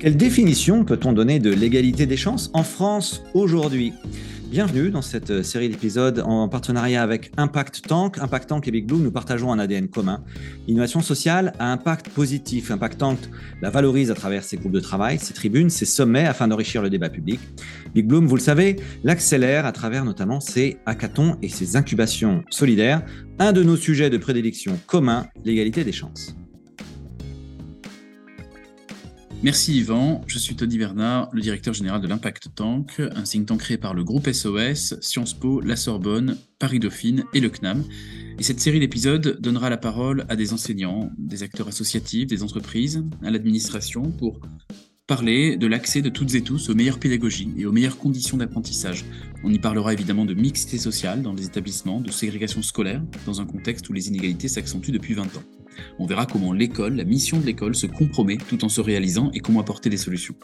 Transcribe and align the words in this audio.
Quelle 0.00 0.16
définition 0.16 0.84
peut-on 0.84 1.12
donner 1.12 1.38
de 1.38 1.50
l'égalité 1.50 2.06
des 2.06 2.16
chances 2.16 2.50
en 2.52 2.64
France 2.64 3.22
aujourd'hui? 3.34 3.92
Bienvenue 4.54 4.92
dans 4.92 5.02
cette 5.02 5.42
série 5.42 5.68
d'épisodes 5.68 6.22
en 6.24 6.48
partenariat 6.48 7.02
avec 7.02 7.32
Impact 7.36 7.88
Tank. 7.88 8.18
Impact 8.18 8.48
Tank 8.48 8.68
et 8.68 8.70
Big 8.70 8.86
Bloom, 8.86 9.02
nous 9.02 9.10
partageons 9.10 9.50
un 9.50 9.58
ADN 9.58 9.88
commun. 9.88 10.22
L'innovation 10.68 11.00
sociale 11.00 11.54
un 11.58 11.72
impact 11.72 12.10
positif. 12.10 12.70
Impact 12.70 12.98
Tank 12.98 13.18
la 13.62 13.70
valorise 13.70 14.12
à 14.12 14.14
travers 14.14 14.44
ses 14.44 14.56
groupes 14.56 14.70
de 14.70 14.78
travail, 14.78 15.18
ses 15.18 15.34
tribunes, 15.34 15.70
ses 15.70 15.86
sommets 15.86 16.24
afin 16.24 16.46
d'enrichir 16.46 16.82
le 16.82 16.88
débat 16.88 17.10
public. 17.10 17.40
Big 17.96 18.06
Bloom, 18.06 18.28
vous 18.28 18.36
le 18.36 18.40
savez, 18.40 18.76
l'accélère 19.02 19.66
à 19.66 19.72
travers 19.72 20.04
notamment 20.04 20.38
ses 20.38 20.76
hackathons 20.86 21.36
et 21.42 21.48
ses 21.48 21.74
incubations 21.74 22.44
solidaires. 22.48 23.02
Un 23.40 23.50
de 23.52 23.64
nos 23.64 23.76
sujets 23.76 24.08
de 24.08 24.18
prédilection 24.18 24.78
commun, 24.86 25.26
l'égalité 25.44 25.82
des 25.82 25.90
chances. 25.90 26.36
Merci 29.44 29.76
Yvan, 29.76 30.22
je 30.26 30.38
suis 30.38 30.56
Tony 30.56 30.78
Bernard, 30.78 31.28
le 31.34 31.42
directeur 31.42 31.74
général 31.74 32.00
de 32.00 32.08
l'Impact 32.08 32.54
Tank, 32.54 32.98
un 32.98 33.24
think 33.24 33.44
tank 33.44 33.60
créé 33.60 33.76
par 33.76 33.92
le 33.92 34.02
groupe 34.02 34.32
SOS, 34.32 34.98
Sciences 35.02 35.34
Po, 35.34 35.60
la 35.60 35.76
Sorbonne, 35.76 36.38
Paris 36.58 36.78
Dauphine 36.78 37.24
et 37.34 37.40
le 37.40 37.50
CNAM. 37.50 37.84
Et 38.38 38.42
cette 38.42 38.58
série 38.58 38.80
d'épisodes 38.80 39.38
donnera 39.42 39.68
la 39.68 39.76
parole 39.76 40.24
à 40.30 40.36
des 40.36 40.54
enseignants, 40.54 41.10
des 41.18 41.42
acteurs 41.42 41.68
associatifs, 41.68 42.26
des 42.26 42.42
entreprises, 42.42 43.04
à 43.22 43.30
l'administration 43.30 44.10
pour 44.12 44.40
parler 45.06 45.58
de 45.58 45.66
l'accès 45.66 46.00
de 46.00 46.08
toutes 46.08 46.34
et 46.34 46.40
tous 46.40 46.70
aux 46.70 46.74
meilleures 46.74 46.98
pédagogies 46.98 47.52
et 47.58 47.66
aux 47.66 47.72
meilleures 47.72 47.98
conditions 47.98 48.38
d'apprentissage. 48.38 49.04
On 49.44 49.52
y 49.52 49.58
parlera 49.58 49.92
évidemment 49.92 50.24
de 50.24 50.32
mixité 50.32 50.78
sociale 50.78 51.20
dans 51.20 51.34
les 51.34 51.44
établissements, 51.44 52.00
de 52.00 52.10
ségrégation 52.10 52.62
scolaire, 52.62 53.02
dans 53.26 53.42
un 53.42 53.44
contexte 53.44 53.90
où 53.90 53.92
les 53.92 54.08
inégalités 54.08 54.48
s'accentuent 54.48 54.92
depuis 54.92 55.12
20 55.12 55.36
ans. 55.36 55.44
On 55.98 56.06
verra 56.06 56.26
comment 56.26 56.52
l'école, 56.52 56.96
la 56.96 57.04
mission 57.04 57.38
de 57.38 57.46
l'école 57.46 57.74
se 57.74 57.86
compromet 57.86 58.36
tout 58.36 58.64
en 58.64 58.68
se 58.68 58.80
réalisant 58.80 59.30
et 59.32 59.40
comment 59.40 59.60
apporter 59.60 59.90
des 59.90 59.96
solutions. 59.96 60.34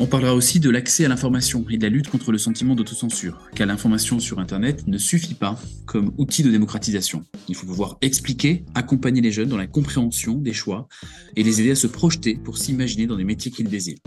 On 0.00 0.06
parlera 0.06 0.34
aussi 0.34 0.60
de 0.60 0.70
l'accès 0.70 1.04
à 1.04 1.08
l'information 1.08 1.64
et 1.70 1.78
de 1.78 1.82
la 1.82 1.88
lutte 1.88 2.08
contre 2.08 2.32
le 2.32 2.38
sentiment 2.38 2.74
d'autocensure, 2.74 3.48
car 3.54 3.66
l'information 3.66 4.18
sur 4.18 4.40
Internet 4.40 4.86
ne 4.86 4.98
suffit 4.98 5.34
pas 5.34 5.58
comme 5.86 6.12
outil 6.18 6.42
de 6.42 6.50
démocratisation. 6.50 7.24
Il 7.48 7.54
faut 7.54 7.66
pouvoir 7.66 7.98
expliquer, 8.00 8.64
accompagner 8.74 9.20
les 9.20 9.30
jeunes 9.32 9.48
dans 9.48 9.56
la 9.56 9.66
compréhension 9.66 10.34
des 10.34 10.52
choix 10.52 10.88
et 11.36 11.42
les 11.42 11.60
aider 11.60 11.70
à 11.70 11.76
se 11.76 11.86
projeter 11.86 12.34
pour 12.34 12.58
s'imaginer 12.58 13.06
dans 13.06 13.16
les 13.16 13.24
métiers 13.24 13.50
qu'ils 13.50 13.68
désirent. 13.68 13.98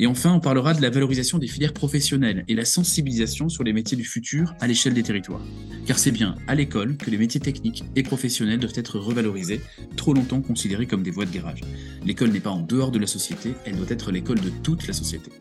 Et 0.00 0.06
enfin, 0.06 0.32
on 0.32 0.38
parlera 0.38 0.74
de 0.74 0.82
la 0.82 0.90
valorisation 0.90 1.38
des 1.38 1.48
filières 1.48 1.72
professionnelles 1.72 2.44
et 2.46 2.54
la 2.54 2.64
sensibilisation 2.64 3.48
sur 3.48 3.64
les 3.64 3.72
métiers 3.72 3.96
du 3.96 4.04
futur 4.04 4.54
à 4.60 4.68
l'échelle 4.68 4.94
des 4.94 5.02
territoires. 5.02 5.42
Car 5.86 5.98
c'est 5.98 6.12
bien 6.12 6.36
à 6.46 6.54
l'école 6.54 6.96
que 6.96 7.10
les 7.10 7.18
métiers 7.18 7.40
techniques 7.40 7.84
et 7.96 8.04
professionnels 8.04 8.60
doivent 8.60 8.72
être 8.76 9.00
revalorisés, 9.00 9.60
trop 9.96 10.14
longtemps 10.14 10.40
considérés 10.40 10.86
comme 10.86 11.02
des 11.02 11.10
voies 11.10 11.26
de 11.26 11.34
garage. 11.34 11.62
L'école 12.04 12.30
n'est 12.30 12.38
pas 12.38 12.50
en 12.50 12.60
dehors 12.60 12.92
de 12.92 13.00
la 13.00 13.08
société, 13.08 13.54
elle 13.64 13.76
doit 13.76 13.90
être 13.90 14.12
l'école 14.12 14.40
de 14.40 14.50
toute 14.62 14.86
la 14.86 14.92
société. 14.92 15.32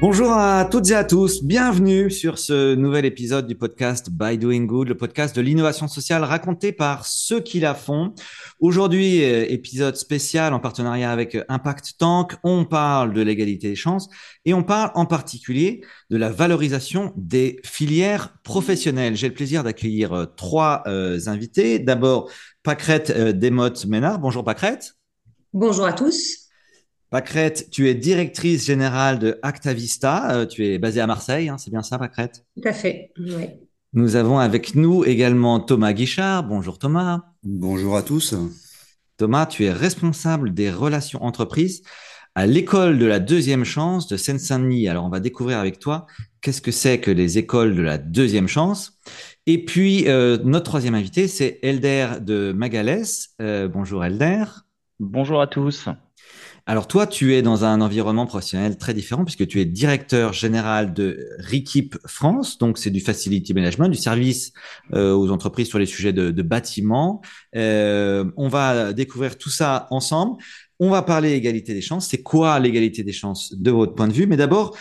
Bonjour 0.00 0.32
à 0.32 0.64
toutes 0.64 0.88
et 0.88 0.94
à 0.94 1.04
tous, 1.04 1.44
bienvenue 1.44 2.10
sur 2.10 2.38
ce 2.38 2.74
nouvel 2.74 3.04
épisode 3.04 3.46
du 3.46 3.54
podcast 3.54 4.08
By 4.10 4.38
Doing 4.38 4.64
Good, 4.64 4.88
le 4.88 4.96
podcast 4.96 5.36
de 5.36 5.42
l'innovation 5.42 5.88
sociale 5.88 6.24
raconté 6.24 6.72
par 6.72 7.04
ceux 7.04 7.40
qui 7.40 7.60
la 7.60 7.74
font. 7.74 8.14
Aujourd'hui, 8.60 9.22
euh, 9.22 9.44
épisode 9.50 9.96
spécial 9.96 10.54
en 10.54 10.58
partenariat 10.58 11.12
avec 11.12 11.36
Impact 11.50 11.98
Tank, 11.98 12.32
on 12.44 12.64
parle 12.64 13.12
de 13.12 13.20
l'égalité 13.20 13.68
des 13.68 13.76
chances 13.76 14.08
et 14.46 14.54
on 14.54 14.62
parle 14.62 14.90
en 14.94 15.04
particulier 15.04 15.82
de 16.08 16.16
la 16.16 16.30
valorisation 16.30 17.12
des 17.18 17.60
filières 17.62 18.38
professionnelles. 18.42 19.16
J'ai 19.16 19.28
le 19.28 19.34
plaisir 19.34 19.64
d'accueillir 19.64 20.14
euh, 20.14 20.24
trois 20.24 20.82
euh, 20.86 21.20
invités. 21.26 21.78
D'abord, 21.78 22.30
Pacrette 22.62 23.12
Desmottes 23.12 23.84
Ménard. 23.84 24.18
Bonjour 24.18 24.44
Pacrette. 24.44 24.94
Bonjour 25.52 25.84
à 25.84 25.92
tous. 25.92 26.39
Pacrette, 27.10 27.70
tu 27.70 27.88
es 27.88 27.94
directrice 27.94 28.64
générale 28.64 29.18
de 29.18 29.38
Actavista. 29.42 30.30
Euh, 30.32 30.46
tu 30.46 30.64
es 30.64 30.78
basée 30.78 31.00
à 31.00 31.08
Marseille, 31.08 31.48
hein, 31.48 31.58
c'est 31.58 31.72
bien 31.72 31.82
ça, 31.82 31.98
Pacrette 31.98 32.44
Tout 32.56 32.68
à 32.68 32.72
fait, 32.72 33.12
oui. 33.18 33.48
Nous 33.92 34.14
avons 34.14 34.38
avec 34.38 34.76
nous 34.76 35.04
également 35.04 35.58
Thomas 35.58 35.92
Guichard. 35.92 36.44
Bonjour 36.44 36.78
Thomas. 36.78 37.24
Bonjour 37.42 37.96
à 37.96 38.04
tous. 38.04 38.36
Thomas, 39.16 39.46
tu 39.46 39.64
es 39.64 39.72
responsable 39.72 40.54
des 40.54 40.70
relations 40.70 41.24
entreprises 41.24 41.82
à 42.36 42.46
l'école 42.46 43.00
de 43.00 43.06
la 43.06 43.18
deuxième 43.18 43.64
chance 43.64 44.06
de 44.06 44.16
Seine-Saint-Denis. 44.16 44.86
Alors, 44.86 45.04
on 45.04 45.08
va 45.08 45.18
découvrir 45.18 45.58
avec 45.58 45.80
toi 45.80 46.06
qu'est-ce 46.40 46.62
que 46.62 46.70
c'est 46.70 47.00
que 47.00 47.10
les 47.10 47.38
écoles 47.38 47.74
de 47.74 47.82
la 47.82 47.98
deuxième 47.98 48.46
chance. 48.46 48.96
Et 49.46 49.64
puis, 49.64 50.04
euh, 50.06 50.38
notre 50.44 50.66
troisième 50.66 50.94
invité, 50.94 51.26
c'est 51.26 51.58
Elder 51.62 52.20
de 52.20 52.52
Magalès. 52.52 53.30
Euh, 53.42 53.66
bonjour 53.66 54.04
Elder. 54.04 54.44
Bonjour 55.00 55.40
à 55.40 55.48
tous. 55.48 55.88
Alors 56.70 56.86
toi, 56.86 57.08
tu 57.08 57.34
es 57.34 57.42
dans 57.42 57.64
un 57.64 57.80
environnement 57.80 58.26
professionnel 58.26 58.78
très 58.78 58.94
différent 58.94 59.24
puisque 59.24 59.44
tu 59.48 59.60
es 59.60 59.64
directeur 59.64 60.32
général 60.32 60.94
de 60.94 61.28
RIKIP 61.40 61.96
France, 62.06 62.58
donc 62.58 62.78
c'est 62.78 62.90
du 62.90 63.00
facility 63.00 63.52
management, 63.54 63.88
du 63.88 63.98
service 63.98 64.52
euh, 64.94 65.12
aux 65.12 65.32
entreprises 65.32 65.66
sur 65.66 65.80
les 65.80 65.86
sujets 65.86 66.12
de, 66.12 66.42
bâtiments. 66.42 67.22
Euh, 67.56 68.24
on 68.36 68.46
va 68.46 68.92
découvrir 68.92 69.36
tout 69.36 69.50
ça 69.50 69.88
ensemble. 69.90 70.40
On 70.78 70.90
va 70.90 71.02
parler 71.02 71.32
égalité 71.32 71.74
des 71.74 71.80
chances. 71.80 72.06
C'est 72.06 72.22
quoi 72.22 72.60
l'égalité 72.60 73.02
des 73.02 73.12
chances 73.12 73.52
de 73.52 73.72
votre 73.72 73.96
point 73.96 74.06
de 74.06 74.12
vue? 74.12 74.28
Mais 74.28 74.36
d'abord, 74.36 74.76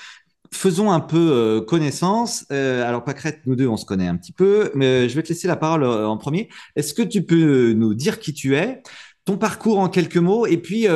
faisons 0.52 0.92
un 0.92 1.00
peu 1.00 1.32
euh, 1.32 1.62
connaissance. 1.62 2.46
Euh, 2.52 2.88
alors, 2.88 3.04
Pacrette, 3.04 3.42
nous 3.46 3.56
deux, 3.56 3.68
on 3.68 3.78
se 3.78 3.86
connaît 3.86 4.08
un 4.08 4.16
petit 4.16 4.32
peu, 4.32 4.72
mais 4.76 5.10
je 5.10 5.16
vais 5.16 5.24
te 5.24 5.30
laisser 5.30 5.48
la 5.48 5.56
parole 5.56 5.84
euh, 5.84 6.08
en 6.08 6.18
premier. 6.18 6.50
Est-ce 6.76 6.94
que 6.94 7.02
tu 7.02 7.24
peux 7.24 7.74
nous 7.74 7.94
dire 7.94 8.20
qui 8.20 8.34
tu 8.34 8.56
es, 8.56 8.82
ton 9.26 9.38
parcours 9.38 9.80
en 9.80 9.90
quelques 9.90 10.18
mots, 10.18 10.48
et 10.48 10.58
puis 10.58 10.88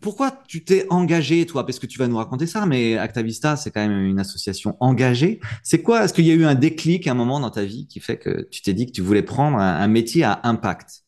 pourquoi 0.00 0.32
tu 0.46 0.64
t'es 0.64 0.86
engagé, 0.90 1.46
toi? 1.46 1.64
Parce 1.64 1.78
que 1.78 1.86
tu 1.86 1.98
vas 1.98 2.08
nous 2.08 2.16
raconter 2.16 2.46
ça, 2.46 2.66
mais 2.66 2.96
Actavista, 2.96 3.56
c'est 3.56 3.70
quand 3.70 3.86
même 3.86 4.04
une 4.04 4.18
association 4.18 4.76
engagée. 4.80 5.40
C'est 5.62 5.82
quoi? 5.82 6.04
Est-ce 6.04 6.12
qu'il 6.12 6.26
y 6.26 6.30
a 6.30 6.34
eu 6.34 6.44
un 6.44 6.54
déclic, 6.54 7.06
un 7.06 7.14
moment 7.14 7.40
dans 7.40 7.50
ta 7.50 7.64
vie 7.64 7.86
qui 7.86 8.00
fait 8.00 8.18
que 8.18 8.46
tu 8.50 8.62
t'es 8.62 8.74
dit 8.74 8.86
que 8.86 8.92
tu 8.92 9.00
voulais 9.00 9.22
prendre 9.22 9.58
un, 9.58 9.86
métier 9.88 10.24
à 10.24 10.40
impact? 10.42 11.04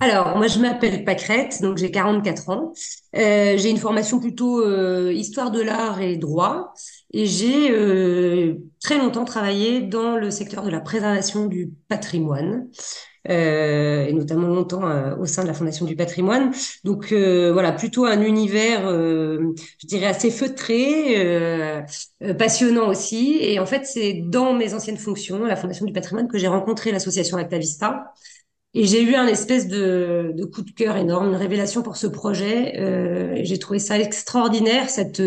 Alors, 0.00 0.36
moi, 0.36 0.48
je 0.48 0.58
m'appelle 0.58 1.04
Pacrette, 1.04 1.62
donc 1.62 1.78
j'ai 1.78 1.90
44 1.90 2.50
ans. 2.50 2.72
Euh, 3.16 3.56
j'ai 3.56 3.70
une 3.70 3.78
formation 3.78 4.18
plutôt 4.18 4.60
euh, 4.60 5.12
histoire 5.12 5.50
de 5.50 5.60
l'art 5.60 6.00
et 6.00 6.16
droit. 6.16 6.74
Et 7.12 7.26
j'ai 7.26 7.70
euh, 7.70 8.54
très 8.82 8.98
longtemps 8.98 9.24
travaillé 9.24 9.80
dans 9.80 10.16
le 10.16 10.30
secteur 10.30 10.64
de 10.64 10.70
la 10.70 10.80
préservation 10.80 11.46
du 11.46 11.72
patrimoine 11.88 12.68
euh, 13.28 14.04
et 14.06 14.12
notamment 14.12 14.48
longtemps 14.48 14.86
euh, 14.88 15.16
au 15.16 15.26
sein 15.26 15.42
de 15.42 15.48
la 15.48 15.54
Fondation 15.54 15.86
du 15.86 15.96
patrimoine. 15.96 16.52
Donc 16.84 17.12
euh, 17.12 17.52
voilà, 17.52 17.72
plutôt 17.72 18.04
un 18.04 18.20
univers, 18.20 18.86
euh, 18.88 19.54
je 19.78 19.86
dirais, 19.86 20.06
assez 20.06 20.30
feutré, 20.30 21.14
euh, 21.24 21.82
passionnant 22.38 22.88
aussi. 22.88 23.38
Et 23.40 23.58
en 23.58 23.66
fait, 23.66 23.86
c'est 23.86 24.14
dans 24.24 24.54
mes 24.54 24.74
anciennes 24.74 24.96
fonctions, 24.98 25.44
la 25.44 25.56
Fondation 25.56 25.86
du 25.86 25.92
patrimoine, 25.92 26.28
que 26.28 26.38
j'ai 26.38 26.48
rencontré 26.48 26.90
l'association 26.92 27.36
Actavista. 27.36 28.12
Et 28.74 28.86
j'ai 28.86 29.02
eu 29.02 29.14
un 29.16 29.26
espèce 29.26 29.68
de, 29.68 30.32
de, 30.34 30.44
coup 30.46 30.62
de 30.62 30.70
cœur 30.70 30.96
énorme, 30.96 31.28
une 31.28 31.36
révélation 31.36 31.82
pour 31.82 31.96
ce 31.96 32.06
projet. 32.06 33.42
j'ai 33.44 33.58
trouvé 33.58 33.78
ça 33.78 33.98
extraordinaire, 33.98 34.88
cette 34.90 35.22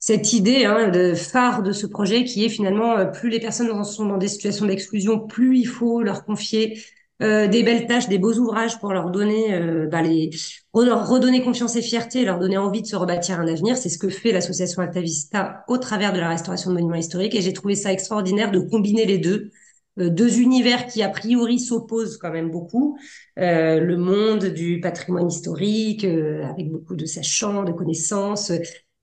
cette 0.00 0.32
idée 0.32 0.64
hein, 0.64 0.88
de 0.88 1.14
phare 1.14 1.62
de 1.62 1.72
ce 1.72 1.86
projet 1.86 2.24
qui 2.24 2.44
est 2.44 2.48
finalement 2.48 3.10
plus 3.10 3.30
les 3.30 3.40
personnes 3.40 3.84
sont 3.84 4.06
dans 4.06 4.16
des 4.16 4.28
situations 4.28 4.66
d'exclusion, 4.66 5.18
plus 5.26 5.58
il 5.58 5.66
faut 5.66 6.02
leur 6.02 6.24
confier 6.24 6.80
euh, 7.20 7.48
des 7.48 7.64
belles 7.64 7.86
tâches, 7.86 8.08
des 8.08 8.18
beaux 8.18 8.34
ouvrages 8.34 8.78
pour 8.78 8.92
leur 8.92 9.10
donner, 9.10 9.52
euh, 9.52 9.88
bah, 9.90 10.02
les, 10.02 10.30
leur 10.74 11.08
redonner 11.08 11.42
confiance 11.42 11.74
et 11.74 11.82
fierté, 11.82 12.24
leur 12.24 12.38
donner 12.38 12.58
envie 12.58 12.82
de 12.82 12.86
se 12.86 12.94
rebâtir 12.94 13.40
un 13.40 13.48
avenir. 13.48 13.76
C'est 13.76 13.88
ce 13.88 13.98
que 13.98 14.08
fait 14.08 14.30
l'association 14.30 14.82
Altavista 14.82 15.64
au 15.66 15.78
travers 15.78 16.12
de 16.12 16.20
la 16.20 16.28
restauration 16.28 16.70
de 16.70 16.76
monuments 16.76 16.94
historiques. 16.94 17.34
Et 17.34 17.40
j'ai 17.40 17.52
trouvé 17.52 17.74
ça 17.74 17.92
extraordinaire 17.92 18.52
de 18.52 18.60
combiner 18.60 19.04
les 19.04 19.18
deux. 19.18 19.50
Euh, 19.98 20.10
deux 20.10 20.38
univers 20.38 20.86
qui 20.86 21.02
a 21.02 21.08
priori 21.08 21.58
s'opposent 21.58 22.18
quand 22.18 22.30
même 22.30 22.50
beaucoup. 22.50 22.96
le 23.36 23.96
monde 23.96 24.44
du 24.44 24.80
patrimoine 24.80 25.28
historique, 25.28 26.04
avec 26.04 26.70
beaucoup 26.70 26.94
de 26.94 27.04
sachants, 27.04 27.64
de 27.64 27.72
connaissances, 27.72 28.52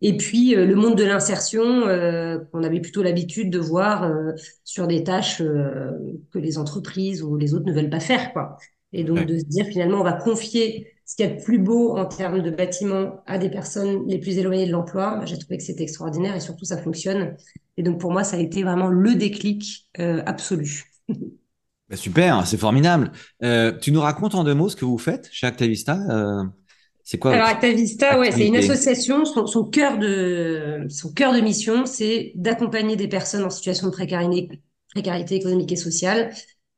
et 0.01 0.17
puis 0.17 0.55
euh, 0.55 0.65
le 0.65 0.75
monde 0.75 0.97
de 0.97 1.03
l'insertion, 1.03 1.87
euh, 1.87 2.39
qu'on 2.51 2.63
avait 2.63 2.81
plutôt 2.81 3.01
l'habitude 3.01 3.49
de 3.49 3.59
voir 3.59 4.03
euh, 4.03 4.33
sur 4.63 4.87
des 4.87 5.03
tâches 5.03 5.39
que 5.39 6.39
les 6.39 6.57
entreprises 6.57 7.23
ou 7.23 7.37
les 7.37 7.53
autres 7.53 7.65
ne 7.65 7.73
veulent 7.73 7.89
pas 7.89 7.99
faire, 7.99 8.33
quoi. 8.33 8.57
Et 8.93 9.03
donc 9.03 9.25
de 9.25 9.37
se 9.37 9.45
dire 9.45 9.65
finalement, 9.65 9.99
on 9.99 10.03
va 10.03 10.13
confier 10.13 10.87
ce 11.05 11.15
qu'il 11.15 11.25
y 11.25 11.29
a 11.29 11.35
de 11.35 11.41
plus 11.41 11.59
beau 11.59 11.97
en 11.97 12.05
termes 12.05 12.41
de 12.41 12.49
bâtiments 12.49 13.21
à 13.25 13.37
des 13.37 13.49
personnes 13.49 14.07
les 14.07 14.19
plus 14.19 14.37
éloignées 14.37 14.65
de 14.65 14.71
l'emploi. 14.71 15.21
J'ai 15.25 15.37
trouvé 15.37 15.57
que 15.57 15.63
c'était 15.63 15.83
extraordinaire 15.83 16.35
et 16.35 16.39
surtout 16.39 16.65
ça 16.65 16.77
fonctionne. 16.77 17.35
Et 17.77 17.83
donc 17.83 17.99
pour 17.99 18.11
moi, 18.11 18.23
ça 18.23 18.37
a 18.37 18.39
été 18.39 18.63
vraiment 18.63 18.87
le 18.87 19.15
déclic 19.15 19.89
absolu. 19.97 20.83
Bah, 21.87 21.97
super, 21.97 22.47
c'est 22.47 22.57
formidable. 22.57 23.11
tu 23.81 23.91
nous 23.91 24.01
racontes 24.01 24.33
en 24.33 24.43
deux 24.43 24.55
mots 24.55 24.69
ce 24.69 24.75
que 24.75 24.85
vous 24.85 24.97
faites 24.97 25.29
chez 25.31 25.45
Actavista 25.45 25.99
C'est 27.05 27.19
quoi 27.19 27.33
Alors 27.33 27.45
Actavista, 27.45 28.19
ouais, 28.19 28.31
c'est 28.31 28.47
une 28.47 28.55
association. 28.55 29.25
Son, 29.25 29.45
son, 29.45 29.63
cœur 29.63 29.99
de 29.99 30.87
son 30.89 31.13
cœur 31.13 31.33
de 31.33 31.39
mission, 31.39 31.85
c'est 31.85 32.31
d'accompagner 32.33 32.95
des 32.95 33.07
personnes 33.07 33.43
en 33.43 33.51
situation 33.51 33.87
de 33.87 33.91
précarité, 33.91 34.59
précarité 34.91 35.35
économique 35.35 35.71
et 35.71 35.75
sociale 35.75 36.33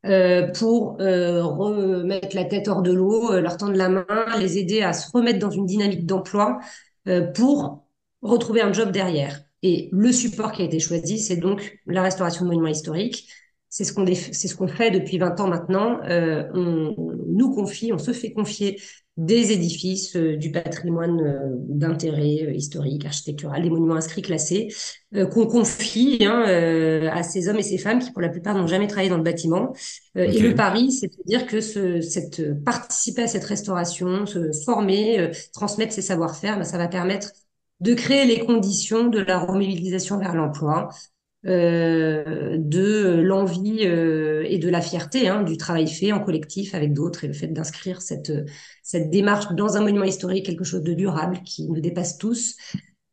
euh, 0.06 0.52
pour 0.52 0.98
euh, 1.00 1.44
remettre 1.46 2.36
la 2.36 2.44
tête 2.44 2.68
hors 2.68 2.82
de 2.82 2.92
l'eau, 2.92 3.32
euh, 3.32 3.40
leur 3.40 3.56
tendre 3.56 3.76
la 3.78 3.88
main, 3.88 4.06
les 4.38 4.58
aider 4.58 4.82
à 4.82 4.92
se 4.92 5.10
remettre 5.14 5.40
dans 5.40 5.50
une 5.50 5.66
dynamique 5.66 6.06
d'emploi 6.06 6.60
euh, 7.08 7.22
pour 7.32 7.88
retrouver 8.22 8.62
un 8.62 8.74
job 8.74 8.92
derrière. 8.92 9.42
Et 9.64 9.88
le 9.94 10.12
support 10.12 10.52
qui 10.52 10.62
a 10.62 10.66
été 10.66 10.80
choisi, 10.80 11.20
c'est 11.20 11.38
donc 11.38 11.80
la 11.86 12.02
restauration 12.02 12.44
de 12.44 12.50
monuments 12.50 12.68
historiques. 12.68 13.30
C'est 13.78 13.84
ce 13.84 13.94
qu'on 13.94 14.08
c'est 14.08 14.48
ce 14.48 14.56
qu'on 14.56 14.68
fait 14.68 14.90
depuis 14.90 15.20
20 15.20 15.40
ans 15.40 15.48
maintenant. 15.48 16.00
Euh, 16.06 16.46
on, 16.56 16.96
nous 17.28 17.54
confie, 17.54 17.94
on 17.94 18.00
se 18.00 18.12
fait 18.12 18.32
confier 18.32 18.82
des 19.18 19.52
édifices, 19.52 20.16
euh, 20.16 20.36
du 20.36 20.52
patrimoine 20.52 21.22
euh, 21.22 21.38
d'intérêt 21.70 22.56
historique, 22.56 23.06
architectural, 23.06 23.62
des 23.62 23.70
monuments 23.70 23.94
inscrits 23.94 24.24
classés, 24.24 24.70
qu'on 25.14 25.46
confie 25.46 26.26
hein, 26.26 26.42
à 27.12 27.22
ces 27.22 27.50
hommes 27.50 27.60
et 27.60 27.64
ces 27.64 27.78
femmes 27.78 28.00
qui, 28.00 28.12
pour 28.12 28.22
la 28.22 28.30
plupart, 28.30 28.56
n'ont 28.56 28.66
jamais 28.66 28.88
travaillé 28.88 29.12
dans 29.12 29.18
le 29.18 29.24
bâtiment. 29.24 29.74
Et 30.16 30.40
le 30.40 30.56
pari, 30.56 30.92
c'est 30.92 31.08
de 31.08 31.24
dire 31.28 31.46
que 31.46 31.62
ce, 31.62 32.02
cette, 32.02 32.64
participer 32.64 33.22
à 33.22 33.28
cette 33.28 33.46
restauration, 33.46 34.26
se 34.26 34.52
former, 34.66 35.32
transmettre 35.54 35.94
ses 35.94 36.02
savoir-faire, 36.02 36.58
ben, 36.58 36.64
ça 36.64 36.80
va 36.80 36.88
permettre 36.88 37.32
de 37.80 37.94
créer 37.94 38.26
les 38.26 38.40
conditions 38.40 39.08
de 39.08 39.20
la 39.20 39.40
remobilisation 39.40 40.18
vers 40.18 40.36
l'emploi, 40.36 40.90
euh, 41.46 42.58
de 42.58 43.22
l'envie 43.22 43.86
euh, 43.86 44.44
et 44.48 44.58
de 44.58 44.70
la 44.70 44.82
fierté 44.82 45.28
hein, 45.30 45.44
du 45.44 45.56
travail 45.56 45.88
fait 45.88 46.12
en 46.12 46.20
collectif 46.20 46.74
avec 46.74 46.94
d'autres 46.94 47.24
et 47.24 47.28
le 47.28 47.34
fait 47.34 47.48
d'inscrire 47.48 48.02
cette, 48.02 48.34
cette 48.84 49.10
démarche 49.12 49.54
dans 49.54 49.78
un 49.78 49.82
monument 49.82 50.06
historique, 50.06 50.46
quelque 50.46 50.64
chose 50.64 50.82
de 50.82 50.94
durable 50.94 51.42
qui 51.46 51.68
nous 51.68 51.80
dépasse 51.80 52.18
tous. 52.18 52.56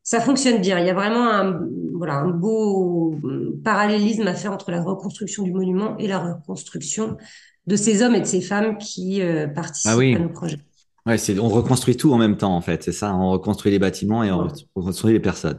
Ça 0.02 0.20
fonctionne 0.20 0.60
bien. 0.60 0.78
Il 0.78 0.86
y 0.86 0.90
a 0.90 0.94
vraiment 0.94 1.28
un, 1.28 1.60
voilà, 1.94 2.14
un 2.14 2.30
beau 2.30 3.18
parallélisme 3.62 4.26
à 4.26 4.34
faire 4.34 4.52
entre 4.52 4.70
la 4.70 4.82
reconstruction 4.82 5.42
du 5.42 5.52
monument 5.52 5.96
et 5.98 6.06
la 6.06 6.18
reconstruction 6.18 7.16
de 7.66 7.76
ces 7.76 8.02
hommes 8.02 8.14
et 8.14 8.20
de 8.20 8.26
ces 8.26 8.40
femmes 8.40 8.78
qui 8.78 9.22
euh, 9.22 9.46
participent 9.46 9.90
ah 9.92 10.16
à 10.16 10.18
nos 10.18 10.28
projets. 10.28 10.58
Ouais, 11.06 11.18
c'est, 11.18 11.38
on 11.38 11.50
reconstruit 11.50 11.98
tout 11.98 12.12
en 12.14 12.18
même 12.18 12.38
temps, 12.38 12.56
en 12.56 12.62
fait. 12.62 12.82
C'est 12.82 12.92
ça. 12.92 13.14
On 13.14 13.30
reconstruit 13.30 13.70
les 13.70 13.78
bâtiments 13.78 14.24
et 14.24 14.30
on 14.32 14.48
reconstruit 14.74 15.12
les 15.12 15.20
personnes. 15.20 15.58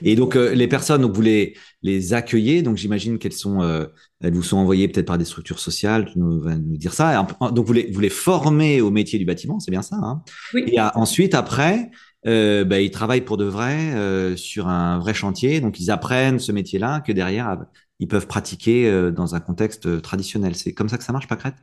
Et 0.00 0.16
donc, 0.16 0.36
euh, 0.36 0.54
les 0.54 0.68
personnes, 0.68 1.02
donc, 1.02 1.12
vous 1.12 1.20
les, 1.20 1.54
les 1.82 2.14
accueillez. 2.14 2.62
Donc, 2.62 2.78
j'imagine 2.78 3.18
qu'elles 3.18 3.34
sont, 3.34 3.60
euh, 3.60 3.84
elles 4.22 4.32
vous 4.32 4.42
sont 4.42 4.56
envoyées 4.56 4.88
peut-être 4.88 5.06
par 5.06 5.18
des 5.18 5.26
structures 5.26 5.58
sociales. 5.58 6.06
Tu 6.10 6.18
nous 6.18 6.40
vas 6.40 6.56
nous 6.56 6.78
dire 6.78 6.94
ça. 6.94 7.26
Donc, 7.52 7.66
vous 7.66 7.72
les, 7.74 7.90
vous 7.92 8.00
les 8.00 8.08
formez 8.08 8.80
au 8.80 8.90
métier 8.90 9.18
du 9.18 9.26
bâtiment. 9.26 9.60
C'est 9.60 9.70
bien 9.70 9.82
ça, 9.82 9.96
hein? 9.96 10.22
Oui. 10.54 10.64
Et 10.66 10.80
ensuite, 10.80 11.34
après, 11.34 11.90
euh, 12.26 12.64
bah, 12.64 12.80
ils 12.80 12.90
travaillent 12.90 13.20
pour 13.20 13.36
de 13.36 13.44
vrai 13.44 13.94
euh, 13.94 14.34
sur 14.36 14.66
un 14.68 14.98
vrai 14.98 15.12
chantier. 15.12 15.60
Donc, 15.60 15.78
ils 15.78 15.90
apprennent 15.90 16.38
ce 16.38 16.52
métier-là 16.52 17.00
que 17.00 17.12
derrière, 17.12 17.58
ils 18.00 18.08
peuvent 18.08 18.26
pratiquer 18.26 18.88
euh, 18.88 19.10
dans 19.10 19.34
un 19.34 19.40
contexte 19.40 20.00
traditionnel. 20.00 20.54
C'est 20.54 20.72
comme 20.72 20.88
ça 20.88 20.98
que 20.98 21.04
ça 21.04 21.12
marche, 21.12 21.28
pas 21.28 21.36
crête 21.36 21.56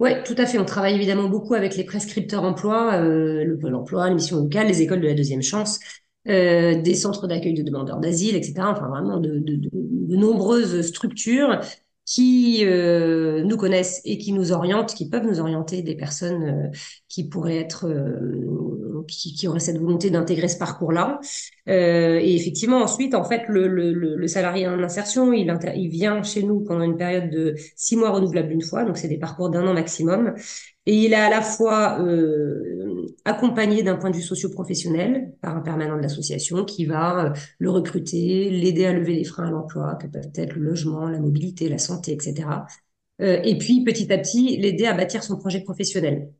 oui, 0.00 0.10
tout 0.24 0.34
à 0.38 0.46
fait. 0.46 0.58
On 0.58 0.64
travaille 0.64 0.94
évidemment 0.94 1.28
beaucoup 1.28 1.52
avec 1.52 1.76
les 1.76 1.84
prescripteurs 1.84 2.44
emploi, 2.44 2.94
euh, 2.94 3.44
le 3.44 3.58
Pôle 3.58 3.74
emploi, 3.74 4.08
les 4.08 4.14
missions 4.14 4.38
locales, 4.38 4.66
les 4.66 4.80
écoles 4.80 5.02
de 5.02 5.06
la 5.06 5.14
deuxième 5.14 5.42
chance, 5.42 5.78
euh, 6.26 6.80
des 6.80 6.94
centres 6.94 7.26
d'accueil 7.26 7.52
de 7.52 7.62
demandeurs 7.62 8.00
d'asile, 8.00 8.34
etc. 8.34 8.54
Enfin, 8.60 8.88
vraiment 8.88 9.18
de, 9.20 9.42
nombreuses 10.16 10.80
structures 10.86 11.60
qui 12.06 12.64
euh, 12.64 13.44
nous 13.44 13.58
connaissent 13.58 14.00
et 14.06 14.16
qui 14.16 14.32
nous 14.32 14.52
orientent, 14.52 14.94
qui 14.94 15.08
peuvent 15.08 15.26
nous 15.26 15.38
orienter 15.38 15.82
des 15.82 15.94
personnes 15.94 16.72
qui 17.08 17.28
pourraient 17.28 17.58
être, 17.58 17.86
qui, 19.06 19.34
qui, 19.34 19.48
cette 19.58 19.78
volonté 19.78 20.10
d'intégrer 20.10 20.48
ce 20.48 20.58
parcours-là. 20.58 21.20
Euh, 21.68 22.18
et 22.20 22.34
effectivement, 22.34 22.78
ensuite, 22.78 23.14
en 23.14 23.24
fait, 23.24 23.42
le, 23.48 24.26
salarié 24.26 24.66
en 24.66 24.82
insertion, 24.82 25.32
il, 25.32 25.88
vient 25.88 26.22
chez 26.22 26.42
nous 26.42 26.60
pendant 26.60 26.82
une 26.82 26.96
période 26.96 27.30
de 27.30 27.54
six 27.76 27.96
mois 27.96 28.10
renouvelable 28.10 28.52
une 28.52 28.62
fois, 28.62 28.84
donc 28.84 28.98
c'est 28.98 29.08
des 29.08 29.18
parcours 29.18 29.50
d'un 29.50 29.66
an 29.66 29.74
maximum. 29.74 30.34
Et 30.86 30.96
il 31.04 31.12
est 31.12 31.16
à 31.16 31.30
la 31.30 31.42
fois 31.42 32.00
euh, 32.00 33.06
accompagné 33.24 33.82
d'un 33.82 33.96
point 33.96 34.10
de 34.10 34.16
vue 34.16 34.22
socio-professionnel 34.22 35.34
par 35.40 35.56
un 35.56 35.60
permanent 35.60 35.96
de 35.96 36.02
l'association 36.02 36.64
qui 36.64 36.86
va 36.86 37.26
euh, 37.26 37.30
le 37.58 37.70
recruter, 37.70 38.50
l'aider 38.50 38.86
à 38.86 38.92
lever 38.92 39.14
les 39.14 39.24
freins 39.24 39.48
à 39.48 39.50
l'emploi, 39.50 39.96
que 39.96 40.06
peuvent 40.06 40.30
être 40.34 40.54
le 40.54 40.62
logement, 40.62 41.08
la 41.08 41.20
mobilité, 41.20 41.68
la 41.68 41.78
santé, 41.78 42.12
etc. 42.12 42.48
Et 43.22 43.58
puis 43.58 43.84
petit 43.84 44.10
à 44.10 44.16
petit 44.16 44.56
l'aider 44.56 44.86
à 44.86 44.94
bâtir 44.94 45.22
son 45.22 45.36
projet 45.36 45.60
professionnel. 45.60 46.30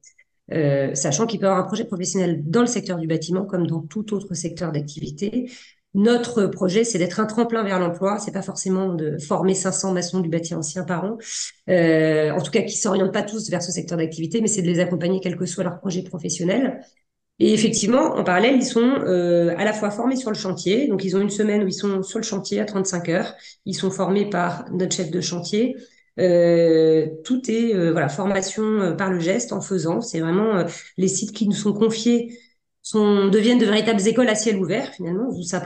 Euh, 0.52 0.94
sachant 0.94 1.26
qu'il 1.26 1.41
peut 1.41 1.47
avoir 1.47 1.64
un 1.64 1.67
projet 1.67 1.85
professionnel 1.85 2.43
dans 2.44 2.61
le 2.61 2.67
secteur 2.67 2.99
du 2.99 3.06
bâtiment 3.06 3.44
comme 3.44 3.67
dans 3.67 3.81
tout 3.81 4.14
autre 4.14 4.35
secteur 4.35 4.73
d'activité, 4.73 5.50
notre 5.94 6.47
projet, 6.47 6.85
c'est 6.85 6.99
d'être 6.99 7.19
un 7.19 7.26
tremplin 7.26 7.64
vers 7.64 7.81
l'emploi. 7.81 8.19
C'est 8.20 8.32
pas 8.32 8.43
forcément 8.43 8.94
de 8.94 9.19
former 9.19 9.55
500 9.55 9.93
maçons 9.93 10.20
du 10.20 10.29
bâti 10.29 10.55
ancien 10.55 10.85
par 10.85 11.05
an, 11.05 11.19
euh, 11.69 12.31
en 12.31 12.41
tout 12.41 12.52
cas 12.52 12.62
qui 12.62 12.76
s'orientent 12.76 13.12
pas 13.12 13.23
tous 13.23 13.50
vers 13.50 13.62
ce 13.62 13.73
secteur 13.73 13.99
d'activité, 13.99 14.41
mais 14.41 14.47
c'est 14.49 14.62
de 14.62 14.69
les 14.69 14.79
accompagner 14.79 15.20
quel 15.20 15.37
que 15.37 15.47
soit 15.47 15.64
leur 15.64 15.79
projet 15.81 16.02
professionnel. 16.02 16.81
Et 17.41 17.55
effectivement, 17.55 18.17
en 18.17 18.23
parallèle, 18.23 18.56
ils 18.56 18.64
sont 18.64 18.81
euh, 18.82 19.55
à 19.56 19.64
la 19.64 19.73
fois 19.73 19.91
formés 19.91 20.17
sur 20.17 20.31
le 20.31 20.37
chantier, 20.37 20.88
donc 20.88 21.05
ils 21.05 21.17
ont 21.17 21.20
une 21.20 21.31
semaine 21.31 21.64
où 21.64 21.67
ils 21.67 21.73
sont 21.73 22.02
sur 22.02 22.19
le 22.19 22.25
chantier 22.25 22.61
à 22.61 22.67
35 22.67 23.08
heures. 23.08 23.35
Ils 23.64 23.75
sont 23.75 23.91
formés 23.91 24.29
par 24.29 24.67
notre 24.73 24.94
chef 24.94 25.11
de 25.11 25.20
chantier. 25.20 25.75
Euh, 26.21 27.07
tout 27.25 27.51
est 27.51 27.75
euh, 27.75 27.93
formation 28.09 28.63
euh, 28.63 28.93
par 28.93 29.11
le 29.11 29.19
geste 29.21 29.53
en 29.53 29.61
faisant. 29.61 30.01
C'est 30.01 30.21
vraiment 30.21 30.65
les 30.97 31.09
sites 31.09 31.33
qui 31.33 31.49
nous 31.49 31.55
sont 31.55 31.73
confiés 31.73 32.39
deviennent 32.95 33.59
de 33.59 33.67
véritables 33.67 34.07
écoles 34.09 34.29
à 34.29 34.35
ciel 34.35 34.57
ouvert 34.57 34.93
finalement, 34.95 35.29
où 35.31 35.43
ça 35.43 35.61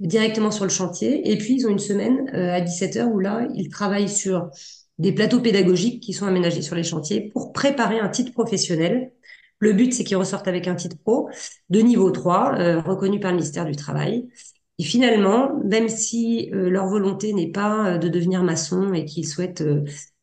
directement 0.00 0.50
sur 0.50 0.64
le 0.64 0.70
chantier. 0.70 1.30
Et 1.30 1.38
puis 1.38 1.54
ils 1.54 1.66
ont 1.66 1.70
une 1.70 1.78
semaine 1.78 2.28
à 2.30 2.60
17h 2.60 3.04
où 3.04 3.20
là, 3.20 3.46
ils 3.54 3.68
travaillent 3.68 4.08
sur 4.08 4.50
des 4.98 5.12
plateaux 5.12 5.40
pédagogiques 5.40 6.02
qui 6.02 6.12
sont 6.12 6.26
aménagés 6.26 6.62
sur 6.62 6.76
les 6.76 6.82
chantiers 6.82 7.30
pour 7.32 7.52
préparer 7.52 8.00
un 8.00 8.08
titre 8.08 8.32
professionnel. 8.32 9.12
Le 9.58 9.72
but, 9.72 9.92
c'est 9.92 10.04
qu'ils 10.04 10.16
ressortent 10.16 10.48
avec 10.48 10.68
un 10.68 10.74
titre 10.74 10.96
pro 11.02 11.28
de 11.70 11.80
niveau 11.80 12.10
3, 12.10 12.54
euh, 12.58 12.80
reconnu 12.80 13.20
par 13.20 13.30
le 13.30 13.38
ministère 13.38 13.64
du 13.64 13.76
Travail. 13.76 14.28
Et 14.78 14.82
finalement, 14.84 15.56
même 15.64 15.88
si 15.88 16.48
leur 16.52 16.86
volonté 16.86 17.32
n'est 17.32 17.50
pas 17.52 17.98
de 17.98 18.08
devenir 18.08 18.42
maçon 18.42 18.92
et 18.92 19.04
qu'ils 19.04 19.26
souhaitent 19.28 19.64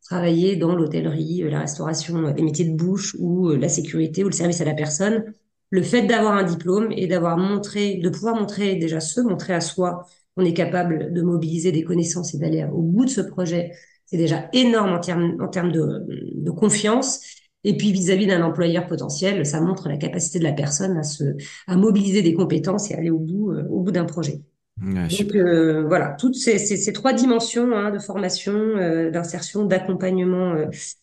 travailler 0.03 0.57
dans 0.57 0.75
l'hôtellerie, 0.75 1.41
la 1.49 1.61
restauration, 1.61 2.21
les 2.21 2.43
métiers 2.43 2.65
de 2.65 2.75
bouche 2.75 3.15
ou 3.19 3.49
la 3.49 3.69
sécurité 3.69 4.23
ou 4.23 4.27
le 4.27 4.33
service 4.33 4.59
à 4.59 4.65
la 4.65 4.73
personne, 4.73 5.33
le 5.69 5.81
fait 5.83 6.01
d'avoir 6.05 6.33
un 6.33 6.43
diplôme 6.43 6.91
et 6.91 7.07
d'avoir 7.07 7.37
montré, 7.37 7.95
de 7.95 8.09
pouvoir 8.09 8.35
montrer 8.35 8.75
déjà 8.75 8.99
se 8.99 9.21
montrer 9.21 9.53
à 9.53 9.61
soi 9.61 10.05
qu'on 10.35 10.43
est 10.43 10.53
capable 10.53 11.13
de 11.13 11.21
mobiliser 11.21 11.71
des 11.71 11.83
connaissances 11.83 12.33
et 12.33 12.37
d'aller 12.37 12.65
au 12.73 12.81
bout 12.81 13.05
de 13.05 13.09
ce 13.09 13.21
projet, 13.21 13.71
c'est 14.05 14.17
déjà 14.17 14.49
énorme 14.51 14.91
en 14.93 14.99
termes, 14.99 15.37
de 15.71 16.51
confiance. 16.51 17.21
Et 17.63 17.77
puis 17.77 17.91
vis-à-vis 17.91 18.27
d'un 18.27 18.43
employeur 18.43 18.87
potentiel, 18.87 19.45
ça 19.45 19.61
montre 19.61 19.87
la 19.87 19.97
capacité 19.97 20.39
de 20.39 20.43
la 20.43 20.53
personne 20.53 20.97
à 20.97 21.03
se, 21.03 21.23
à 21.67 21.77
mobiliser 21.77 22.21
des 22.21 22.33
compétences 22.33 22.91
et 22.91 22.95
aller 22.95 23.11
au 23.11 23.19
bout, 23.19 23.51
euh, 23.51 23.67
au 23.69 23.81
bout 23.81 23.91
d'un 23.91 24.05
projet. 24.05 24.41
Donc 24.77 25.35
euh, 25.35 25.85
voilà, 25.87 26.15
toutes 26.19 26.35
ces, 26.35 26.57
ces, 26.57 26.75
ces 26.77 26.93
trois 26.93 27.13
dimensions 27.13 27.71
hein, 27.75 27.91
de 27.91 27.99
formation, 27.99 28.53
euh, 28.53 29.11
d'insertion, 29.11 29.65
d'accompagnement 29.65 30.55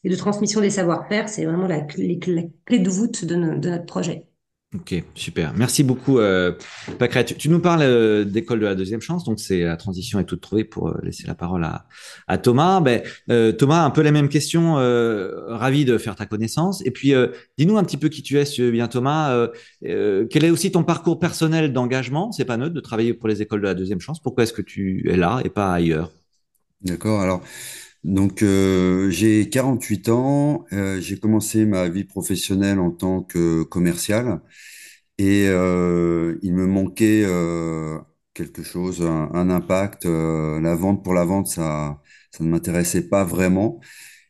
et 0.03 0.09
de 0.09 0.17
transmission 0.17 0.61
des 0.61 0.71
savoir-faire, 0.71 1.29
c'est 1.29 1.45
vraiment 1.45 1.69
la 1.69 1.81
clé, 1.81 2.19
la 2.27 2.43
clé 2.65 2.79
de 2.81 2.91
voûte 2.91 3.25
de, 3.25 3.35
de 3.35 3.71
notre 3.71 3.87
projet. 3.87 4.28
Ok, 4.75 5.03
super. 5.15 5.55
Merci 5.57 5.83
beaucoup, 5.83 6.19
euh. 6.19 6.53
Tu, 7.39 7.49
nous 7.49 7.59
parles 7.59 7.81
euh, 7.81 8.25
d'école 8.25 8.61
de 8.61 8.67
la 8.67 8.75
deuxième 8.75 9.01
chance, 9.01 9.25
donc 9.25 9.41
c'est 9.41 9.63
la 9.63 9.79
transition 9.79 10.21
est 10.21 10.25
toute 10.25 10.43
trouvée 10.43 10.65
pour 10.65 10.89
euh, 10.89 11.01
laisser 11.03 11.27
la 11.27 11.35
parole 11.35 11.67
à, 12.27 12.39
Thomas. 12.39 12.81
Ben, 12.81 13.01
euh, 13.31 13.51
Thomas, 13.53 13.83
un 13.83 13.89
peu 13.89 14.03
la 14.03 14.13
même 14.13 14.29
question. 14.29 14.75
ravi 14.75 15.87
de 15.87 15.97
faire 15.97 16.17
ta 16.17 16.27
connaissance. 16.27 16.85
Et 16.85 16.91
puis, 16.91 17.15
dis-nous 17.57 17.79
un 17.79 17.85
petit 17.85 17.97
peu 17.97 18.11
qui 18.11 18.23
tu 18.23 18.39
es, 18.39 18.45
Thomas. 18.89 19.49
quel 19.81 20.45
est 20.45 20.51
aussi 20.51 20.71
ton 20.71 20.85
parcours 20.85 21.19
personnel 21.19 21.73
d'engagement? 21.73 22.31
C'est 22.33 22.45
pas 22.45 22.59
neutre 22.59 22.75
de 22.75 22.81
travailler 22.81 23.15
pour 23.15 23.29
les 23.29 23.41
écoles 23.41 23.63
de 23.63 23.67
la 23.67 23.75
deuxième 23.75 24.01
chance. 24.01 24.21
Pourquoi 24.21 24.45
est-ce 24.45 24.53
que 24.53 24.63
tu 24.63 25.09
es 25.11 25.17
là 25.17 25.41
et 25.45 25.49
pas 25.49 25.73
ailleurs? 25.73 26.13
D'accord. 26.83 27.23
Alors. 27.23 27.43
Donc, 28.09 28.43
euh, 28.43 29.11
j'ai 29.11 29.51
48 29.51 30.09
ans, 30.09 30.65
euh, 30.73 30.99
j'ai 30.99 31.19
commencé 31.19 31.67
ma 31.67 31.91
vie 31.91 32.05
professionnelle 32.05 32.79
en 32.79 32.91
tant 32.91 33.23
que 33.23 33.65
commercial 33.65 34.41
et 35.19 35.47
euh, 35.49 36.39
il 36.43 36.55
me 36.55 36.67
manquait 36.67 37.25
euh, 37.27 37.99
quelque 38.35 38.63
chose, 38.63 39.03
un, 39.03 39.51
impact. 39.51 40.07
Euh, 40.07 40.61
la 40.61 40.75
vente 40.77 41.05
pour 41.05 41.15
la 41.15 41.25
vente, 41.25 41.49
ça, 41.49 42.01
ça 42.33 42.45
ne 42.45 42.49
m'intéressait 42.51 43.09
pas 43.09 43.25
vraiment. 43.25 43.81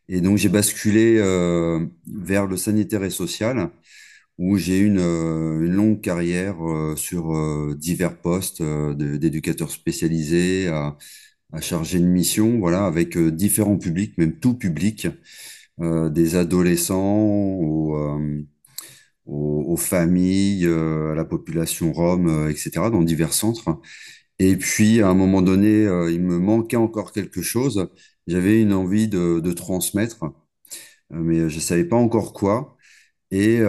Et 0.08 0.20
donc, 0.22 0.38
j'ai 0.38 0.48
basculé 0.50 1.18
euh, 1.18 1.86
vers 2.06 2.46
le 2.46 2.56
sanitaire 2.56 3.04
et 3.04 3.10
social 3.10 3.70
où 4.38 4.56
j'ai 4.58 4.78
eu 4.80 4.86
une, 4.86 5.00
une, 5.00 5.72
longue 5.72 6.00
carrière 6.00 6.56
sur 6.96 7.34
divers 7.76 8.16
postes 8.20 8.62
d'éducateurs 8.62 9.70
spécialisés 9.70 10.68
à 10.68 10.96
charger 11.60 11.98
une 11.98 12.08
mission, 12.08 12.58
voilà, 12.58 12.86
avec 12.86 13.16
euh, 13.16 13.30
différents 13.30 13.78
publics, 13.78 14.16
même 14.18 14.38
tout 14.38 14.54
public, 14.54 15.08
euh, 15.80 16.10
des 16.10 16.36
adolescents 16.36 16.98
aux, 16.98 17.96
euh, 17.96 18.44
aux, 19.26 19.76
familles, 19.76 20.66
à 20.66 21.14
la 21.14 21.24
population 21.24 21.92
rome, 21.92 22.48
etc., 22.50 22.90
dans 22.90 23.02
divers 23.02 23.32
centres. 23.34 23.80
Et 24.38 24.56
puis, 24.56 25.02
à 25.02 25.08
un 25.08 25.14
moment 25.14 25.42
donné, 25.42 25.84
il 26.10 26.22
me 26.22 26.38
manquait 26.38 26.76
encore 26.76 27.12
quelque 27.12 27.42
chose. 27.42 27.88
J'avais 28.26 28.62
une 28.62 28.72
envie 28.72 29.08
de, 29.08 29.40
de 29.40 29.52
transmettre, 29.52 30.24
mais 31.10 31.48
je 31.50 31.56
ne 31.56 31.60
savais 31.60 31.84
pas 31.84 31.96
encore 31.96 32.32
quoi. 32.32 32.76
Et, 33.30 33.60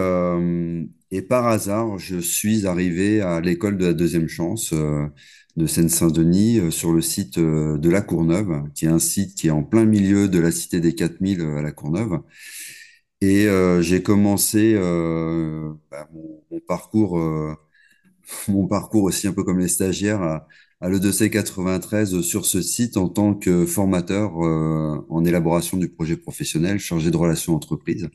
et 1.11 1.21
par 1.21 1.47
hasard, 1.47 1.97
je 1.99 2.17
suis 2.19 2.67
arrivé 2.67 3.21
à 3.21 3.41
l'école 3.41 3.77
de 3.77 3.87
la 3.87 3.93
deuxième 3.93 4.27
chance 4.29 4.73
de 5.57 5.67
Seine-Saint-Denis 5.67 6.59
euh, 6.59 6.71
sur 6.71 6.93
le 6.93 7.01
site 7.01 7.37
euh, 7.37 7.77
de 7.77 7.89
La 7.89 8.01
Courneuve, 8.01 8.63
qui 8.75 8.85
est 8.85 8.89
un 8.89 8.99
site 8.99 9.35
qui 9.35 9.47
est 9.47 9.51
en 9.51 9.63
plein 9.63 9.85
milieu 9.85 10.27
de 10.27 10.39
la 10.39 10.51
cité 10.51 10.79
des 10.79 10.95
4000 10.95 11.41
euh, 11.41 11.57
à 11.57 11.61
La 11.61 11.71
Courneuve. 11.71 12.21
Et 13.21 13.47
j'ai 13.81 14.01
commencé 14.01 14.75
bah, 14.75 16.09
mon, 16.13 16.59
parcours, 16.61 17.19
mon 18.47 18.65
parcours 18.65 19.03
aussi 19.03 19.27
un 19.27 19.33
peu 19.33 19.43
comme 19.43 19.59
les 19.59 19.67
stagiaires 19.67 20.21
à, 20.21 20.47
à 20.79 20.89
l'E2C 20.89 21.29
93 21.29 22.21
sur 22.21 22.45
ce 22.45 22.61
site 22.61 22.95
en 22.95 23.09
tant 23.09 23.33
que 23.33 23.65
formateur 23.65 24.35
en 24.37 25.25
élaboration 25.25 25.75
du 25.75 25.89
projet 25.89 26.15
professionnel 26.15 26.79
chargé 26.79 27.11
de 27.11 27.17
relations 27.17 27.53
entreprises. 27.55 28.09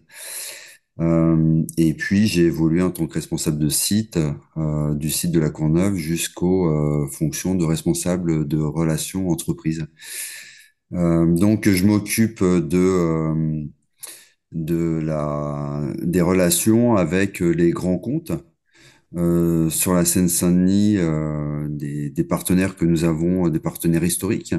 Euh, 1.00 1.64
et 1.76 1.94
puis, 1.94 2.26
j'ai 2.26 2.42
évolué 2.44 2.82
en 2.82 2.90
tant 2.90 3.06
que 3.06 3.14
responsable 3.14 3.58
de 3.58 3.68
site, 3.68 4.18
euh, 4.56 4.94
du 4.94 5.10
site 5.10 5.32
de 5.32 5.40
la 5.40 5.50
Courneuve 5.50 5.96
jusqu'aux 5.96 6.68
euh, 6.68 7.06
fonctions 7.08 7.54
de 7.54 7.64
responsable 7.64 8.46
de 8.46 8.58
relations 8.58 9.28
entreprises. 9.30 9.86
donc, 10.90 11.68
je 11.68 11.84
m'occupe 11.86 12.42
de, 12.42 13.66
de 14.52 15.00
la, 15.02 15.82
des 16.02 16.20
relations 16.20 16.96
avec 16.96 17.40
les 17.40 17.70
grands 17.70 17.98
comptes. 17.98 18.32
sur 19.70 19.94
la 19.94 20.04
Seine-Saint-Denis, 20.04 20.98
des, 21.70 22.10
des, 22.10 22.24
partenaires 22.24 22.76
que 22.76 22.84
nous 22.84 23.04
avons, 23.04 23.48
des 23.48 23.60
partenaires 23.60 24.04
historiques, 24.04 24.54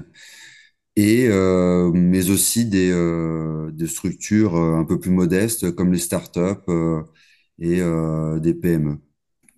et 0.95 1.27
euh, 1.29 1.91
mais 1.93 2.29
aussi 2.29 2.65
des, 2.65 2.91
euh, 2.91 3.71
des 3.71 3.87
structures 3.87 4.55
euh, 4.55 4.75
un 4.77 4.85
peu 4.85 4.99
plus 4.99 5.11
modestes 5.11 5.71
comme 5.75 5.91
les 5.91 5.99
startups 5.99 6.39
euh, 6.69 7.01
et 7.59 7.81
euh, 7.81 8.39
des 8.39 8.53
PME. 8.53 8.97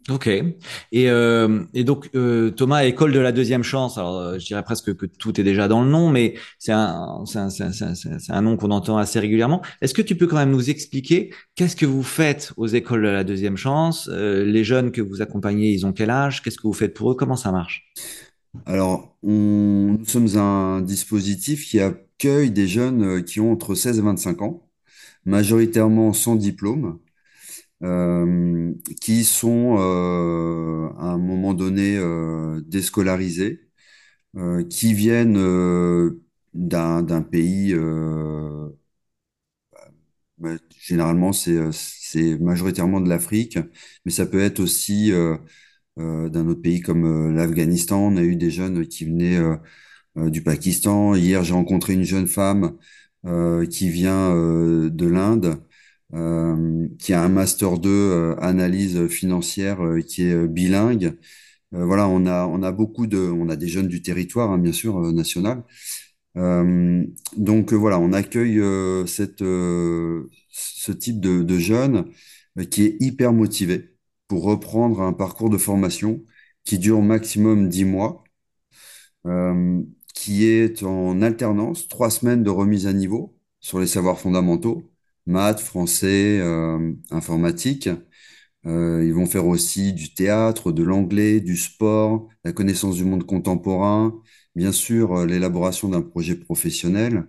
Ok. 0.10 0.28
Et, 0.28 1.10
euh, 1.10 1.64
et 1.74 1.84
donc 1.84 2.10
euh, 2.16 2.50
Thomas, 2.52 2.86
école 2.86 3.12
de 3.12 3.20
la 3.20 3.34
deuxième 3.34 3.64
chance. 3.64 3.98
Alors 3.98 4.40
je 4.40 4.46
dirais 4.46 4.64
presque 4.64 4.96
que 4.96 5.06
tout 5.06 5.40
est 5.40 5.44
déjà 5.44 5.68
dans 5.68 5.84
le 5.84 5.90
nom, 5.90 6.10
mais 6.10 6.36
c'est 6.60 6.72
un, 6.72 7.26
c'est 7.26 7.40
un, 7.40 7.50
un, 7.50 7.94
un, 8.30 8.42
nom 8.42 8.56
qu'on 8.56 8.72
entend 8.72 8.98
assez 8.98 9.20
régulièrement. 9.20 9.62
Est-ce 9.82 9.94
que 9.94 10.02
tu 10.02 10.16
peux 10.16 10.26
quand 10.28 10.38
même 10.38 10.52
nous 10.52 10.70
expliquer 10.70 11.34
qu'est-ce 11.56 11.76
que 11.76 11.86
vous 11.86 12.04
faites 12.04 12.54
aux 12.56 12.68
écoles 12.68 13.04
de 13.04 13.10
la 13.10 13.26
deuxième 13.26 13.58
chance? 13.58 14.08
Les 14.10 14.64
jeunes 14.64 14.92
que 14.94 15.02
vous 15.02 15.22
accompagnez, 15.22 15.72
ils 15.74 15.86
ont 15.86 15.92
quel 15.92 16.10
âge? 16.10 16.42
Qu'est-ce 16.42 16.58
que 16.58 16.68
vous 16.68 16.74
faites 16.74 16.94
pour 16.94 17.12
eux? 17.12 17.16
Comment 17.16 17.36
ça 17.36 17.52
marche? 17.52 17.92
Alors, 18.66 19.18
nous 19.24 20.04
sommes 20.06 20.36
un 20.38 20.82
dispositif 20.82 21.66
qui 21.68 21.80
accueille 21.80 22.52
des 22.52 22.68
jeunes 22.68 23.04
euh, 23.04 23.22
qui 23.22 23.40
ont 23.40 23.52
entre 23.52 23.76
16 23.76 24.00
et 24.00 24.02
25 24.02 24.42
ans, 24.42 24.68
majoritairement 25.26 26.14
sans 26.14 26.36
diplôme, 26.36 27.00
euh, 27.84 28.74
qui 29.02 29.24
sont 29.26 29.78
euh, 29.80 30.90
à 31.00 31.06
un 31.14 31.18
moment 31.20 31.54
donné 31.54 32.00
déscolarisés, 32.68 33.62
qui 34.70 34.94
viennent 34.94 35.38
d'un 36.54 37.22
pays, 37.24 37.74
bah, 40.38 40.56
généralement 40.80 41.34
c'est 41.34 42.38
majoritairement 42.40 43.02
de 43.02 43.10
l'Afrique, 43.10 43.58
mais 44.06 44.12
ça 44.12 44.26
peut 44.26 44.40
être 44.40 44.60
aussi 44.60 45.12
d'un 45.98 46.48
autre 46.48 46.62
pays 46.62 46.82
comme 46.82 47.06
euh, 47.06 47.32
l'Afghanistan. 47.34 48.00
On 48.00 48.18
a 48.18 48.24
eu 48.24 48.36
des 48.36 48.52
jeunes 48.52 48.88
qui 48.88 49.06
venaient 49.06 49.38
euh, 49.38 50.30
du 50.30 50.44
Pakistan. 50.44 51.16
Hier, 51.16 51.44
j'ai 51.44 51.54
rencontré 51.54 51.94
une 51.94 52.04
jeune 52.04 52.28
femme 52.28 52.78
qui 53.70 53.90
vient 53.90 54.34
de 54.34 55.06
l'Inde. 55.08 55.58
qui 57.00 57.14
a 57.14 57.24
un 57.24 57.30
master 57.30 57.78
2 57.78 58.36
analyse 58.40 59.08
financière 59.08 59.80
qui 60.08 60.24
est 60.24 60.48
bilingue. 60.48 61.18
voilà, 61.72 62.08
on 62.08 62.26
a 62.26 62.46
on 62.48 62.64
a 62.64 62.72
beaucoup 62.72 63.08
de 63.08 63.18
on 63.20 63.50
a 63.50 63.56
des 63.58 63.68
jeunes 63.68 63.88
du 63.90 64.02
territoire 64.02 64.52
hein, 64.52 64.58
bien 64.60 64.72
sûr 64.74 65.00
national. 65.14 65.64
donc 66.36 67.74
voilà, 67.74 68.00
on 68.00 68.14
accueille 68.14 68.62
cette 69.08 69.42
ce 69.42 70.92
type 70.92 71.20
de, 71.20 71.44
de 71.44 71.58
jeunes 71.60 72.06
qui 72.72 72.84
est 72.84 72.98
hyper 73.02 73.34
motivé 73.34 73.97
pour 74.28 74.44
reprendre 74.44 75.02
un 75.02 75.14
parcours 75.14 75.50
de 75.50 75.58
formation 75.58 76.24
qui 76.64 76.80
dure 76.80 77.02
maximum 77.02 77.70
10 77.70 77.86
mois, 77.86 78.24
euh, 79.26 79.82
qui 80.14 80.46
est 80.46 80.84
en 80.84 81.22
alternance, 81.22 81.88
trois 81.88 82.10
semaines 82.10 82.44
de 82.44 82.50
remise 82.50 82.88
à 82.88 82.94
niveau 82.94 83.36
sur 83.60 83.80
les 83.80 83.88
savoirs 83.88 84.20
fondamentaux, 84.20 84.90
maths, 85.26 85.60
français, 85.60 86.40
euh, 86.42 86.94
informatique. 87.12 87.90
Euh, 88.66 89.04
ils 89.06 89.14
vont 89.14 89.26
faire 89.28 89.48
aussi 89.48 89.94
du 89.94 90.14
théâtre, 90.16 90.72
de 90.72 90.84
l'anglais, 90.84 91.42
du 91.42 91.58
sport, 91.58 92.30
la 92.44 92.54
connaissance 92.54 92.96
du 92.98 93.06
monde 93.06 93.26
contemporain, 93.26 94.22
bien 94.56 94.72
sûr 94.74 95.26
l'élaboration 95.26 95.90
d'un 95.90 96.02
projet 96.02 96.36
professionnel. 96.36 97.28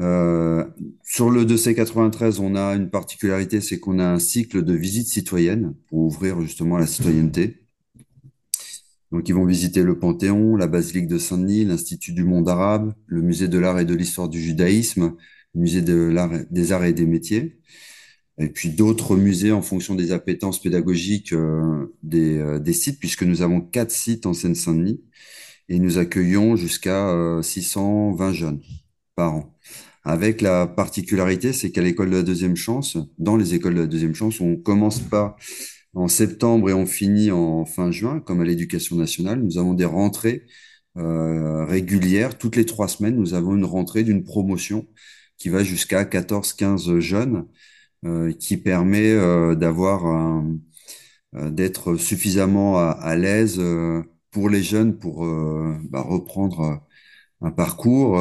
Euh, 0.00 0.64
sur 1.02 1.30
le 1.30 1.44
2C93, 1.44 2.40
on 2.40 2.54
a 2.54 2.74
une 2.74 2.90
particularité, 2.90 3.60
c'est 3.60 3.78
qu'on 3.78 3.98
a 3.98 4.06
un 4.06 4.18
cycle 4.18 4.62
de 4.62 4.74
visites 4.74 5.08
citoyennes 5.08 5.74
pour 5.88 6.00
ouvrir 6.00 6.40
justement 6.40 6.76
la 6.76 6.86
citoyenneté. 6.86 7.62
Donc, 9.12 9.28
ils 9.28 9.34
vont 9.34 9.46
visiter 9.46 9.82
le 9.82 9.98
Panthéon, 9.98 10.56
la 10.56 10.66
basilique 10.66 11.06
de 11.06 11.18
Saint-Denis, 11.18 11.64
l'Institut 11.64 12.12
du 12.12 12.24
monde 12.24 12.48
arabe, 12.48 12.94
le 13.06 13.22
musée 13.22 13.48
de 13.48 13.58
l'art 13.58 13.78
et 13.78 13.84
de 13.84 13.94
l'histoire 13.94 14.28
du 14.28 14.40
judaïsme, 14.40 15.14
le 15.54 15.60
musée 15.60 15.80
des 15.80 16.72
arts 16.72 16.84
et 16.84 16.92
des 16.92 17.06
métiers, 17.06 17.58
et 18.38 18.48
puis 18.48 18.70
d'autres 18.70 19.16
musées 19.16 19.52
en 19.52 19.62
fonction 19.62 19.94
des 19.94 20.12
appétences 20.12 20.60
pédagogiques 20.60 21.32
euh, 21.32 21.96
des, 22.02 22.36
euh, 22.36 22.58
des, 22.58 22.74
sites, 22.74 22.98
puisque 22.98 23.22
nous 23.22 23.40
avons 23.42 23.60
quatre 23.62 23.92
sites 23.92 24.26
en 24.26 24.34
Seine-Saint-Denis. 24.34 25.02
Et 25.68 25.80
nous 25.80 25.98
accueillons 25.98 26.54
jusqu'à 26.54 27.40
620 27.42 28.32
jeunes 28.32 28.60
par 29.16 29.34
an 29.34 29.56
avec 30.06 30.40
la 30.40 30.68
particularité, 30.68 31.52
c'est 31.52 31.72
qu'à 31.72 31.82
l'école 31.82 32.10
de 32.10 32.16
la 32.16 32.22
deuxième 32.22 32.54
chance, 32.54 32.96
dans 33.18 33.36
les 33.36 33.54
écoles 33.54 33.74
de 33.74 33.80
la 33.80 33.86
deuxième 33.88 34.14
chance, 34.14 34.40
on 34.40 34.56
commence 34.56 35.00
pas 35.00 35.36
en 35.94 36.06
septembre 36.06 36.70
et 36.70 36.72
on 36.72 36.86
finit 36.86 37.32
en 37.32 37.64
fin 37.64 37.90
juin, 37.90 38.20
comme 38.20 38.40
à 38.40 38.44
l'éducation 38.44 38.94
nationale. 38.94 39.42
Nous 39.42 39.58
avons 39.58 39.74
des 39.74 39.84
rentrées 39.84 40.44
euh, 40.96 41.64
régulières. 41.64 42.38
Toutes 42.38 42.54
les 42.54 42.66
trois 42.66 42.86
semaines, 42.86 43.16
nous 43.16 43.34
avons 43.34 43.56
une 43.56 43.64
rentrée 43.64 44.04
d'une 44.04 44.22
promotion 44.22 44.86
qui 45.38 45.48
va 45.48 45.64
jusqu'à 45.64 46.04
14-15 46.04 47.00
jeunes, 47.00 47.46
euh, 48.04 48.32
qui 48.32 48.58
permet 48.58 49.10
euh, 49.10 49.56
d'avoir 49.56 50.44
d'être 51.32 51.96
suffisamment 51.96 52.78
à, 52.78 53.16
l'aise 53.16 53.60
pour 54.30 54.48
les 54.48 54.62
jeunes 54.62 54.96
pour 54.98 55.26
bah, 55.90 56.00
reprendre 56.00 56.80
un 57.42 57.50
parcours 57.50 58.18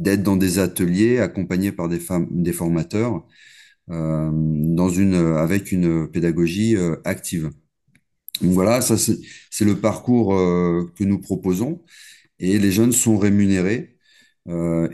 d'être 0.00 0.22
dans 0.22 0.36
des 0.36 0.58
ateliers 0.58 1.18
accompagnés 1.20 1.72
par 1.72 1.88
des, 1.88 2.00
femmes, 2.00 2.26
des 2.30 2.52
formateurs 2.52 3.26
euh, 3.90 4.30
dans 4.32 4.88
une, 4.88 5.14
avec 5.14 5.72
une 5.72 6.08
pédagogie 6.08 6.76
euh, 6.76 6.96
active. 7.04 7.50
Donc 8.42 8.52
voilà, 8.52 8.80
ça 8.82 8.96
c'est 8.98 9.64
le 9.64 9.80
parcours 9.80 10.34
euh, 10.34 10.90
que 10.96 11.04
nous 11.04 11.20
proposons 11.20 11.82
et 12.38 12.58
les 12.58 12.72
jeunes 12.72 12.92
sont 12.92 13.18
rémunérés. 13.18 13.96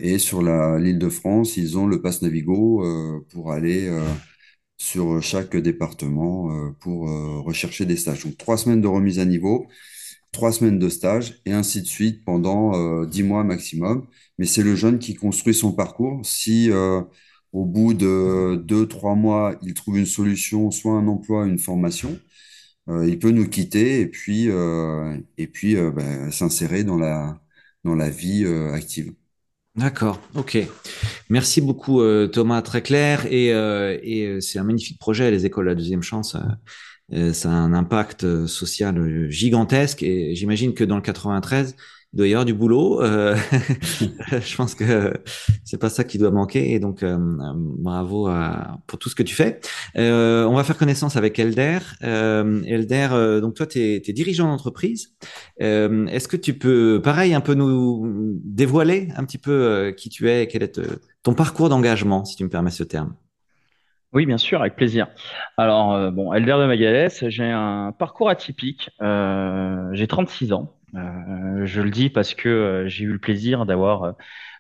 Et 0.01 0.19
sur 0.19 0.43
l'île 0.43 0.99
de 0.99 1.09
France, 1.09 1.57
ils 1.57 1.79
ont 1.79 1.87
le 1.87 2.03
pass 2.03 2.21
Navigo 2.21 2.85
pour 3.31 3.53
aller 3.53 3.91
sur 4.77 5.23
chaque 5.23 5.57
département 5.57 6.51
pour 6.81 7.09
rechercher 7.45 7.87
des 7.87 7.97
stages. 7.97 8.25
Donc 8.25 8.37
trois 8.37 8.59
semaines 8.59 8.83
de 8.83 8.89
remise 8.89 9.19
à 9.19 9.25
niveau, 9.25 9.67
trois 10.33 10.53
semaines 10.53 10.79
de 10.79 10.89
stage 10.91 11.41
et 11.47 11.53
ainsi 11.53 11.81
de 11.81 11.87
suite 11.87 12.25
pendant 12.25 13.05
dix 13.07 13.23
mois 13.23 13.45
maximum 13.45 14.07
mais 14.39 14.47
c'est 14.47 14.63
le 14.63 14.75
jeune 14.75 14.99
qui 14.99 15.15
construit 15.15 15.55
son 15.55 15.73
parcours. 15.73 16.21
Si 16.25 16.71
euh, 16.71 17.03
au 17.53 17.65
bout 17.65 17.95
de 17.95 18.57
deux, 18.57 18.87
trois 18.87 19.15
mois, 19.15 19.57
il 19.63 19.75
trouve 19.75 19.99
une 19.99 20.07
solution, 20.07 20.71
soit 20.71 20.93
un 20.95 21.07
emploi, 21.09 21.47
une 21.47 21.59
formation, 21.59 22.19
euh, 22.89 23.09
il 23.09 23.19
peut 23.19 23.31
nous 23.31 23.49
quitter 23.49 24.01
et 24.01 24.07
puis, 24.07 24.49
euh, 24.49 25.17
et 25.39 25.47
puis 25.47 25.75
ben, 25.75 26.31
s'insérer 26.31 26.85
dans 26.85 26.97
la, 26.99 27.41
dans 27.85 27.95
la 27.95 28.11
vie 28.11 28.47
active. 28.73 29.13
D'accord, 29.75 30.21
ok. 30.35 30.57
Merci 31.29 31.61
beaucoup 31.61 32.01
Thomas, 32.33 32.63
très 32.63 32.81
clair. 32.81 33.27
Et, 33.31 33.49
et 33.49 34.41
c'est 34.41 34.59
un 34.59 34.65
magnifique 34.65 34.99
projet, 34.99 35.31
les 35.31 35.45
écoles 35.45 35.67
de 35.67 35.71
la 35.71 35.75
deuxième 35.75 36.03
chance. 36.03 36.35
ça 37.33 37.51
a 37.51 37.53
un 37.53 37.75
impact 37.75 38.47
social 38.47 39.29
gigantesque 39.31 40.03
et 40.03 40.35
j'imagine 40.35 40.73
que 40.73 40.85
dans 40.85 40.97
le 40.97 41.03
93, 41.03 41.77
avoir 42.25 42.45
du 42.45 42.55
boulot. 42.55 43.01
je 43.05 44.57
pense 44.57 44.75
que 44.75 45.13
c'est 45.65 45.81
pas 45.81 45.91
ça 45.91 46.05
qui 46.05 46.19
doit 46.19 46.31
manquer. 46.31 46.73
Et 46.73 46.81
donc, 46.81 47.05
bravo 47.05 48.29
pour 48.87 48.99
tout 48.99 49.09
ce 49.09 49.15
que 49.15 49.23
tu 49.23 49.35
fais. 49.35 49.61
on 49.97 50.55
va 50.55 50.65
faire 50.65 50.77
connaissance 50.77 51.17
avec 51.17 51.39
Elder. 51.39 51.79
Elder, 52.01 53.39
donc 53.41 53.55
toi, 53.55 53.67
tu 53.67 53.81
es, 53.81 54.01
dirigeant 54.01 54.49
d'entreprise. 54.49 55.15
Est-ce 55.59 56.29
que 56.29 56.37
tu 56.37 56.55
peux, 56.55 57.01
pareil, 57.03 57.35
un 57.35 57.41
peu 57.41 57.55
nous 57.55 58.39
dévoiler 58.45 59.09
un 59.17 59.25
petit 59.25 59.39
peu 59.39 59.95
qui 59.97 60.09
tu 60.09 60.29
es, 60.31 60.47
quel 60.47 60.63
est 60.63 60.81
ton 61.23 61.35
parcours 61.35 61.69
d'engagement, 61.69 62.25
si 62.25 62.37
tu 62.37 62.45
me 62.45 62.49
permets 62.49 62.71
ce 62.71 62.85
terme? 62.85 63.15
Oui, 64.17 64.25
bien 64.25 64.39
sûr, 64.39 64.61
avec 64.61 64.77
plaisir. 64.77 65.09
Alors, 65.59 65.93
euh, 65.93 66.11
bon, 66.11 66.33
Elder 66.33 66.53
de 66.53 66.67
Magalès, 66.67 67.29
j'ai 67.29 67.51
un 67.51 67.93
parcours 67.93 68.31
atypique. 68.31 68.89
Euh, 69.03 69.91
j'ai 69.93 70.07
36 70.07 70.55
ans. 70.55 70.73
Euh, 70.97 71.67
je 71.67 71.81
le 71.81 71.91
dis 71.91 72.11
parce 72.11 72.35
que 72.35 72.85
j'ai 72.87 73.05
eu 73.05 73.13
le 73.13 73.19
plaisir 73.19 73.67
d'avoir 73.67 74.15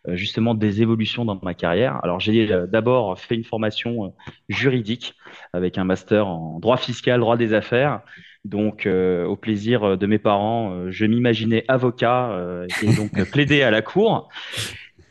justement 0.08 0.54
des 0.54 0.82
évolutions 0.82 1.24
dans 1.24 1.38
ma 1.42 1.54
carrière. 1.54 1.98
Alors, 2.04 2.20
j'ai 2.20 2.46
d'abord 2.68 3.18
fait 3.18 3.34
une 3.34 3.44
formation 3.44 4.14
juridique 4.48 5.14
avec 5.52 5.78
un 5.78 5.84
master 5.84 6.26
en 6.26 6.60
droit 6.60 6.76
fiscal, 6.76 7.20
droit 7.20 7.36
des 7.36 7.54
affaires. 7.54 8.02
Donc, 8.44 8.86
au 8.86 9.36
plaisir 9.36 9.98
de 9.98 10.06
mes 10.06 10.18
parents, 10.18 10.90
je 10.90 11.06
m'imaginais 11.06 11.64
avocat 11.68 12.38
et 12.82 12.94
donc 12.94 13.12
plaider 13.32 13.62
à 13.62 13.70
la 13.70 13.82
cour. 13.82 14.28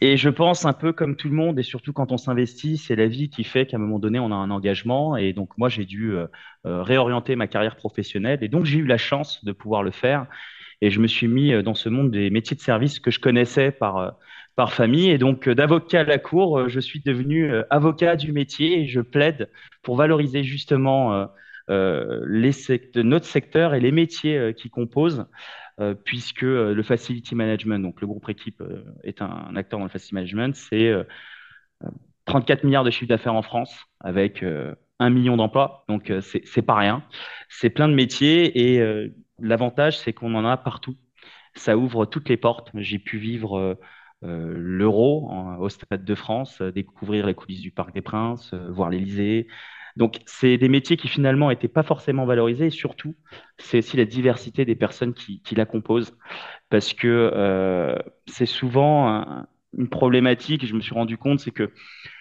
Et 0.02 0.18
je 0.18 0.30
pense 0.30 0.66
un 0.66 0.74
peu 0.74 0.92
comme 0.92 1.16
tout 1.16 1.30
le 1.30 1.36
monde, 1.36 1.58
et 1.58 1.64
surtout 1.64 1.94
quand 1.94 2.12
on 2.12 2.18
s'investit, 2.18 2.78
c'est 2.78 2.96
la 2.96 3.08
vie 3.08 3.30
qui 3.30 3.44
fait 3.44 3.66
qu'à 3.66 3.78
un 3.78 3.80
moment 3.80 3.98
donné, 3.98 4.20
on 4.20 4.32
a 4.32 4.36
un 4.36 4.52
engagement. 4.52 5.16
Et 5.16 5.32
donc 5.32 5.58
moi, 5.58 5.70
j'ai 5.70 5.86
dû 5.86 6.12
euh, 6.12 6.28
euh, 6.66 6.84
réorienter 6.84 7.36
ma 7.36 7.48
carrière 7.48 7.78
professionnelle. 7.78 8.40
Et 8.42 8.50
donc 8.50 8.66
j'ai 8.66 8.80
eu 8.80 8.86
la 8.86 8.98
chance 8.98 9.44
de 9.46 9.52
pouvoir 9.54 9.84
le 9.84 9.92
faire. 9.92 10.28
Et 10.86 10.92
je 10.92 11.00
me 11.00 11.08
suis 11.08 11.28
mis 11.28 11.54
euh, 11.54 11.62
dans 11.62 11.74
ce 11.74 11.90
monde 11.90 12.12
des 12.12 12.30
métiers 12.30 12.56
de 12.56 12.62
service 12.62 13.00
que 13.00 13.12
je 13.12 13.20
connaissais 13.20 13.72
par, 13.72 14.18
par 14.56 14.74
famille. 14.74 15.10
Et 15.10 15.18
donc 15.18 15.50
d'avocat 15.50 16.02
à 16.02 16.04
la 16.04 16.18
cour, 16.18 16.70
je 16.70 16.80
suis 16.80 17.02
devenu 17.02 17.52
avocat 17.70 18.16
du 18.16 18.32
métier 18.32 18.82
et 18.82 18.88
je 18.88 19.02
plaide 19.02 19.50
pour 19.82 19.96
valoriser 19.96 20.44
justement 20.44 21.28
notre 21.70 23.26
secteur 23.26 23.74
et 23.74 23.80
les 23.80 23.92
métiers 23.92 24.54
qui 24.56 24.70
composent. 24.70 25.26
Euh, 25.82 25.94
puisque 25.94 26.44
euh, 26.44 26.74
le 26.74 26.84
facility 26.84 27.36
management, 27.36 27.80
donc 27.80 28.00
le 28.00 28.08
groupe 28.08 28.30
équipe 28.30 28.62
euh, 28.62 28.86
est 29.04 29.22
un, 29.22 29.54
acteur 29.58 29.78
dans 29.78 29.84
le 29.84 29.92
facility 29.92 30.16
management, 30.16 30.56
c'est 30.56 30.94
34 32.26 32.64
milliards 32.64 32.86
de 32.86 32.92
chiffre 32.92 33.10
d'affaires 33.10 33.36
en 33.36 33.42
France 33.42 33.86
avec 34.00 34.44
un 35.00 35.10
million 35.10 35.36
d'emplois, 35.36 35.84
donc 35.90 36.12
c'est 36.22 36.62
pas 36.62 36.76
rien. 36.76 37.04
C'est 37.50 37.70
plein 37.70 37.90
de 37.90 37.94
métiers 37.94 38.76
et 38.76 39.12
l'avantage 39.40 40.00
c'est 40.00 40.14
qu'on 40.14 40.36
en 40.36 40.46
a 40.46 40.58
partout. 40.58 40.96
Ça 41.56 41.78
ouvre 41.78 42.06
toutes 42.06 42.30
les 42.30 42.38
portes. 42.38 42.70
J'ai 42.76 43.00
pu 43.00 43.18
vivre 43.18 43.78
l'euro 44.22 45.32
au 45.60 45.70
Stade 45.70 46.04
de 46.04 46.16
France, 46.16 46.62
découvrir 46.62 47.28
les 47.28 47.34
coulisses 47.34 47.62
du 47.62 47.72
Parc 47.72 47.94
des 47.94 48.02
Princes, 48.02 48.54
voir 48.54 48.90
l'Élysée, 48.90 49.48
donc, 49.96 50.20
c'est 50.26 50.58
des 50.58 50.68
métiers 50.68 50.98
qui 50.98 51.08
finalement 51.08 51.50
n'étaient 51.50 51.68
pas 51.70 51.84
forcément 51.84 52.26
valorisés 52.26 52.68
et 52.68 52.70
surtout, 52.70 53.16
c'est 53.58 53.78
aussi 53.78 53.96
la 53.98 54.06
diversité 54.06 54.66
des 54.66 54.76
personnes 54.76 55.14
qui, 55.14 55.42
la 55.56 55.66
composent 55.66 56.18
parce 56.70 56.94
que 56.94 57.32
euh, 57.34 57.98
c'est 58.28 58.46
souvent 58.46 59.46
une 59.78 59.90
problématique. 59.90 60.66
Je 60.66 60.74
me 60.76 60.82
suis 60.82 60.94
rendu 60.94 61.18
compte, 61.18 61.40
c'est 61.40 61.52
que 61.52 61.72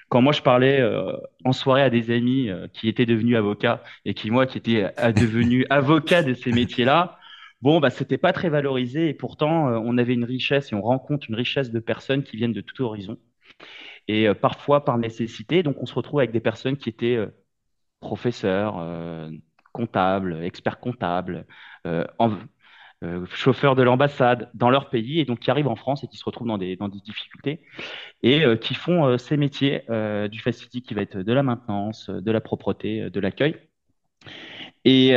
quand 0.08 0.23
moi 0.23 0.32
je 0.32 0.42
parlais 0.42 0.80
euh, 0.80 1.12
en 1.44 1.52
soirée 1.52 1.82
à 1.82 1.90
des 1.90 2.11
amis 2.11 2.49
euh, 2.50 2.68
qui 2.73 2.88
étaient 2.88 3.06
devenus 3.06 3.37
avocats 3.37 3.82
et 4.04 4.14
qui 4.14 4.30
moi 4.30 4.46
qui 4.46 4.58
étais 4.58 4.92
devenu 5.14 5.66
avocat 5.70 6.23
de 6.23 6.34
ces 6.34 6.52
métiers-là, 6.52 7.18
bon 7.62 7.80
bah 7.80 7.90
c'était 7.90 8.18
pas 8.18 8.32
très 8.32 8.49
valorisé 8.49 9.08
et 9.08 9.14
pourtant 9.14 9.68
on 9.68 9.99
avait 9.99 10.14
une 10.14 10.25
richesse 10.25 10.73
et 10.73 10.75
on 10.75 10.82
rencontre 10.82 11.26
une 11.28 11.37
richesse 11.37 11.70
de 11.70 11.80
personnes 11.80 12.23
qui 12.23 12.37
viennent 12.37 12.52
de 12.52 12.61
tout 12.61 12.82
horizon 12.82 13.18
et 14.08 14.28
parfois 14.34 14.84
par 14.84 14.99
nécessité. 14.99 15.62
Donc 15.62 15.76
on 15.80 15.87
se 15.87 15.94
retrouve 15.94 16.20
avec 16.20 16.32
des 16.32 16.40
personnes 16.40 16.76
qui 16.76 16.88
étaient 16.90 17.18
professeurs, 18.04 18.78
euh, 18.78 19.30
comptables, 19.73 20.44
experts 20.44 20.78
comptables, 20.78 21.46
euh, 21.87 22.04
euh, 23.04 23.26
chauffeurs 23.26 23.76
de 23.76 23.82
l'ambassade 23.82 24.50
dans 24.54 24.70
leur 24.70 24.90
pays 24.90 25.21
et 25.21 25.25
donc 25.25 25.40
qui 25.40 25.50
arrivent 25.50 25.69
en 25.69 25.76
France 25.76 26.02
et 26.04 26.08
qui 26.08 26.17
se 26.17 26.25
retrouvent 26.25 26.49
dans 26.49 26.58
des, 26.58 26.76
dans 26.76 26.88
des 26.88 27.00
difficultés 27.00 27.60
et 28.23 28.45
qui 28.60 28.75
font 28.75 29.19
ces 29.19 29.36
métiers 29.36 29.82
du 30.30 30.40
facility 30.40 30.80
qui 30.80 30.95
va 30.95 31.02
être 31.02 31.19
de 31.19 31.32
la 31.32 31.43
maintenance, 31.43 32.08
de 32.08 32.30
la 32.32 32.40
propreté, 32.40 33.10
de 33.10 33.21
l'accueil. 33.21 33.56
Et 34.86 35.14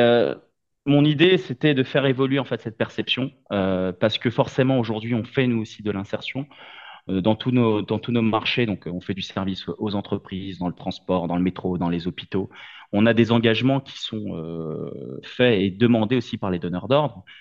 mon 0.85 1.05
idée, 1.05 1.37
c'était 1.37 1.73
de 1.73 1.83
faire 1.83 2.05
évoluer 2.05 2.37
en 2.37 2.43
fait 2.43 2.61
cette 2.61 2.77
perception 2.77 3.31
parce 3.49 4.17
que 4.17 4.29
forcément 4.29 4.77
aujourd'hui, 4.77 5.15
on 5.15 5.23
fait 5.23 5.47
nous 5.47 5.61
aussi 5.61 5.83
de 5.83 5.91
l'insertion. 5.91 6.47
Euh, 7.09 7.21
dans 7.21 7.35
tous 7.35 7.51
nos 7.51 7.81
dans 7.81 7.99
tous 7.99 8.11
nos 8.11 8.21
marchés. 8.21 8.65
Donc, 8.65 8.87
on 8.87 8.99
fait 9.01 9.13
du 9.13 9.21
service 9.21 9.67
aux 9.77 9.95
entreprises, 9.95 10.59
dans 10.59 10.67
le 10.67 10.73
transport, 10.73 11.27
dans 11.27 11.37
le 11.37 11.43
métro, 11.43 11.77
dans 11.77 11.89
les 11.89 12.07
hôpitaux. 12.07 12.49
On 12.91 13.05
a 13.05 13.13
des 13.13 13.31
engagements 13.31 13.79
qui 13.79 13.97
sont 13.97 14.35
euh, 14.35 15.19
faits 15.23 15.59
et 15.61 15.71
demandés 15.71 16.17
aussi 16.17 16.37
par 16.37 16.51
les 16.51 16.59
donneurs 16.59 16.87
d'ordre, 16.87 17.23
euh, 17.25 17.31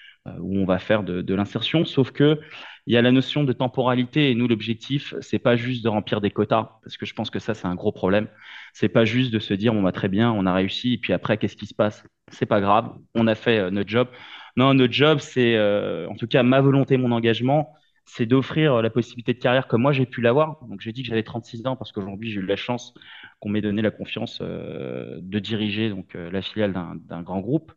où 0.41 0.59
on 0.59 0.65
va 0.65 0.79
faire 0.79 1.03
de, 1.03 1.35
l'insertion. 1.35 1.85
Sauf 1.85 2.11
que 2.11 2.41
il 2.87 2.95
y 2.95 2.97
a 2.97 3.03
la 3.03 3.11
notion 3.13 3.43
de 3.45 3.53
temporalité 3.53 4.31
et 4.31 4.35
nous 4.37 4.47
l'objectif 4.47 5.15
c'est 5.21 5.41
pas 5.41 5.57
juste 5.57 5.83
de 5.83 5.89
remplir 5.89 6.21
des 6.21 6.31
quotas 6.31 6.79
parce 6.85 6.97
que 6.97 7.05
je 7.05 7.15
pense 7.15 7.31
que 7.31 7.41
ça 7.41 7.55
c'est 7.55 7.67
un 7.67 7.75
gros 7.75 7.93
problème. 7.93 8.29
C'est 8.73 8.89
pas 8.89 9.05
juste 9.05 9.33
de 9.33 9.39
se 9.39 9.55
dire 9.55 9.75
on 9.75 9.83
va 9.83 9.93
très 9.93 10.09
bien, 10.09 10.31
on 10.33 10.47
a 10.47 10.55
réussi 10.55 10.95
et 10.95 10.99
puis 10.99 11.13
après 11.13 11.39
qu'est-ce 11.39 11.57
qui 11.57 11.67
se 11.67 11.75
passe? 11.75 12.05
C'est 12.31 12.47
pas 12.47 12.61
grave, 12.61 12.93
on 13.15 13.27
a 13.27 13.35
fait 13.35 13.71
notre 13.71 13.89
job. 13.89 14.09
Non, 14.57 14.75
notre 14.75 14.93
job 14.93 15.19
c'est 15.21 15.59
en 16.07 16.15
tout 16.17 16.27
cas 16.27 16.43
ma 16.43 16.61
volonté, 16.61 16.97
mon 16.97 17.13
engagement, 17.13 17.73
c'est 18.07 18.27
d'offrir 18.27 18.75
euh, 18.75 18.83
la 18.83 18.91
possibilité 18.91 19.35
de 19.35 19.39
carrière 19.39 19.67
comme 19.67 19.83
moi 19.83 19.93
j'ai 19.93 20.07
pu 20.07 20.21
l'avoir. 20.23 20.65
Donc 20.67 20.81
j'ai 20.81 20.93
dit 20.93 21.03
que 21.03 21.09
j'avais 21.09 21.23
36 21.23 21.67
ans 21.67 21.77
parce 21.77 21.93
qu'aujourd'hui 21.93 22.31
j'ai 22.31 22.41
eu 22.41 22.47
la 22.47 22.57
chance 22.57 22.95
qu'on 23.41 23.51
m'ait 23.51 23.61
donné 23.61 23.83
la 23.83 23.91
confiance 23.91 24.39
euh, 24.41 25.19
de 25.21 25.39
diriger 25.39 25.91
donc 25.91 26.15
euh, 26.15 26.31
la 26.31 26.41
filiale 26.41 26.73
d'un 26.73 27.23
grand 27.23 27.41
groupe 27.41 27.73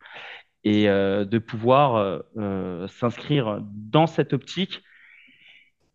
et 0.63 0.85
de 0.85 1.37
pouvoir 1.37 2.23
s'inscrire 2.87 3.61
dans 3.63 4.07
cette 4.07 4.33
optique 4.33 4.81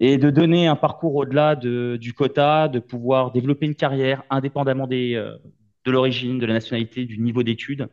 et 0.00 0.18
de 0.18 0.30
donner 0.30 0.66
un 0.66 0.76
parcours 0.76 1.14
au-delà 1.14 1.54
de, 1.54 1.96
du 2.00 2.12
quota, 2.14 2.68
de 2.68 2.78
pouvoir 2.78 3.30
développer 3.30 3.66
une 3.66 3.74
carrière 3.74 4.22
indépendamment 4.30 4.86
de 4.86 5.38
l'origine, 5.86 6.38
de 6.38 6.46
la 6.46 6.54
nationalité, 6.54 7.04
du 7.04 7.18
niveau 7.18 7.42
d'études. 7.42 7.88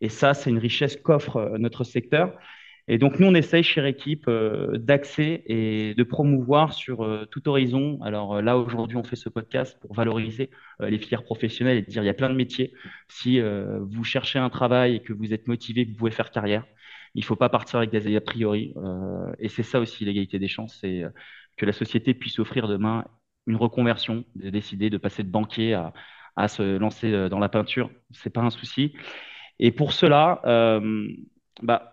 Et 0.00 0.08
ça, 0.08 0.34
c'est 0.34 0.50
une 0.50 0.58
richesse 0.58 0.96
qu'offre 0.96 1.56
notre 1.58 1.84
secteur. 1.84 2.32
Et 2.88 2.98
donc, 2.98 3.20
nous, 3.20 3.28
on 3.28 3.34
essaye 3.34 3.62
chez 3.62 3.86
Équipe 3.86 4.26
euh, 4.28 4.76
d'axer 4.76 5.44
et 5.46 5.94
de 5.94 6.02
promouvoir 6.02 6.72
sur 6.72 7.04
euh, 7.04 7.26
tout 7.30 7.48
horizon. 7.48 8.00
Alors 8.02 8.36
euh, 8.36 8.42
là, 8.42 8.58
aujourd'hui, 8.58 8.96
on 8.96 9.04
fait 9.04 9.16
ce 9.16 9.28
podcast 9.28 9.78
pour 9.80 9.94
valoriser 9.94 10.50
les 10.80 10.98
filières 10.98 11.22
professionnelles 11.22 11.78
et 11.78 11.82
dire 11.82 12.02
il 12.02 12.06
y 12.06 12.08
a 12.08 12.14
plein 12.14 12.28
de 12.28 12.34
métiers. 12.34 12.74
Si 13.08 13.40
vous 13.40 14.02
cherchez 14.04 14.38
un 14.40 14.50
travail 14.50 14.96
et 14.96 15.00
que 15.00 15.12
vous 15.12 15.32
êtes 15.32 15.46
motivé, 15.46 15.84
vous 15.84 15.94
pouvez 15.94 16.10
faire 16.10 16.30
carrière. 16.32 16.64
Il 17.14 17.20
ne 17.20 17.24
faut 17.24 17.36
pas 17.36 17.48
partir 17.48 17.76
avec 17.76 17.90
des 17.90 18.16
a 18.16 18.20
priori. 18.20 18.74
et 19.38 19.48
c'est 19.48 19.62
ça 19.62 19.78
aussi 19.80 20.04
l'égalité 20.04 20.38
des 20.40 20.48
chances, 20.48 20.78
c'est 20.80 21.04
que 21.56 21.66
la 21.66 21.72
société 21.72 22.14
puisse 22.14 22.38
offrir 22.40 22.66
demain 22.66 23.04
une 23.46 23.56
reconversion, 23.56 24.24
de 24.34 24.50
décider 24.50 24.90
de 24.90 24.98
passer 24.98 25.22
de 25.22 25.30
banquier 25.30 25.74
à, 25.74 25.92
à 26.36 26.48
se 26.48 26.78
lancer 26.78 27.28
dans 27.28 27.38
la 27.38 27.48
peinture. 27.48 27.90
C'est 28.10 28.30
pas 28.30 28.40
un 28.40 28.50
souci. 28.50 28.94
Et 29.60 29.70
pour 29.70 29.92
cela, 29.92 30.40
bah, 31.62 31.91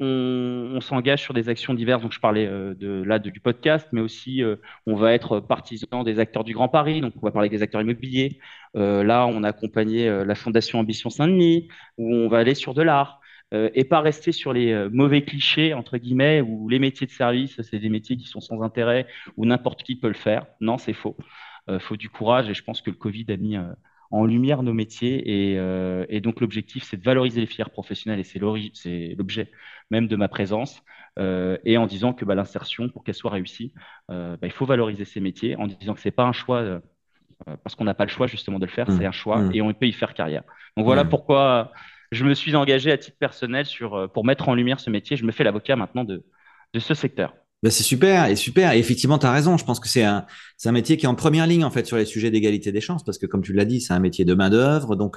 on, 0.00 0.80
s'engage 0.80 1.22
sur 1.22 1.34
des 1.34 1.48
actions 1.48 1.74
diverses. 1.74 2.02
Donc, 2.02 2.12
je 2.12 2.20
parlais 2.20 2.46
euh, 2.46 3.04
là 3.04 3.18
du 3.18 3.40
podcast, 3.40 3.88
mais 3.92 4.00
aussi 4.00 4.42
euh, 4.42 4.56
on 4.86 4.96
va 4.96 5.12
être 5.12 5.40
partisan 5.40 6.02
des 6.02 6.18
acteurs 6.18 6.44
du 6.44 6.54
Grand 6.54 6.68
Paris. 6.68 7.00
Donc, 7.00 7.14
on 7.16 7.26
va 7.26 7.30
parler 7.30 7.48
des 7.48 7.62
acteurs 7.62 7.80
immobiliers. 7.80 8.38
Euh, 8.76 9.04
là, 9.04 9.26
on 9.26 9.42
a 9.44 9.48
accompagné 9.48 10.08
la 10.24 10.34
Fondation 10.34 10.80
Ambition 10.80 11.10
Saint-Denis, 11.10 11.68
où 11.98 12.12
on 12.12 12.28
va 12.28 12.38
aller 12.38 12.54
sur 12.54 12.74
de 12.74 12.82
l'art 12.82 13.20
et 13.52 13.84
pas 13.84 14.00
rester 14.00 14.32
sur 14.32 14.52
les 14.52 14.88
mauvais 14.90 15.22
clichés 15.22 15.74
entre 15.74 15.96
guillemets 15.96 16.40
où 16.40 16.68
les 16.68 16.80
métiers 16.80 17.06
de 17.06 17.12
service, 17.12 17.60
c'est 17.62 17.78
des 17.78 17.88
métiers 17.88 18.16
qui 18.16 18.26
sont 18.26 18.40
sans 18.40 18.62
intérêt 18.62 19.06
où 19.36 19.46
n'importe 19.46 19.84
qui 19.84 19.94
peut 19.94 20.08
le 20.08 20.14
faire. 20.14 20.46
Non, 20.60 20.76
c'est 20.76 20.92
faux. 20.92 21.16
Il 21.68 21.78
faut 21.78 21.96
du 21.96 22.08
courage 22.08 22.50
et 22.50 22.54
je 22.54 22.64
pense 22.64 22.82
que 22.82 22.90
le 22.90 22.96
Covid 22.96 23.26
a 23.28 23.36
mis 23.36 23.56
en 24.14 24.26
lumière 24.26 24.62
nos 24.62 24.72
métiers. 24.72 25.22
Et, 25.26 25.58
euh, 25.58 26.06
et 26.08 26.20
donc, 26.20 26.40
l'objectif, 26.40 26.84
c'est 26.84 26.96
de 26.96 27.02
valoriser 27.02 27.40
les 27.40 27.46
filières 27.46 27.70
professionnelles 27.70 28.20
et 28.20 28.24
c'est 28.24 28.38
l'objet 28.38 29.50
même 29.90 30.06
de 30.06 30.16
ma 30.16 30.28
présence. 30.28 30.82
Euh, 31.18 31.58
et 31.64 31.76
en 31.78 31.86
disant 31.86 32.12
que 32.12 32.24
bah, 32.24 32.34
l'insertion, 32.34 32.88
pour 32.88 33.04
qu'elle 33.04 33.14
soit 33.14 33.32
réussie, 33.32 33.72
euh, 34.10 34.36
bah, 34.36 34.46
il 34.46 34.52
faut 34.52 34.66
valoriser 34.66 35.04
ces 35.04 35.20
métiers 35.20 35.56
en 35.56 35.66
disant 35.66 35.94
que 35.94 36.00
c'est 36.00 36.10
pas 36.10 36.24
un 36.24 36.32
choix 36.32 36.80
parce 37.62 37.74
qu'on 37.74 37.84
n'a 37.84 37.94
pas 37.94 38.04
le 38.04 38.10
choix 38.10 38.26
justement 38.26 38.58
de 38.58 38.64
le 38.64 38.70
faire, 38.70 38.88
mmh. 38.88 38.98
c'est 38.98 39.04
un 39.04 39.12
choix 39.12 39.38
mmh. 39.38 39.54
et 39.54 39.60
on 39.60 39.74
peut 39.74 39.86
y 39.86 39.92
faire 39.92 40.14
carrière. 40.14 40.44
Donc 40.76 40.86
voilà 40.86 41.04
mmh. 41.04 41.08
pourquoi 41.08 41.72
je 42.10 42.24
me 42.24 42.32
suis 42.32 42.54
engagé 42.56 42.90
à 42.90 42.96
titre 42.96 43.18
personnel 43.18 43.66
sur, 43.66 44.10
pour 44.12 44.24
mettre 44.24 44.48
en 44.48 44.54
lumière 44.54 44.80
ce 44.80 44.88
métier. 44.88 45.16
Je 45.16 45.24
me 45.24 45.32
fais 45.32 45.44
l'avocat 45.44 45.76
maintenant 45.76 46.04
de, 46.04 46.24
de 46.72 46.78
ce 46.78 46.94
secteur. 46.94 47.34
Ben 47.64 47.70
c'est 47.70 47.82
super 47.82 48.26
et 48.26 48.36
super. 48.36 48.72
Et 48.72 48.78
effectivement, 48.78 49.16
tu 49.16 49.24
as 49.24 49.32
raison. 49.32 49.56
Je 49.56 49.64
pense 49.64 49.80
que 49.80 49.88
c'est 49.88 50.02
un, 50.04 50.26
c'est 50.58 50.68
un 50.68 50.72
métier 50.72 50.98
qui 50.98 51.06
est 51.06 51.08
en 51.08 51.14
première 51.14 51.46
ligne 51.46 51.64
en 51.64 51.70
fait 51.70 51.86
sur 51.86 51.96
les 51.96 52.04
sujets 52.04 52.30
d'égalité 52.30 52.72
des 52.72 52.82
chances 52.82 53.02
parce 53.02 53.16
que 53.16 53.24
comme 53.24 53.40
tu 53.40 53.54
l'as 53.54 53.64
dit, 53.64 53.80
c'est 53.80 53.94
un 53.94 54.00
métier 54.00 54.26
de 54.26 54.34
main 54.34 54.50
d'œuvre 54.50 54.96
donc 54.96 55.16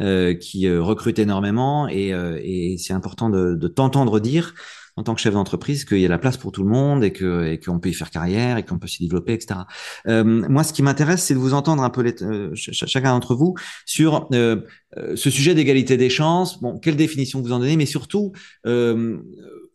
euh, 0.00 0.34
qui 0.34 0.66
euh, 0.66 0.82
recrute 0.82 1.20
énormément 1.20 1.86
et, 1.86 2.12
euh, 2.12 2.40
et 2.42 2.78
c'est 2.78 2.94
important 2.94 3.30
de, 3.30 3.54
de 3.54 3.68
t'entendre 3.68 4.18
dire 4.18 4.54
en 4.96 5.02
tant 5.02 5.14
que 5.14 5.20
chef 5.20 5.34
d'entreprise 5.34 5.84
qu'il 5.84 5.98
y 5.98 6.04
a 6.06 6.08
la 6.08 6.18
place 6.18 6.36
pour 6.36 6.52
tout 6.52 6.62
le 6.62 6.68
monde 6.68 7.02
et 7.02 7.12
que 7.12 7.46
et 7.46 7.58
qu'on 7.58 7.80
peut 7.80 7.88
y 7.88 7.94
faire 7.94 8.10
carrière 8.10 8.58
et 8.58 8.64
qu'on 8.64 8.78
peut 8.78 8.86
s'y 8.86 9.02
développer, 9.02 9.32
etc. 9.34 9.60
Euh, 10.06 10.24
moi, 10.24 10.62
ce 10.62 10.72
qui 10.72 10.82
m'intéresse, 10.82 11.24
c'est 11.24 11.34
de 11.34 11.38
vous 11.38 11.54
entendre 11.54 11.82
un 11.82 11.90
peu 11.90 12.02
les, 12.02 12.22
euh, 12.22 12.50
chacun 12.54 13.12
d'entre 13.12 13.34
vous 13.34 13.54
sur 13.86 14.28
euh, 14.32 14.60
euh, 14.96 15.16
ce 15.16 15.30
sujet 15.30 15.54
d'égalité 15.54 15.96
des 15.96 16.10
chances. 16.10 16.60
Bon, 16.60 16.78
quelle 16.78 16.96
définition 16.96 17.40
vous 17.40 17.52
en 17.52 17.58
donnez, 17.58 17.76
mais 17.76 17.86
surtout, 17.86 18.32
euh, 18.66 19.18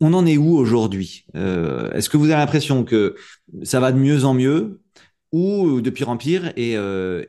on 0.00 0.12
en 0.14 0.26
est 0.26 0.36
où 0.36 0.56
aujourd'hui? 0.56 1.26
Est-ce 1.34 2.08
que 2.08 2.16
vous 2.16 2.26
avez 2.26 2.40
l'impression 2.40 2.84
que 2.84 3.14
ça 3.62 3.80
va 3.80 3.92
de 3.92 3.98
mieux 3.98 4.24
en 4.24 4.34
mieux 4.34 4.80
ou 5.32 5.80
de 5.80 5.90
pire 5.90 6.08
en 6.08 6.16
pire 6.16 6.52
et, 6.56 6.76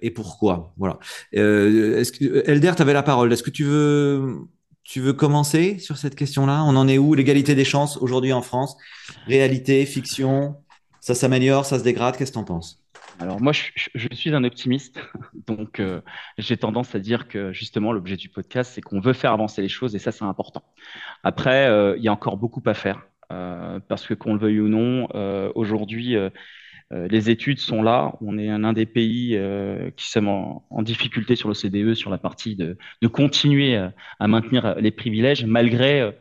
et 0.01 0.11
pourquoi? 0.11 0.73
Voilà. 0.77 0.99
est-ce 1.31 2.11
que 2.11 2.49
Elder, 2.49 2.73
tu 2.75 2.81
avais 2.81 2.93
la 2.93 3.03
parole. 3.03 3.31
Est-ce 3.33 3.43
que 3.43 3.49
tu 3.49 3.63
veux 3.63 4.37
tu 4.83 4.99
veux 4.99 5.13
commencer 5.13 5.77
sur 5.79 5.97
cette 5.97 6.15
question-là? 6.15 6.63
On 6.63 6.75
en 6.75 6.87
est 6.87 6.97
où? 6.97 7.13
L'égalité 7.13 7.55
des 7.55 7.65
chances 7.65 7.97
aujourd'hui 7.97 8.33
en 8.33 8.41
France? 8.41 8.75
Réalité, 9.27 9.85
fiction? 9.85 10.55
Ça 10.99 11.15
s'améliore, 11.15 11.65
ça 11.65 11.79
se 11.79 11.83
dégrade? 11.83 12.17
Qu'est-ce 12.17 12.31
que 12.31 12.35
tu 12.35 12.39
en 12.39 12.43
penses? 12.43 12.80
Alors 13.21 13.39
moi, 13.39 13.51
je, 13.53 14.07
suis 14.13 14.33
un 14.33 14.43
optimiste, 14.43 14.99
donc 15.47 15.79
euh, 15.79 16.01
j'ai 16.39 16.57
tendance 16.57 16.95
à 16.95 16.99
dire 16.99 17.27
que 17.27 17.53
justement 17.53 17.91
l'objet 17.91 18.17
du 18.17 18.29
podcast, 18.29 18.71
c'est 18.73 18.81
qu'on 18.81 18.99
veut 18.99 19.13
faire 19.13 19.31
avancer 19.31 19.61
les 19.61 19.69
choses 19.69 19.95
et 19.95 19.99
ça, 19.99 20.11
c'est 20.11 20.25
important. 20.25 20.63
Après, 21.23 21.67
euh, 21.67 21.95
il 21.97 22.03
y 22.03 22.07
a 22.07 22.11
encore 22.11 22.37
beaucoup 22.37 22.63
à 22.65 22.73
faire 22.73 23.05
euh, 23.31 23.79
parce 23.87 24.07
que 24.07 24.15
qu'on 24.15 24.33
le 24.33 24.39
veuille 24.39 24.59
ou 24.59 24.67
non, 24.67 25.07
aujourd'hui, 25.55 26.15
les 26.89 27.29
études 27.29 27.59
sont 27.59 27.83
là. 27.83 28.13
On 28.21 28.37
est 28.37 28.49
un, 28.49 28.73
des 28.73 28.87
pays 28.87 29.39
qui 29.95 30.09
sommes 30.09 30.27
en, 30.27 30.81
difficulté 30.81 31.35
sur 31.35 31.47
le 31.47 31.53
CDE, 31.53 31.93
sur 31.93 32.09
la 32.09 32.17
partie 32.17 32.55
de, 32.55 32.77
continuer 33.07 33.77
à 34.19 34.27
maintenir 34.27 34.75
les 34.79 34.91
privilèges 34.91 35.45
malgré 35.45 36.11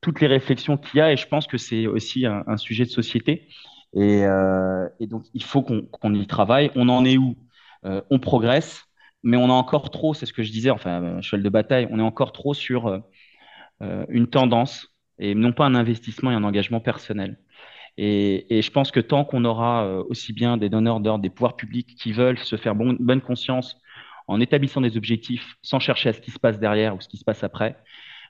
toutes 0.00 0.20
les 0.20 0.26
réflexions 0.26 0.78
qu'il 0.78 0.98
y 0.98 1.00
a. 1.00 1.12
Et 1.12 1.16
je 1.16 1.28
pense 1.28 1.46
que 1.46 1.58
c'est 1.58 1.86
aussi 1.86 2.26
un, 2.26 2.56
sujet 2.56 2.84
de 2.84 2.90
société. 2.90 3.46
Et, 3.96 5.06
donc, 5.06 5.24
il 5.34 5.42
faut 5.42 5.62
qu'on 5.62 6.14
y 6.14 6.26
travaille. 6.26 6.70
On 6.76 6.88
en 6.88 7.04
est 7.04 7.16
où? 7.16 7.36
On 7.82 8.18
progresse, 8.18 8.84
mais 9.22 9.36
on 9.36 9.48
a 9.50 9.52
encore 9.52 9.90
trop, 9.90 10.12
c'est 10.14 10.26
ce 10.26 10.32
que 10.32 10.42
je 10.42 10.52
disais, 10.52 10.70
enfin, 10.70 11.20
cheval 11.22 11.42
de 11.42 11.48
bataille, 11.48 11.88
on 11.90 11.98
est 11.98 12.02
encore 12.02 12.32
trop 12.32 12.52
sur 12.52 13.02
une 13.80 14.26
tendance 14.26 14.88
et 15.18 15.34
non 15.34 15.52
pas 15.52 15.66
un 15.66 15.74
investissement 15.74 16.30
et 16.30 16.34
un 16.34 16.44
engagement 16.44 16.80
personnel. 16.80 17.38
Et, 17.98 18.60
je 18.62 18.70
pense 18.70 18.90
que 18.90 19.00
tant 19.00 19.24
qu'on 19.24 19.44
aura 19.44 19.86
euh, 19.86 20.04
aussi 20.08 20.32
bien 20.32 20.56
des 20.56 20.68
donneurs 20.68 21.00
d'ordre, 21.00 21.22
des 21.22 21.30
pouvoirs 21.30 21.56
publics 21.56 21.96
qui 21.96 22.12
veulent 22.12 22.38
se 22.38 22.56
faire 22.56 22.74
bonne 22.74 23.20
conscience 23.22 23.76
en 24.28 24.40
établissant 24.40 24.80
des 24.80 24.96
objectifs 24.96 25.56
sans 25.62 25.78
chercher 25.78 26.10
à 26.10 26.12
ce 26.12 26.20
qui 26.20 26.30
se 26.30 26.38
passe 26.38 26.58
derrière 26.58 26.94
ou 26.94 27.00
ce 27.00 27.08
qui 27.08 27.16
se 27.16 27.24
passe 27.24 27.42
après, 27.44 27.76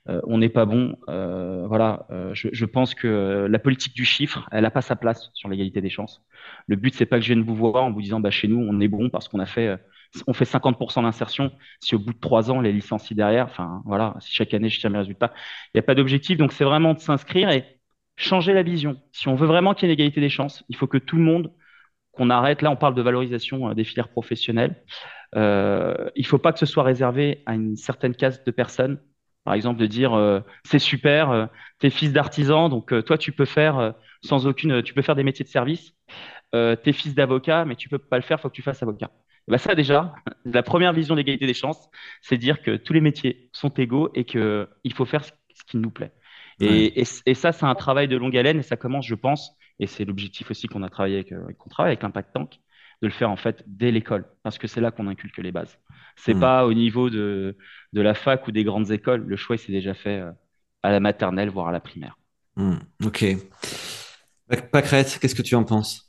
euh, 0.09 0.21
on 0.25 0.39
n'est 0.39 0.49
pas 0.49 0.67
bon. 0.67 0.97
Euh, 1.09 1.67
voilà, 1.67 2.07
euh, 2.11 2.31
je, 2.35 2.65
pense 2.65 2.95
que 2.95 3.47
la 3.51 3.59
politique 3.59 3.95
du 3.95 4.05
chiffre, 4.05 4.49
elle 4.53 4.63
n'a 4.63 4.71
pas 4.71 4.83
sa 4.83 4.97
place 4.97 5.31
sur 5.35 5.49
l'égalité 5.49 5.81
des 5.81 5.89
chances. 5.89 6.23
Le 6.69 6.77
but, 6.77 6.95
c'est 6.95 7.07
pas 7.07 7.19
que 7.19 7.23
je 7.23 7.33
vienne 7.33 7.43
vous 7.43 7.57
voir 7.57 7.85
en 7.85 7.93
vous 7.93 8.03
disant, 8.03 8.21
bah, 8.21 8.31
chez 8.31 8.49
nous, 8.49 8.59
on 8.59 8.81
est 8.81 8.89
bon 8.89 9.11
parce 9.11 9.29
qu'on 9.29 9.41
a 9.41 9.47
fait, 9.47 9.77
on 10.27 10.33
fait 10.33 10.45
50% 10.45 11.03
d'insertion. 11.03 11.53
Si 11.81 11.95
au 11.95 11.99
bout 11.99 12.13
de 12.13 12.21
trois 12.21 12.51
ans, 12.51 12.61
les 12.61 12.73
licenciés 12.73 13.17
derrière, 13.17 13.47
enfin 13.47 13.83
voilà, 13.85 14.15
si 14.21 14.33
chaque 14.33 14.55
année 14.55 14.69
je 14.69 14.79
tiens 14.81 14.91
mes 14.91 14.99
résultats, 14.99 15.33
il 15.75 15.79
n'y 15.79 15.81
a 15.81 15.83
pas 15.83 15.95
d'objectif. 15.95 16.39
Donc 16.39 16.53
c'est 16.53 16.65
vraiment 16.65 16.95
de 16.95 17.01
s'inscrire 17.01 17.51
et 17.51 17.65
changer 18.17 18.53
la 18.53 18.63
vision. 18.63 18.97
Si 19.13 19.29
on 19.29 19.35
veut 19.35 19.47
vraiment 19.47 19.75
qu'il 19.75 19.89
y 19.89 19.91
ait 19.91 19.95
une 19.95 20.01
égalité 20.01 20.21
des 20.21 20.29
chances, 20.31 20.65
il 20.69 20.77
faut 20.77 20.87
que 20.87 20.99
tout 20.99 21.17
le 21.17 21.23
monde, 21.23 21.53
qu'on 22.13 22.31
arrête, 22.31 22.63
là 22.63 22.71
on 22.71 22.77
parle 22.77 22.95
de 22.95 23.03
valorisation 23.03 23.75
des 23.75 23.85
filières 23.85 24.09
professionnelles, 24.09 24.83
il 25.35 25.41
ne 25.41 26.25
faut 26.25 26.39
pas 26.39 26.53
que 26.53 26.59
ce 26.59 26.67
soit 26.67 26.83
réservé 26.85 27.43
à 27.47 27.55
une 27.55 27.77
certaine 27.77 28.15
caste 28.15 28.47
de 28.47 28.53
personnes. 28.53 28.99
Par 29.47 29.55
exemple, 29.55 29.81
de 29.81 29.87
dire 29.87 30.13
euh, 30.13 30.41
c'est 30.65 30.79
super, 30.79 31.31
euh, 31.31 31.47
t'es 31.79 31.89
fils 31.89 32.13
d'artisan, 32.13 32.69
donc 32.69 32.93
toi 33.05 33.17
tu 33.17 33.33
peux 33.33 33.47
faire 33.47 33.95
sans 34.23 34.47
aucune, 34.47 34.83
tu 34.83 34.93
peux 34.93 35.03
faire 35.03 35.15
des 35.15 35.25
métiers 35.25 35.45
de 35.45 35.51
service. 35.51 35.95
t'es 36.53 36.93
fils 36.93 37.15
d'avocat, 37.15 37.65
mais 37.65 37.77
tu 37.77 37.89
peux 37.89 37.99
pas 37.99 38.17
le 38.17 38.23
faire, 38.23 38.41
faut 38.41 38.49
que 38.51 38.55
tu 38.55 38.63
fasses 38.63 38.83
avocat. 38.83 39.11
bah 39.49 39.59
ça 39.59 39.75
déjà, 39.75 40.15
la 40.45 40.63
première 40.63 40.93
vision 40.93 41.15
d'égalité 41.15 41.47
des 41.47 41.55
chances, 41.55 41.89
c'est 42.23 42.37
dire 42.37 42.61
que 42.61 42.77
tous 42.77 42.93
les 42.93 43.01
métiers 43.01 43.49
sont 43.53 43.71
égaux 43.71 44.11
et 44.15 44.25
que 44.25 44.69
il 44.85 44.93
faut 44.93 45.07
faire 45.07 45.25
ce 45.25 45.33
qui 45.67 45.79
nous 45.79 45.91
plaît. 45.91 46.13
Et, 46.61 47.05
ça, 47.05 47.53
c'est 47.53 47.67
un 47.67 47.75
travail 47.75 48.09
de 48.09 48.17
longue 48.17 48.37
haleine 48.37 48.59
et 48.59 48.63
ça 48.63 48.77
commence, 48.77 49.07
je 49.07 49.15
pense, 49.15 49.53
et 49.79 49.87
c'est 49.87 50.05
l'objectif 50.05 50.51
aussi 50.51 50.69
qu'on 50.69 50.83
a 50.83 50.89
travaillé 50.89 51.17
avec, 51.17 51.33
euh, 51.33 51.47
qu'on 51.59 51.69
travaille 51.69 51.91
avec 51.91 52.03
l'Impact 52.03 52.33
Tank, 52.33 52.61
de 53.03 53.09
le 53.09 53.13
faire 53.13 53.31
en 53.31 53.37
fait 53.37 53.63
dès 53.67 53.91
l'école, 53.91 54.25
parce 54.43 54.59
que 54.59 54.67
c'est 54.67 54.81
là 54.81 54.91
qu'on 54.91 55.07
inculque 55.09 55.39
les 55.39 55.53
bases. 55.53 55.79
C'est 56.17 56.35
mm. 56.35 56.41
pas 56.41 56.67
au 56.67 56.75
niveau 56.75 57.11
de, 57.11 57.57
de 57.93 58.01
la 58.01 58.15
fac 58.15 58.47
ou 58.49 58.53
des 58.53 58.65
grandes 58.65 58.91
écoles. 58.91 59.25
Le 59.27 59.37
choix, 59.37 59.57
s'est 59.59 59.73
déjà 59.73 59.95
fait 59.95 60.21
euh, 60.21 60.31
à 60.83 60.91
la 60.91 61.01
maternelle, 61.01 61.51
voire 61.51 61.69
à 61.69 61.73
la 61.73 61.81
primaire. 61.81 62.19
Mm. 62.57 62.77
Ok. 63.05 63.25
Pacrette, 64.71 65.19
qu'est-ce 65.21 65.35
que 65.35 65.43
tu 65.43 65.55
en 65.55 65.65
penses? 65.65 66.06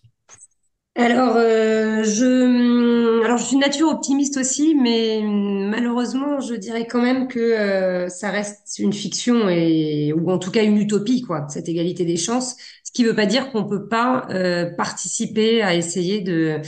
Alors, 0.99 1.35
euh, 1.37 2.03
je, 2.03 3.23
alors, 3.23 3.37
je 3.37 3.43
suis 3.43 3.57
nature 3.57 3.87
optimiste 3.89 4.37
aussi, 4.37 4.73
mais 4.75 5.21
malheureusement, 5.23 6.39
je 6.39 6.55
dirais 6.55 6.87
quand 6.87 7.01
même 7.03 7.27
que 7.27 7.39
euh, 7.39 8.09
ça 8.09 8.31
reste 8.31 8.79
une 8.79 8.93
fiction 8.93 9.47
et 9.47 10.11
ou 10.13 10.31
en 10.31 10.39
tout 10.39 10.49
cas 10.49 10.63
une 10.63 10.77
utopie, 10.77 11.21
quoi, 11.21 11.45
cette 11.49 11.69
égalité 11.69 12.03
des 12.03 12.17
chances. 12.17 12.55
Ce 12.83 12.91
qui 12.91 13.03
ne 13.03 13.09
veut 13.09 13.15
pas 13.15 13.27
dire 13.27 13.51
qu'on 13.51 13.65
peut 13.65 13.87
pas 13.87 14.25
euh, 14.31 14.71
participer 14.75 15.61
à 15.61 15.75
essayer 15.75 16.21
de 16.21 16.61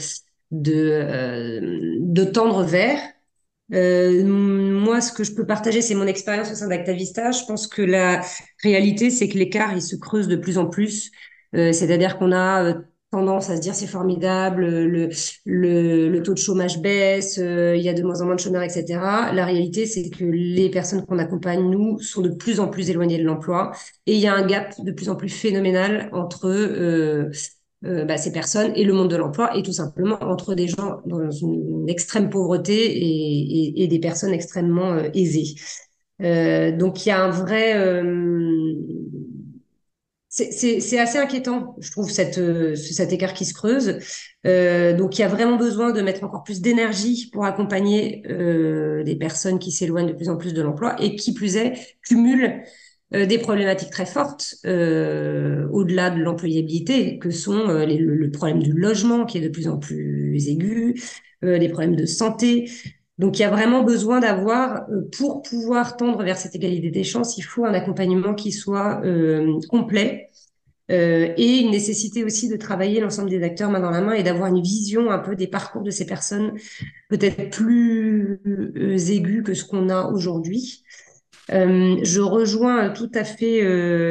de 0.52 1.98
de 2.00 2.24
tendre 2.24 2.62
vers. 2.62 3.00
moi, 3.70 5.00
ce 5.00 5.12
que 5.12 5.24
je 5.24 5.32
peux 5.34 5.46
partager, 5.46 5.82
c'est 5.82 5.94
mon 5.96 6.06
expérience 6.06 6.52
au 6.52 6.54
sein 6.54 6.68
d'Actavista. 6.68 7.32
Je 7.32 7.44
pense 7.46 7.66
que 7.66 7.82
la 7.82 8.22
réalité, 8.62 9.10
c'est 9.10 9.28
que 9.28 9.38
l'écart, 9.38 9.72
il 9.74 9.82
se 9.82 9.96
creuse 9.96 10.28
de 10.28 10.36
plus 10.36 10.58
en 10.58 10.66
plus. 10.66 11.10
C'est-à-dire 11.52 12.18
qu'on 12.18 12.32
a 12.32 12.76
tendance 13.10 13.50
à 13.50 13.56
se 13.56 13.60
dire 13.60 13.74
c'est 13.74 13.86
formidable, 13.86 14.66
le, 14.66 16.22
taux 16.22 16.34
de 16.34 16.38
chômage 16.38 16.80
baisse, 16.80 17.38
euh, 17.38 17.76
il 17.76 17.82
y 17.82 17.88
a 17.88 17.94
de 17.94 18.02
moins 18.02 18.20
en 18.20 18.26
moins 18.26 18.36
de 18.36 18.40
chômeurs, 18.40 18.62
etc. 18.62 18.84
La 19.32 19.44
réalité, 19.44 19.86
c'est 19.86 20.10
que 20.10 20.24
les 20.24 20.70
personnes 20.70 21.04
qu'on 21.04 21.18
accompagne, 21.18 21.68
nous, 21.68 21.98
sont 22.00 22.22
de 22.22 22.28
plus 22.28 22.60
en 22.60 22.68
plus 22.68 22.90
éloignées 22.90 23.18
de 23.18 23.24
l'emploi 23.24 23.72
et 24.06 24.14
il 24.14 24.20
y 24.20 24.28
a 24.28 24.34
un 24.34 24.46
gap 24.46 24.74
de 24.78 24.92
plus 24.92 25.08
en 25.08 25.16
plus 25.16 25.28
phénoménal 25.28 26.08
entre 26.12 26.46
euh, 26.46 27.30
euh, 27.84 28.04
bah, 28.04 28.16
ces 28.16 28.30
personnes 28.30 28.72
et 28.76 28.84
le 28.84 28.92
monde 28.92 29.10
de 29.10 29.16
l'emploi 29.16 29.56
et 29.56 29.62
tout 29.62 29.72
simplement 29.72 30.18
entre 30.22 30.54
des 30.54 30.68
gens 30.68 31.00
dans 31.06 31.30
une, 31.30 31.88
extrême 31.88 32.30
pauvreté 32.30 32.74
et, 32.74 33.82
et, 33.82 33.88
des 33.88 33.98
personnes 33.98 34.32
extrêmement 34.32 34.96
aisées. 35.14 35.54
Donc 36.20 37.04
il 37.04 37.08
y 37.08 37.12
a 37.12 37.24
un 37.24 37.30
vrai 37.30 38.02
c'est 40.30 40.98
assez 40.98 41.18
inquiétant, 41.18 41.74
je 41.80 41.90
trouve, 41.90 42.08
cette, 42.08 42.38
euh, 42.38 42.76
cet 42.76 43.12
écart 43.12 43.34
qui 43.34 43.44
se 43.44 43.52
creuse. 43.52 43.98
Euh, 44.46 44.96
donc, 44.96 45.18
il 45.18 45.22
y 45.22 45.24
a 45.24 45.28
vraiment 45.28 45.56
besoin 45.56 45.90
de 45.92 46.00
mettre 46.00 46.22
encore 46.22 46.44
plus 46.44 46.60
d'énergie 46.60 47.30
pour 47.32 47.44
accompagner 47.44 48.22
euh, 48.30 49.02
des 49.02 49.16
personnes 49.16 49.58
qui 49.58 49.72
s'éloignent 49.72 50.06
de 50.06 50.12
plus 50.12 50.28
en 50.28 50.36
plus 50.36 50.54
de 50.54 50.62
l'emploi 50.62 50.94
et 51.02 51.16
qui, 51.16 51.34
plus 51.34 51.56
est, 51.56 51.96
cumulent 52.02 52.62
euh, 53.12 53.26
des 53.26 53.38
problématiques 53.38 53.90
très 53.90 54.06
fortes 54.06 54.54
au-delà 54.64 56.10
de 56.10 56.20
l'employabilité, 56.20 57.18
que 57.18 57.30
sont 57.30 57.66
les, 57.68 57.98
le, 57.98 58.30
problème 58.30 58.62
du 58.62 58.72
logement 58.72 59.26
qui 59.26 59.38
est 59.38 59.42
de 59.42 59.48
plus 59.48 59.66
en 59.66 59.78
plus 59.78 60.48
aigu, 60.48 61.02
les 61.42 61.68
problèmes 61.68 61.96
de 61.96 62.06
santé, 62.06 62.70
donc, 63.20 63.38
il 63.38 63.42
y 63.42 63.44
a 63.44 63.50
vraiment 63.50 63.82
besoin 63.82 64.18
d'avoir, 64.18 64.88
euh, 64.88 65.02
pour 65.12 65.42
pouvoir 65.42 65.98
tendre 65.98 66.24
vers 66.24 66.38
cette 66.38 66.54
égalité 66.54 66.90
des 66.90 67.04
chances, 67.04 67.36
il 67.36 67.42
faut 67.42 67.66
un 67.66 67.74
accompagnement 67.74 68.34
qui 68.34 68.50
soit 68.50 69.02
euh, 69.04 69.60
complet 69.68 70.30
euh, 70.90 71.34
et 71.36 71.58
une 71.58 71.70
nécessité 71.70 72.24
aussi 72.24 72.48
de 72.48 72.56
travailler 72.56 72.98
l'ensemble 72.98 73.28
des 73.28 73.42
acteurs 73.42 73.70
main 73.70 73.80
dans 73.80 73.90
la 73.90 74.00
main 74.00 74.14
et 74.14 74.22
d'avoir 74.22 74.48
une 74.48 74.62
vision 74.62 75.10
un 75.10 75.18
peu 75.18 75.36
des 75.36 75.48
parcours 75.48 75.82
de 75.82 75.90
ces 75.90 76.06
personnes 76.06 76.54
peut-être 77.10 77.50
plus 77.50 78.40
aigus 79.10 79.42
que 79.44 79.52
ce 79.52 79.66
qu'on 79.66 79.90
a 79.90 80.06
aujourd'hui. 80.06 80.82
Je 81.50 82.20
rejoins 82.20 82.88
tout 82.90 83.10
à 83.14 83.24
fait 83.24 83.60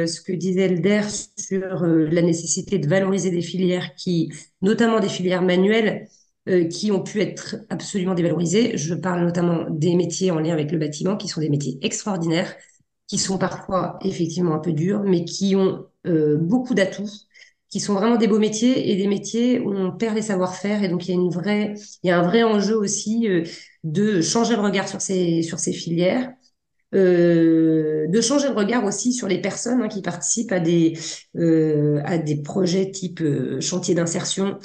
ce 0.06 0.20
que 0.20 0.32
disait 0.32 0.66
Elder 0.66 1.02
sur 1.36 1.84
la 1.84 2.22
nécessité 2.22 2.78
de 2.78 2.86
valoriser 2.86 3.30
des 3.30 3.40
filières 3.40 3.94
qui, 3.96 4.30
notamment 4.62 5.00
des 5.00 5.08
filières 5.08 5.42
manuelles, 5.42 6.06
euh, 6.50 6.64
qui 6.64 6.90
ont 6.90 7.02
pu 7.02 7.20
être 7.20 7.56
absolument 7.68 8.14
dévalorisés. 8.14 8.76
Je 8.76 8.94
parle 8.94 9.24
notamment 9.24 9.66
des 9.70 9.94
métiers 9.94 10.30
en 10.30 10.40
lien 10.40 10.52
avec 10.52 10.72
le 10.72 10.78
bâtiment, 10.78 11.16
qui 11.16 11.28
sont 11.28 11.40
des 11.40 11.48
métiers 11.48 11.78
extraordinaires, 11.82 12.56
qui 13.06 13.18
sont 13.18 13.38
parfois 13.38 13.98
effectivement 14.02 14.54
un 14.54 14.58
peu 14.58 14.72
durs, 14.72 15.02
mais 15.04 15.24
qui 15.24 15.54
ont 15.54 15.86
euh, 16.06 16.36
beaucoup 16.38 16.74
d'atouts, 16.74 17.10
qui 17.68 17.78
sont 17.78 17.94
vraiment 17.94 18.16
des 18.16 18.26
beaux 18.26 18.38
métiers 18.38 18.90
et 18.90 18.96
des 18.96 19.06
métiers 19.06 19.60
où 19.60 19.72
on 19.72 19.92
perd 19.92 20.16
les 20.16 20.22
savoir-faire. 20.22 20.82
Et 20.82 20.88
donc, 20.88 21.06
il 21.06 21.14
y 21.14 21.18
a, 21.18 21.20
une 21.20 21.30
vraie, 21.30 21.74
il 22.02 22.08
y 22.08 22.10
a 22.10 22.18
un 22.18 22.22
vrai 22.22 22.42
enjeu 22.42 22.76
aussi 22.76 23.28
euh, 23.28 23.44
de 23.84 24.20
changer 24.20 24.56
le 24.56 24.62
regard 24.62 24.88
sur 24.88 25.00
ces, 25.00 25.42
sur 25.42 25.58
ces 25.60 25.72
filières. 25.72 26.32
Euh, 26.92 28.08
de 28.08 28.20
changer 28.20 28.48
de 28.48 28.54
regard 28.54 28.84
aussi 28.84 29.12
sur 29.12 29.28
les 29.28 29.40
personnes 29.40 29.80
hein, 29.80 29.88
qui 29.88 30.02
participent 30.02 30.50
à 30.50 30.58
des 30.58 30.98
euh, 31.36 32.00
à 32.04 32.18
des 32.18 32.42
projets 32.42 32.90
type 32.90 33.20
euh, 33.20 33.60
chantier 33.60 33.94
d'insertion. 33.94 34.58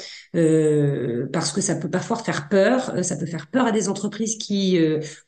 Parce 1.31 1.51
que 1.53 1.61
ça 1.61 1.75
peut 1.75 1.89
parfois 1.89 2.17
faire 2.17 2.49
peur 2.49 2.93
ça 3.03 3.15
peut 3.15 3.25
faire 3.25 3.47
peur 3.47 3.67
à 3.67 3.71
des 3.71 3.87
entreprises 3.87 4.37
qui 4.37 4.77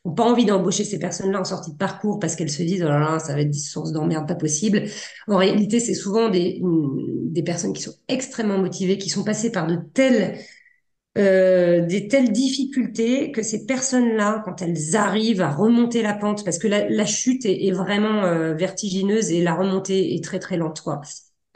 ont 0.04 0.12
pas 0.12 0.24
envie 0.24 0.44
d'embaucher 0.44 0.84
ces 0.84 0.98
personnes-là 0.98 1.40
en 1.40 1.44
sortie 1.44 1.72
de 1.72 1.78
parcours 1.78 2.18
parce 2.18 2.36
qu'elles 2.36 2.50
se 2.50 2.62
disent 2.62 2.82
oh 2.84 2.88
là 2.88 2.98
là 2.98 3.18
ça 3.18 3.32
va 3.32 3.40
être 3.40 3.50
des 3.50 3.58
sources 3.58 3.92
d'emmerde 3.92 4.28
pas 4.28 4.34
possible. 4.34 4.84
En 5.26 5.38
réalité 5.38 5.80
c'est 5.80 5.94
souvent 5.94 6.28
des 6.28 6.60
des 7.30 7.42
personnes 7.42 7.72
qui 7.72 7.82
sont 7.82 7.94
extrêmement 8.08 8.58
motivées 8.58 8.98
qui 8.98 9.08
sont 9.08 9.24
passées 9.24 9.50
par 9.50 9.66
de 9.66 9.78
telles 9.94 10.38
euh, 11.18 11.80
des 11.80 12.06
telles 12.06 12.30
difficultés 12.30 13.32
que 13.32 13.42
ces 13.42 13.66
personnes-là, 13.66 14.40
quand 14.44 14.62
elles 14.62 14.94
arrivent 14.94 15.40
à 15.40 15.50
remonter 15.50 16.00
la 16.00 16.14
pente, 16.14 16.44
parce 16.44 16.58
que 16.58 16.68
la, 16.68 17.06
chute 17.06 17.44
est, 17.44 17.72
vraiment 17.72 18.24
euh, 18.24 18.54
vertigineuse 18.54 19.32
et 19.32 19.42
la 19.42 19.54
remontée 19.54 20.14
est 20.14 20.22
très 20.22 20.38
très 20.38 20.56
lente, 20.56 20.80
quoi. 20.80 21.00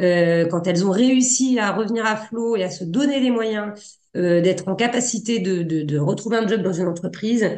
Euh, 0.01 0.47
quand 0.47 0.67
elles 0.67 0.85
ont 0.85 0.91
réussi 0.91 1.61
à 1.61 1.73
revenir 1.73 2.05
à 2.07 2.17
flot 2.17 2.57
et 2.57 2.65
à 2.65 2.71
se 2.71 2.83
donner 2.83 3.21
les 3.21 3.31
moyens 3.31 3.73
d'être 4.15 4.69
en 4.69 4.75
capacité 4.75 5.39
de, 5.39 5.63
de, 5.63 5.83
de, 5.83 5.99
retrouver 5.99 6.37
un 6.37 6.47
job 6.47 6.61
dans 6.61 6.73
une 6.73 6.87
entreprise, 6.87 7.49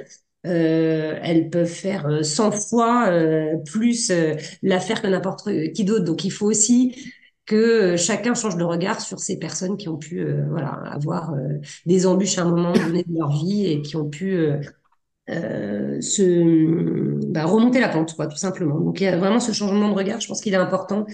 elles 0.45 1.49
peuvent 1.51 1.67
faire 1.67 2.25
100 2.25 2.53
fois 2.53 3.11
plus 3.65 4.13
l'affaire 4.63 5.03
que 5.03 5.09
n'importe 5.09 5.49
qui 5.73 5.85
d'autre. 5.85 6.05
Donc 6.05 6.25
il 6.25 6.31
faut 6.31 6.47
aussi 6.47 6.95
que 7.47 7.57
euh, 7.57 7.97
chacun 7.97 8.35
change 8.35 8.57
de 8.57 8.65
regard 8.65 9.01
sur 9.01 9.19
ces 9.19 9.39
personnes 9.39 9.77
qui 9.77 9.89
ont 9.89 9.97
pu 9.97 10.21
euh, 10.21 10.45
voilà, 10.49 10.71
avoir 10.71 11.35
euh, 11.35 11.59
des 11.87 12.07
embûches 12.07 12.39
à 12.39 12.43
un 12.43 12.51
moment 12.51 12.73
donné 12.73 13.03
de 13.03 13.19
leur 13.19 13.31
vie 13.31 13.67
et 13.67 13.83
qui 13.83 13.97
ont 13.97 14.09
pu 14.09 14.39
bah, 15.27 15.35
remonter 17.45 17.81
la 17.81 17.89
pente, 17.89 18.15
quoi, 18.15 18.27
tout 18.27 18.37
simplement. 18.37 18.79
Donc 18.79 19.01
il 19.01 19.05
y 19.05 19.07
a 19.07 19.17
vraiment 19.17 19.41
ce 19.41 19.53
changement 19.53 19.89
de 19.89 19.95
regard, 19.95 20.21
je 20.21 20.29
pense 20.29 20.41
qu'il 20.41 20.53
est 20.53 20.59
important 20.59 21.07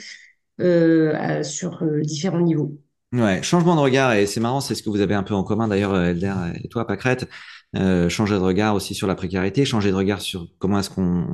sur 0.59 1.85
différents 2.03 2.41
niveaux. 2.41 2.77
Ouais, 3.13 3.43
changement 3.43 3.75
de 3.75 3.81
regard, 3.81 4.13
et 4.13 4.27
c'est 4.27 4.41
marrant, 4.41 4.61
c'est 4.61 4.75
ce 4.77 4.83
que 4.83 4.91
vous 4.91 5.01
avez 5.01 5.15
un 5.15 5.23
peu 5.25 5.35
en 5.35 5.43
commun 5.43 5.67
d'ailleurs, 5.69 5.97
Elder 5.97 6.35
et 6.63 6.69
toi, 6.69 6.87
Pacrette. 6.87 7.29
Changer 7.75 8.35
de 8.35 8.41
regard 8.41 8.75
aussi 8.75 8.95
sur 8.95 9.07
la 9.07 9.15
précarité, 9.15 9.65
changer 9.65 9.91
de 9.91 9.97
regard 9.97 10.21
sur 10.21 10.49
comment 10.59 10.81
est-ce 10.81 10.91
qu'on 10.91 11.25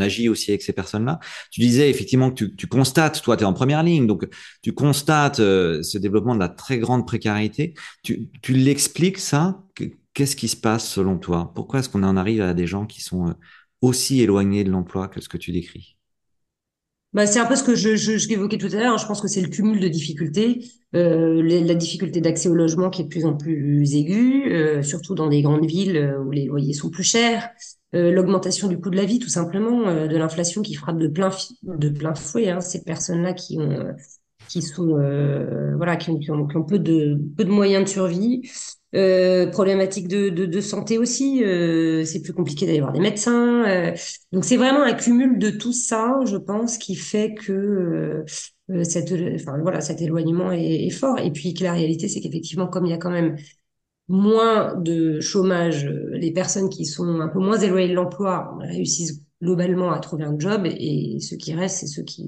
agit 0.00 0.28
aussi 0.28 0.50
avec 0.50 0.62
ces 0.62 0.72
personnes-là. 0.72 1.20
Tu 1.50 1.60
disais 1.60 1.90
effectivement 1.90 2.30
que 2.30 2.44
tu, 2.44 2.66
constates, 2.66 3.22
toi, 3.22 3.36
tu 3.36 3.42
es 3.42 3.46
en 3.46 3.52
première 3.52 3.82
ligne, 3.82 4.06
donc 4.06 4.26
tu 4.62 4.72
constates 4.72 5.40
euh, 5.40 5.82
ce 5.82 5.98
développement 5.98 6.34
de 6.34 6.40
la 6.40 6.48
très 6.48 6.78
grande 6.78 7.06
précarité. 7.06 7.74
Tu, 8.02 8.28
tu 8.42 8.54
l'expliques 8.54 9.18
ça? 9.18 9.62
Qu'est-ce 10.14 10.36
qui 10.36 10.48
se 10.48 10.56
passe 10.56 10.88
selon 10.88 11.18
toi? 11.18 11.52
Pourquoi 11.54 11.80
est-ce 11.80 11.88
qu'on 11.88 12.02
en 12.04 12.16
arrive 12.16 12.42
à 12.42 12.54
des 12.54 12.66
gens 12.66 12.86
qui 12.86 13.02
sont 13.02 13.28
euh, 13.28 13.32
aussi 13.80 14.20
éloignés 14.20 14.64
de 14.64 14.70
l'emploi 14.70 15.08
que 15.08 15.20
ce 15.20 15.28
que 15.28 15.36
tu 15.36 15.52
décris? 15.52 15.96
Bah, 17.12 17.26
c'est 17.26 17.38
un 17.38 17.46
peu 17.46 17.54
ce 17.54 17.62
que 17.62 17.76
je, 17.76 17.94
je, 17.94 18.18
je 18.18 18.56
tout 18.56 18.66
à 18.66 18.80
l'heure. 18.80 18.98
Je 18.98 19.06
pense 19.06 19.20
que 19.20 19.28
c'est 19.28 19.40
le 19.40 19.48
cumul 19.48 19.78
de 19.78 19.86
difficultés, 19.86 20.64
euh, 20.94 21.42
la 21.42 21.74
difficulté 21.74 22.20
d'accès 22.20 22.48
au 22.48 22.54
logement 22.54 22.88
qui 22.88 23.02
est 23.02 23.04
de 23.04 23.08
plus 23.08 23.24
en 23.24 23.34
plus 23.34 23.94
aiguë, 23.94 24.52
euh, 24.52 24.82
surtout 24.82 25.16
dans 25.16 25.28
des 25.28 25.42
grandes 25.42 25.66
villes 25.66 25.96
euh, 25.96 26.18
où 26.20 26.30
les 26.30 26.44
loyers 26.44 26.72
sont 26.72 26.90
plus 26.90 27.02
chers, 27.02 27.50
l'augmentation 27.92 28.66
du 28.66 28.80
coût 28.80 28.90
de 28.90 28.96
la 28.96 29.04
vie 29.04 29.20
tout 29.20 29.28
simplement, 29.28 29.84
de 29.84 30.16
l'inflation 30.16 30.62
qui 30.62 30.74
frappe 30.74 30.98
de 30.98 31.06
plein 31.06 31.30
de 31.62 31.88
plein 31.88 32.12
fouet 32.16 32.50
hein, 32.50 32.60
ces 32.60 32.82
personnes-là 32.82 33.34
qui 33.34 33.56
ont 33.60 33.94
qui 34.48 34.62
sont 34.62 34.96
voilà 35.76 35.94
qui 35.94 36.10
ont, 36.10 36.18
qui 36.18 36.32
ont, 36.32 36.64
peu 36.64 36.80
de 36.80 37.16
peu 37.36 37.44
de 37.44 37.50
moyens 37.50 37.84
de 37.84 37.88
survie. 37.88 38.50
Euh, 38.96 39.46
problématique 39.48 40.08
de, 40.08 40.28
de, 40.28 40.60
santé 40.60 40.98
aussi, 40.98 41.44
c'est 42.04 42.20
plus 42.20 42.32
compliqué 42.32 42.66
d'aller 42.66 42.80
voir 42.80 42.92
des 42.92 42.98
médecins. 42.98 43.92
Donc 44.32 44.44
c'est 44.44 44.56
vraiment 44.56 44.82
un 44.82 44.94
cumul 44.94 45.38
de 45.38 45.50
tout 45.50 45.72
ça, 45.72 46.18
je 46.26 46.36
pense, 46.36 46.78
qui 46.78 46.96
fait 46.96 47.34
que 47.34 48.24
cette, 48.82 49.12
enfin, 49.34 49.58
voilà, 49.60 49.80
cet 49.80 50.00
éloignement 50.00 50.52
est, 50.52 50.86
est, 50.86 50.90
fort. 50.90 51.18
Et 51.18 51.30
puis 51.30 51.54
que 51.54 51.64
la 51.64 51.72
réalité, 51.72 52.08
c'est 52.08 52.20
qu'effectivement, 52.20 52.66
comme 52.66 52.86
il 52.86 52.90
y 52.90 52.94
a 52.94 52.98
quand 52.98 53.10
même 53.10 53.36
moins 54.08 54.74
de 54.74 55.20
chômage, 55.20 55.86
les 56.12 56.32
personnes 56.32 56.68
qui 56.68 56.84
sont 56.84 57.20
un 57.20 57.28
peu 57.28 57.38
moins 57.38 57.58
éloignées 57.58 57.88
de 57.88 57.94
l'emploi 57.94 58.56
réussissent 58.60 59.22
globalement 59.42 59.92
à 59.92 59.98
trouver 59.98 60.24
un 60.24 60.38
job 60.38 60.66
et, 60.66 61.18
ceux 61.20 61.36
qui 61.36 61.52
restent, 61.52 61.80
c'est 61.80 61.86
ceux 61.86 62.02
qui, 62.02 62.24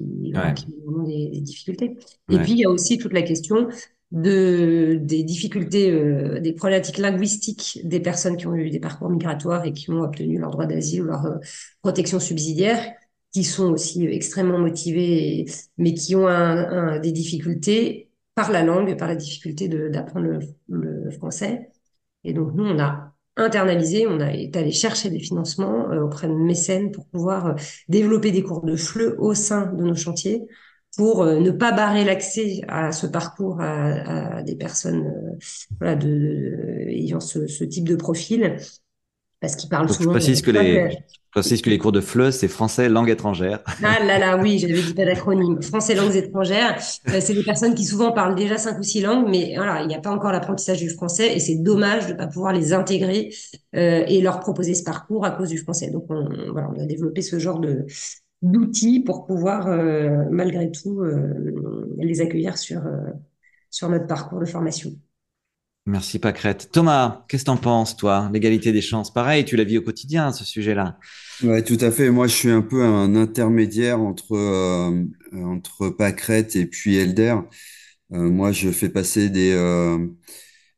qui 0.55 0.65
ont 0.87 1.03
des, 1.03 1.29
des 1.29 1.41
difficultés. 1.41 1.97
Et 2.29 2.37
puis 2.39 2.53
il 2.53 2.59
y 2.59 2.65
a 2.65 2.69
aussi 2.69 2.97
toute 2.97 3.13
la 3.13 3.23
question 3.23 3.67
de, 4.11 4.99
des 5.01 5.23
difficultés, 5.23 5.91
euh, 5.91 6.39
des 6.39 6.53
problématiques 6.53 6.97
linguistiques 6.97 7.81
des 7.83 7.99
personnes 7.99 8.37
qui 8.37 8.47
ont 8.47 8.55
eu 8.55 8.69
des 8.69 8.79
parcours 8.79 9.09
migratoires 9.09 9.65
et 9.65 9.73
qui 9.73 9.89
ont 9.91 10.01
obtenu 10.01 10.39
leur 10.39 10.51
droit 10.51 10.65
d'asile 10.65 11.03
ou 11.03 11.05
leur 11.05 11.25
euh, 11.25 11.37
protection 11.81 12.19
subsidiaire, 12.19 12.93
qui 13.31 13.43
sont 13.43 13.71
aussi 13.71 14.05
extrêmement 14.05 14.59
motivés, 14.59 15.45
mais 15.77 15.93
qui 15.93 16.15
ont 16.15 16.99
des 16.99 17.11
difficultés 17.11 18.07
par 18.37 18.51
la 18.51 18.63
langue, 18.63 18.97
par 18.97 19.07
la 19.07 19.15
difficulté 19.15 19.67
d'apprendre 19.67 20.39
le, 20.69 21.11
français. 21.11 21.71
Et 22.23 22.33
donc 22.33 22.53
nous, 22.53 22.65
on 22.65 22.79
a 22.79 23.13
internalisé, 23.35 24.07
on 24.07 24.19
été 24.19 24.59
allé 24.59 24.71
chercher 24.71 25.09
des 25.09 25.19
financements 25.19 25.89
euh, 25.91 26.01
auprès 26.01 26.27
de 26.27 26.33
mécènes 26.33 26.91
pour 26.91 27.07
pouvoir 27.07 27.55
développer 27.87 28.31
des 28.31 28.43
cours 28.43 28.63
de 28.63 28.75
FLE 28.75 29.15
au 29.19 29.33
sein 29.33 29.73
de 29.73 29.83
nos 29.83 29.95
chantiers 29.95 30.45
pour 30.95 31.23
euh, 31.23 31.39
ne 31.39 31.51
pas 31.51 31.71
barrer 31.71 32.03
l'accès 32.03 32.61
à 32.67 32.91
ce 32.91 33.07
parcours 33.07 33.61
à, 33.61 34.41
des 34.43 34.55
personnes 34.55 35.37
euh, 35.83 36.85
ayant 36.87 37.19
ce, 37.19 37.63
type 37.63 37.87
de 37.87 37.95
profil, 37.95 38.57
parce 39.39 39.55
qu'ils 39.55 39.69
parlent 39.69 39.89
souvent. 39.89 40.13
Je 40.13 40.17
précise, 40.17 40.41
que 40.41 40.51
les, 40.51 40.89
je 40.91 41.31
précise 41.31 41.61
que 41.61 41.69
les 41.69 41.77
cours 41.77 41.91
de 41.91 42.01
FLE, 42.01 42.31
c'est 42.31 42.47
français 42.47 42.89
langue 42.89 43.09
étrangère. 43.09 43.59
Ah 43.83 44.03
là 44.03 44.17
là, 44.17 44.37
oui, 44.37 44.59
j'avais 44.59 44.81
dit 44.81 44.93
pas 44.93 45.05
d'acronyme. 45.05 45.61
Français 45.61 45.95
langues 45.95 46.15
étrangères, 46.15 46.77
euh, 47.09 47.19
c'est 47.19 47.33
des 47.33 47.43
personnes 47.43 47.75
qui 47.75 47.85
souvent 47.85 48.11
parlent 48.11 48.35
déjà 48.35 48.57
cinq 48.57 48.79
ou 48.79 48.83
six 48.83 49.01
langues, 49.01 49.27
mais 49.29 49.53
voilà, 49.55 49.81
il 49.81 49.87
n'y 49.87 49.95
a 49.95 49.99
pas 49.99 50.11
encore 50.11 50.31
l'apprentissage 50.31 50.79
du 50.79 50.89
français 50.89 51.35
et 51.35 51.39
c'est 51.39 51.55
dommage 51.55 52.07
de 52.07 52.13
ne 52.13 52.17
pas 52.17 52.27
pouvoir 52.27 52.53
les 52.53 52.73
intégrer 52.73 53.33
euh, 53.75 54.03
et 54.07 54.21
leur 54.21 54.39
proposer 54.39 54.73
ce 54.73 54.83
parcours 54.83 55.25
à 55.25 55.31
cause 55.31 55.49
du 55.49 55.57
français. 55.57 55.89
Donc 55.91 56.05
on, 56.09 56.27
voilà, 56.51 56.69
on 56.75 56.81
a 56.81 56.85
développé 56.85 57.21
ce 57.21 57.37
genre 57.39 57.59
de, 57.59 57.85
d'outils 58.41 58.99
pour 59.01 59.25
pouvoir 59.25 59.67
euh, 59.67 60.25
malgré 60.29 60.71
tout 60.71 61.01
euh, 61.01 61.95
les 61.97 62.21
accueillir 62.21 62.57
sur, 62.57 62.85
euh, 62.85 63.11
sur 63.69 63.89
notre 63.89 64.07
parcours 64.07 64.39
de 64.39 64.45
formation. 64.45 64.91
Merci 65.87 66.19
Pacrette. 66.19 66.69
Thomas, 66.73 67.23
qu'est-ce 67.29 67.43
que 67.43 67.45
t'en 67.45 67.55
penses, 67.55 67.95
toi? 67.95 68.29
L'égalité 68.33 68.73
des 68.73 68.81
chances, 68.81 69.13
pareil, 69.13 69.45
tu 69.45 69.55
la 69.55 69.63
vis 69.63 69.77
au 69.77 69.81
quotidien, 69.81 70.33
ce 70.33 70.43
sujet-là. 70.43 70.99
Ouais, 71.41 71.63
tout 71.63 71.77
à 71.79 71.91
fait. 71.91 72.09
Moi, 72.09 72.27
je 72.27 72.33
suis 72.33 72.49
un 72.49 72.61
peu 72.61 72.83
un 72.83 73.15
intermédiaire 73.15 74.01
entre, 74.01 74.35
euh, 74.35 75.05
entre 75.33 75.95
et 76.57 76.65
puis 76.65 76.97
Elder. 76.97 77.37
Euh, 78.11 78.29
moi, 78.29 78.51
je 78.51 78.69
fais 78.69 78.89
passer 78.89 79.29
des, 79.29 79.53
euh, 79.53 79.97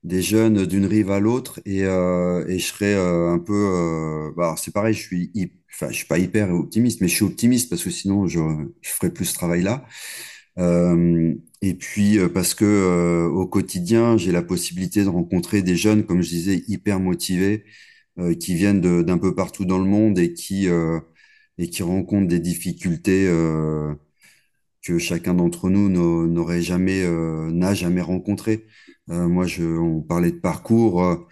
des 0.03 0.21
jeunes 0.21 0.67
d'une 0.67 0.85
rive 0.85 1.09
à 1.09 1.19
l'autre 1.19 1.59
et, 1.65 1.79
et 1.79 2.59
je 2.59 2.65
serais 2.65 2.93
un 2.95 3.39
peu... 3.39 4.31
bah, 4.37 4.53
c'est 4.59 4.73
pareil, 4.73 4.93
je 4.93 5.01
suis 5.01 5.31
enfin, 5.73 5.91
je 5.91 5.97
suis 5.97 6.07
pas 6.07 6.19
hyper 6.19 6.51
optimiste, 6.51 7.01
mais 7.01 7.07
je 7.07 7.15
suis 7.15 7.25
optimiste 7.25 7.69
parce 7.69 7.83
que 7.83 7.89
sinon 7.89 8.27
je, 8.27 8.39
je 8.81 8.89
ferais 8.91 9.11
plus 9.11 9.25
ce 9.25 9.33
travail-là. 9.33 9.85
Euh, 10.57 11.35
et 11.61 11.73
puis 11.73 12.17
euh, 12.19 12.29
parce 12.29 12.53
que 12.53 12.65
euh, 12.65 13.27
au 13.29 13.47
quotidien, 13.47 14.17
j'ai 14.17 14.31
la 14.31 14.41
possibilité 14.41 15.03
de 15.03 15.09
rencontrer 15.09 15.61
des 15.61 15.75
jeunes, 15.75 16.05
comme 16.05 16.21
je 16.21 16.29
disais, 16.29 16.63
hyper 16.67 16.99
motivés, 16.99 17.65
qui 18.39 18.53
viennent 18.55 18.81
d'un 18.81 19.17
peu 19.17 19.33
partout 19.33 19.63
dans 19.63 19.77
le 19.77 19.85
monde 19.85 20.19
et 20.19 20.33
qui 20.33 20.67
et 21.57 21.69
qui 21.69 21.83
rencontrent 21.83 22.27
des 22.27 22.39
difficultés 22.39 23.27
que 24.83 24.97
chacun 24.97 25.33
d'entre 25.33 25.69
nous 25.69 25.89
n'aurait 26.27 26.61
jamais 26.61 27.07
n'a 27.51 27.73
jamais 27.73 28.01
rencontrées. 28.01 28.65
moi, 29.07 29.45
je, 29.45 29.63
on 29.63 30.01
parlait 30.01 30.31
de 30.31 30.37
parcours 30.39 31.27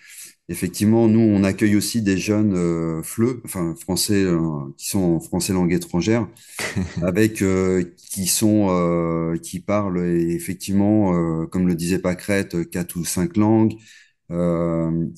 effectivement, 0.50 1.08
nous, 1.08 1.20
on 1.20 1.44
accueille 1.44 1.76
aussi 1.76 2.02
des 2.02 2.18
jeunes 2.18 2.54
euh, 2.56 3.04
FLE, 3.04 3.42
enfin 3.46 3.76
français, 3.76 4.24
euh, 4.24 4.40
qui 4.78 4.88
sont 4.90 5.00
en 5.00 5.20
français 5.20 5.54
langue 5.54 5.74
étrangère, 5.74 6.28
avec 7.04 7.42
euh, 7.42 7.84
qui 8.12 8.28
sont, 8.28 8.68
euh, 8.72 9.38
qui 9.38 9.60
parlent 9.60 10.00
effectivement, 10.06 11.46
comme 11.48 11.68
le 11.68 11.76
disait 11.76 12.00
Pacrette, 12.00 12.70
quatre 12.70 12.96
ou 12.98 13.06
cinq 13.06 13.38
langues, 13.38 13.76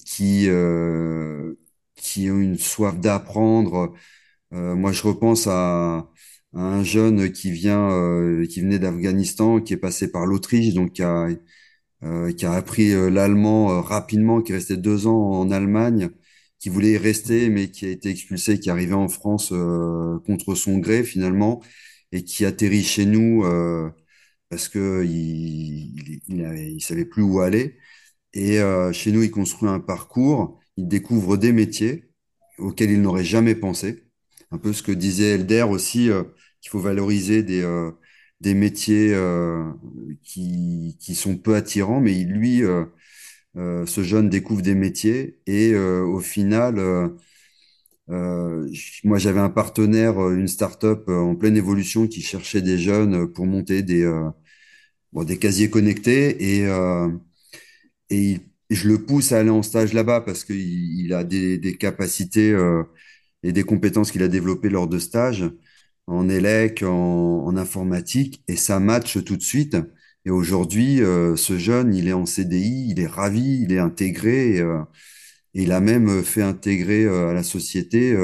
qui 0.06 0.48
qui 1.96 2.30
ont 2.32 2.40
une 2.40 2.58
soif 2.58 3.00
d'apprendre. 3.00 3.94
moi, 4.52 4.92
je 4.92 5.04
repense 5.04 5.48
à, 5.48 6.10
à, 6.54 6.60
un 6.60 6.84
jeune 6.84 7.32
qui 7.32 7.52
vient, 7.52 7.90
qui 8.50 8.62
venait 8.62 8.80
d'Afghanistan, 8.80 9.62
qui 9.62 9.74
est 9.74 9.78
passé 9.78 10.12
par 10.12 10.26
l'Autriche, 10.26 10.74
donc 10.74 10.94
qui 10.94 11.04
a 11.04 11.28
euh, 11.28 11.36
qui 12.38 12.46
a 12.46 12.54
appris 12.54 12.94
euh, 12.94 13.10
l'allemand 13.10 13.72
euh, 13.72 13.82
rapidement, 13.82 14.42
qui 14.42 14.52
est 14.52 14.56
resté 14.56 14.78
deux 14.78 15.08
ans 15.08 15.32
en 15.32 15.52
Allemagne, 15.52 16.10
qui 16.60 16.70
voulait 16.70 16.94
y 16.94 16.98
rester, 16.98 17.50
mais 17.50 17.72
qui 17.72 17.86
a 17.86 17.90
été 17.90 18.10
expulsé, 18.10 18.60
qui 18.60 18.70
est 18.70 18.72
arrivé 18.72 18.94
en 18.94 19.10
France 19.10 19.54
contre 20.26 20.56
son 20.56 20.78
gré 20.80 21.04
finalement, 21.04 21.62
et 22.12 22.24
qui 22.24 22.46
atterrit 22.46 22.84
chez 22.84 23.06
nous 23.06 23.44
parce 24.50 24.68
que 24.70 25.04
il, 25.06 26.22
il, 26.28 26.74
il, 26.76 26.82
savait 26.82 27.06
plus 27.06 27.24
où 27.24 27.40
aller. 27.42 27.78
Et 28.34 28.60
chez 28.94 29.12
nous, 29.12 29.24
il 29.24 29.32
construit 29.32 29.70
un 29.70 29.80
parcours, 29.80 30.60
il 30.78 30.88
découvre 30.88 31.38
des 31.38 31.54
métiers 31.54 32.12
auxquels 32.58 32.92
il 32.92 33.02
n'aurait 33.02 33.24
jamais 33.24 33.56
pensé. 33.56 34.06
un 34.52 34.58
peu 34.58 34.74
ce 34.74 34.84
que 34.84 34.92
disait 34.92 35.36
Elder 35.36 35.64
aussi, 35.64 36.10
qu'il 36.62 36.72
faut 36.72 36.80
valoriser 36.80 37.44
des, 37.44 37.64
des 38.42 38.54
métiers 38.54 39.14
qui, 40.24 40.98
qui 41.00 41.16
sont 41.16 41.38
peu 41.38 41.56
attirants, 41.56 42.02
mais 42.02 42.24
lui, 42.24 42.64
ce 43.56 44.04
jeune 44.04 44.30
découvre 44.30 44.62
des 44.62 44.76
métiers 44.76 45.40
et 45.48 45.76
au 45.76 46.20
final, 46.20 46.80
moi 49.04 49.18
j'avais 49.18 49.40
un 49.40 49.50
partenaire, 49.50 50.20
une 50.30 50.48
start-up 50.48 51.08
en 51.10 51.36
pleine 51.36 51.58
évolution 51.58 52.08
qui 52.08 52.22
cherchait 52.22 52.62
des 52.62 52.78
jeunes 52.78 53.28
pour 53.32 53.46
monter 53.46 53.84
des, 53.84 54.06
bon, 55.14 55.24
des 55.24 55.38
casiers 55.40 55.70
connectés 55.70 56.62
et, 56.64 56.68
et 58.10 58.40
je 58.70 58.88
le 58.88 59.04
pousse 59.06 59.32
à 59.32 59.40
aller 59.40 59.50
en 59.50 59.64
stage 59.64 59.94
là-bas 59.94 60.22
parce 60.22 60.44
qu'il 60.44 60.58
il 61.00 61.14
a 61.14 61.24
des, 61.24 61.58
des 61.58 61.76
capacités 61.78 62.56
et 63.44 63.52
des 63.52 63.64
compétences 63.64 64.12
qu'il 64.12 64.24
a 64.24 64.28
développées 64.28 64.70
lors 64.70 64.88
de 64.88 65.00
stages 65.00 65.46
en 66.10 66.30
élec, 66.30 66.84
en, 66.84 67.56
informatique, 67.58 68.44
et 68.48 68.56
ça 68.56 68.80
match 68.80 69.24
tout 69.24 69.38
de 69.38 69.42
suite. 69.42 69.78
Et 70.26 70.32
aujourd'hui, 70.32 71.02
euh, 71.02 71.36
ce 71.36 71.58
jeune, 71.58 71.94
il 71.96 72.08
est 72.08 72.14
en 72.14 72.26
CDI, 72.26 72.88
il 72.92 73.00
est 73.00 73.08
ravi, 73.08 73.62
il 73.64 73.72
est 73.74 73.80
intégré, 73.80 74.56
et, 74.58 74.62
euh, 74.62 74.82
il 75.54 75.72
a 75.72 75.80
même 75.82 76.24
fait 76.24 76.42
intégrer 76.44 77.06
euh, 77.06 77.30
à 77.30 77.34
la 77.34 77.44
société 77.44 78.16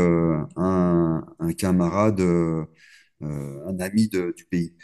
un, 0.57 1.23
camarade, 1.57 2.21
un 3.21 3.79
ami 3.79 4.09
du 4.09 4.45
pays. 4.49 4.75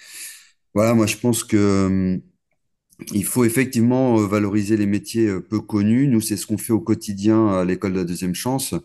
Voilà, 0.73 0.93
moi 0.93 1.05
je 1.07 1.17
pense 1.17 1.43
que 1.43 2.21
il 3.13 3.25
faut 3.25 3.45
effectivement 3.45 4.15
valoriser 4.17 4.77
les 4.77 4.85
métiers 4.85 5.39
peu 5.41 5.59
connus. 5.59 6.07
Nous, 6.07 6.21
c'est 6.21 6.37
ce 6.37 6.45
qu'on 6.47 6.57
fait 6.57 6.73
au 6.73 6.79
quotidien 6.81 7.47
à 7.47 7.65
l'école 7.65 7.93
de 7.93 7.99
la 7.99 8.05
deuxième 8.05 8.35
chance. 8.35 8.75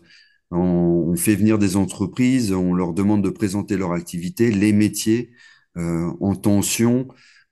On, 0.51 1.15
fait 1.17 1.35
venir 1.35 1.57
des 1.57 1.75
entreprises, 1.77 2.53
on 2.53 2.73
leur 2.73 2.93
demande 2.93 3.23
de 3.23 3.29
présenter 3.29 3.75
leur 3.75 3.91
activité, 3.93 4.51
les 4.51 4.71
métiers 4.71 5.31
euh, 5.77 6.11
en 6.21 6.35
tension 6.35 7.07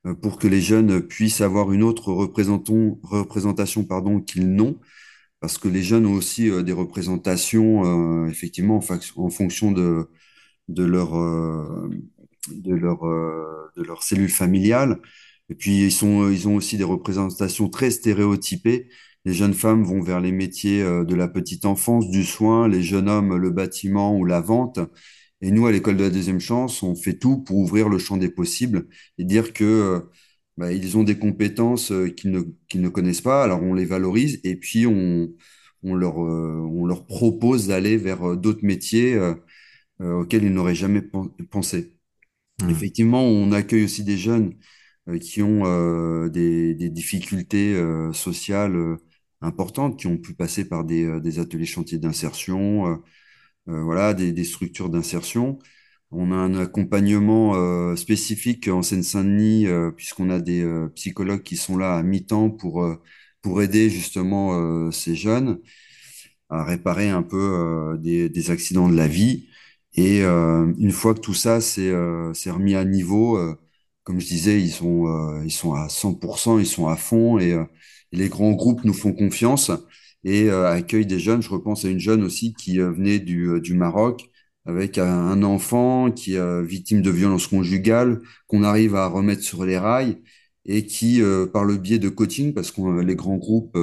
euh, 0.06 0.14
pour 0.14 0.38
que 0.40 0.48
les 0.48 0.62
jeunes 0.62 1.02
puissent 1.02 1.42
avoir 1.42 1.72
une 1.72 1.84
autre 1.84 2.12
représentation 2.12 3.84
pardon, 3.86 4.22
qu'ils 4.22 4.54
n'ont, 4.54 4.80
parce 5.40 5.58
que 5.58 5.68
les 5.68 5.84
jeunes 5.84 6.06
ont 6.06 6.14
aussi 6.14 6.50
euh, 6.50 6.64
des 6.64 6.74
représentations 6.74 8.28
effectivement 8.28 8.82
en, 9.18 9.30
fonction 9.30 9.72
de, 9.72 10.10
de 10.70 10.84
leur 10.84 11.14
de 12.50 12.76
leur 12.76 13.02
de 13.76 13.84
leur 13.84 14.04
cellule 14.04 14.30
familiale. 14.30 15.00
Et 15.50 15.56
puis 15.56 15.84
ils 15.86 15.92
sont 15.92 16.30
ils 16.30 16.48
ont 16.48 16.56
aussi 16.56 16.78
des 16.78 16.84
représentations 16.84 17.70
très 17.70 17.92
stéréotypées 17.92 18.90
les 19.26 19.34
jeunes 19.34 19.54
femmes 19.56 19.84
vont 19.84 20.02
vers 20.02 20.22
les 20.22 20.32
métiers 20.32 20.82
euh, 20.84 21.04
de 21.04 21.16
la 21.16 21.28
petite 21.28 21.66
enfance, 21.66 22.10
du 22.10 22.24
soin, 22.24 22.68
les 22.68 22.84
jeunes 22.84 23.10
hommes, 23.10 23.36
le 23.36 23.50
bâtiment 23.50 24.16
ou 24.16 24.24
la 24.24 24.40
vente. 24.40 24.80
Et 25.42 25.52
nous, 25.52 25.66
à 25.66 25.72
l'école 25.72 25.98
de 25.98 26.04
la 26.04 26.10
deuxième 26.12 26.40
chance, 26.40 26.84
on 26.84 26.96
fait 26.96 27.18
tout 27.18 27.40
pour 27.44 27.58
ouvrir 27.58 27.90
le 27.90 27.98
champ 27.98 28.18
des 28.18 28.30
possibles 28.30 28.88
et 29.18 29.26
dire 29.26 29.52
que 29.54 29.64
euh, 29.64 30.00
bah, 30.58 30.72
ils 30.72 30.98
ont 30.98 31.04
des 31.04 31.18
compétences 31.18 31.92
euh, 31.92 32.10
qu'ils 32.10 32.32
ne, 32.32 32.42
qu'ils 32.70 32.82
ne 32.82 32.90
connaissent 32.90 33.22
pas. 33.22 33.44
Alors 33.44 33.64
on 33.64 33.74
les 33.74 33.86
valorise 33.86 34.40
et 34.44 34.56
puis 34.56 34.86
on, 34.88 35.30
on, 35.84 35.96
leur, 35.96 36.18
on 36.18 36.86
leur 36.86 37.06
propose 37.06 37.68
d'aller 37.68 37.98
vers 37.98 38.38
d'autres 38.38 38.64
métiers 38.66 39.20
auxquels 40.00 40.44
ils 40.44 40.54
n'auraient 40.54 40.76
jamais 40.76 41.02
pensé. 41.52 41.96
Mmh. 42.62 42.70
Effectivement, 42.70 43.24
on 43.24 43.52
accueille 43.52 43.84
aussi 43.84 44.04
des 44.04 44.18
jeunes 44.18 44.56
qui 45.22 45.44
ont 45.44 46.28
des, 46.28 46.74
des, 46.74 46.90
difficultés 46.90 47.80
sociales 48.14 48.98
importantes, 49.42 50.00
qui 50.00 50.08
ont 50.08 50.18
pu 50.18 50.34
passer 50.34 50.68
par 50.68 50.84
des, 50.86 51.04
euh, 51.06 51.20
des 51.20 51.40
ateliers 51.40 51.66
chantiers 51.66 52.00
d'insertion, 52.00 52.88
euh, 52.88 52.96
euh, 53.70 53.84
voilà, 53.84 54.14
des, 54.14 54.32
des 54.32 54.44
structures 54.44 54.90
d'insertion. 54.90 55.60
On 56.12 56.32
a 56.32 56.36
un 56.36 56.56
accompagnement 56.56 57.96
spécifique 57.96 58.68
en 58.70 58.82
Seine-Saint-Denis, 58.84 59.68
puisqu'on 59.98 60.30
a 60.30 60.40
des 60.40 60.64
psychologues 60.96 61.44
qui 61.44 61.58
sont 61.58 61.78
là 61.78 61.98
à 61.98 62.04
mi-temps 62.04 62.52
pour, 62.52 62.88
pour 63.42 63.62
aider 63.62 63.90
justement 63.90 64.92
ces 64.92 65.16
jeunes 65.16 65.60
à 66.50 66.64
réparer 66.64 67.10
un 67.10 67.24
peu 67.24 67.98
des, 68.00 68.30
des, 68.30 68.52
accidents 68.52 68.88
de 68.88 68.96
la 68.96 69.08
vie. 69.08 69.50
Et 69.96 70.22
une 70.24 70.92
fois 70.92 71.16
que 71.16 71.20
tout 71.22 71.34
ça 71.34 71.60
s'est 71.60 71.92
remis 71.92 72.76
à 72.76 72.86
niveau, 72.86 73.40
comme 74.04 74.20
je 74.22 74.28
disais, 74.28 74.62
ils 74.62 74.72
sont, 74.72 75.42
ils 75.44 75.52
sont 75.52 75.74
à 75.74 75.90
100%, 75.90 76.60
ils 76.60 76.68
sont 76.68 76.88
à 76.88 76.96
fond 76.96 77.40
et 77.40 77.58
les 78.16 78.30
grands 78.30 78.54
groupes 78.54 78.84
nous 78.84 78.94
font 78.94 79.14
confiance 79.14 79.72
et 80.24 80.50
euh, 80.50 80.70
accueillent 80.70 81.06
des 81.06 81.20
jeunes. 81.20 81.42
Je 81.42 81.50
repense 81.50 81.86
à 81.86 81.90
une 81.90 82.00
jeune 82.00 82.24
aussi 82.24 82.54
qui 82.54 82.82
euh, 82.82 82.92
venait 82.92 83.20
du, 83.20 83.50
euh, 83.50 83.62
du 83.62 83.74
Maroc 83.76 84.30
avec 84.66 84.98
un, 84.98 85.44
enfant 85.44 86.12
qui 86.12 86.34
est 86.34 86.64
victime 86.64 87.04
de 87.04 87.12
violences 87.12 87.46
conjugales, 87.46 88.22
qu'on 88.48 88.64
arrive 88.64 88.96
à 88.96 89.06
remettre 89.06 89.44
sur 89.44 89.64
les 89.64 89.78
rails 89.78 90.18
et 90.66 90.88
qui, 90.88 91.22
par 91.54 91.66
le 91.66 91.78
biais 91.78 92.00
de 92.00 92.10
coaching, 92.10 92.52
parce 92.52 92.72
que 92.72 93.00
les 93.02 93.16
grands 93.16 93.38
groupes 93.38 93.78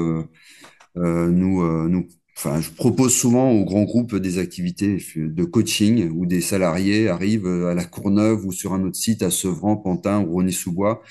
nous, 0.96 1.88
nous 1.88 2.08
Enfin, 2.36 2.60
je 2.60 2.70
propose 2.70 3.14
souvent 3.14 3.52
aux 3.52 3.64
grands 3.64 3.84
groupes 3.84 4.16
des 4.16 4.38
activités 4.38 4.98
de 5.14 5.44
coaching 5.44 6.10
où 6.10 6.26
des 6.26 6.40
salariés 6.40 7.08
arrivent 7.08 7.46
à 7.46 7.74
la 7.74 7.84
Courneuve 7.84 8.44
ou 8.44 8.50
sur 8.50 8.72
un 8.72 8.82
autre 8.82 8.96
site 8.96 9.22
à 9.22 9.30
Sevran, 9.30 9.76
Pantin 9.76 10.22
ou 10.22 10.32
Rony-sous-Bois 10.32 11.02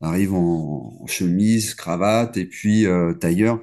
arrive 0.00 0.34
en, 0.34 1.06
chemise, 1.06 1.74
cravate 1.74 2.36
et 2.36 2.46
puis 2.46 2.86
euh, 2.86 3.14
tailleur, 3.14 3.62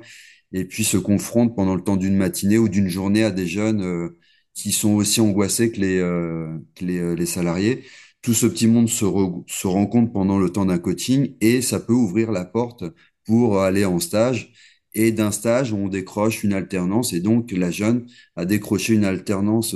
et 0.51 0.65
puis 0.65 0.83
se 0.83 0.97
confronte 0.97 1.55
pendant 1.55 1.75
le 1.75 1.81
temps 1.81 1.97
d'une 1.97 2.15
matinée 2.15 2.57
ou 2.57 2.69
d'une 2.69 2.89
journée 2.89 3.23
à 3.23 3.31
des 3.31 3.47
jeunes 3.47 3.81
euh, 3.83 4.17
qui 4.53 4.71
sont 4.71 4.93
aussi 4.95 5.21
angoissés 5.21 5.71
que 5.71 5.79
les, 5.79 5.99
euh, 5.99 6.57
que 6.75 6.85
les, 6.85 7.15
les, 7.15 7.25
salariés. 7.25 7.83
Tout 8.21 8.33
ce 8.33 8.47
petit 8.47 8.67
monde 8.67 8.89
se, 8.89 9.05
se 9.47 9.67
rencontre 9.67 10.11
pendant 10.11 10.39
le 10.39 10.49
temps 10.49 10.65
d'un 10.65 10.79
coaching 10.79 11.35
et 11.41 11.61
ça 11.61 11.79
peut 11.79 11.93
ouvrir 11.93 12.31
la 12.31 12.45
porte 12.45 12.83
pour 13.25 13.61
aller 13.61 13.85
en 13.85 13.99
stage. 13.99 14.51
Et 14.93 15.11
d'un 15.11 15.31
stage, 15.31 15.73
on 15.73 15.87
décroche 15.89 16.43
une 16.43 16.53
alternance 16.53 17.13
et 17.13 17.19
donc 17.19 17.51
la 17.51 17.71
jeune 17.71 18.07
a 18.35 18.45
décroché 18.45 18.93
une 18.93 19.05
alternance 19.05 19.75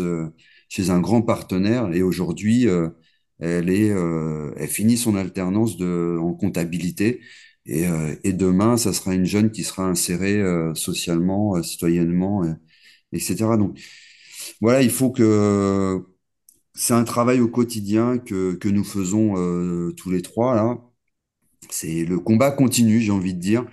chez 0.69 0.89
un 0.89 1.00
grand 1.00 1.21
partenaire 1.21 1.93
et 1.93 2.02
aujourd'hui, 2.02 2.67
elle 3.42 3.70
est, 3.70 3.92
euh, 3.92 4.54
elle 4.58 4.70
finit 4.70 4.98
son 4.98 5.16
alternance 5.16 5.78
de, 5.78 6.18
en 6.22 6.34
comptabilité. 6.34 7.22
Et, 7.66 7.88
euh, 7.88 8.16
et, 8.24 8.34
demain, 8.34 8.78
ça 8.78 8.94
sera 8.94 9.14
une 9.14 9.26
jeune 9.26 9.52
qui 9.52 9.64
sera 9.64 9.84
insérée 9.86 10.40
euh, 10.42 10.74
socialement, 10.76 11.62
citoyennement, 11.64 12.44
etc. 13.14 13.58
Donc, 13.58 13.80
voilà, 14.62 14.82
il 14.82 14.92
faut 14.92 15.12
que 15.12 16.04
c'est 16.74 16.94
un 16.94 17.04
travail 17.04 17.40
au 17.42 17.48
quotidien 17.50 18.18
que, 18.20 18.54
que 18.56 18.70
nous 18.70 18.84
faisons 18.84 19.36
tous 19.96 20.12
les 20.12 20.22
trois 20.22 20.56
là. 20.56 20.80
C'est 21.70 22.06
le 22.06 22.20
combat 22.20 22.52
continue, 22.52 23.02
j'ai 23.02 23.12
envie 23.12 23.34
de 23.34 23.40
dire. 23.40 23.66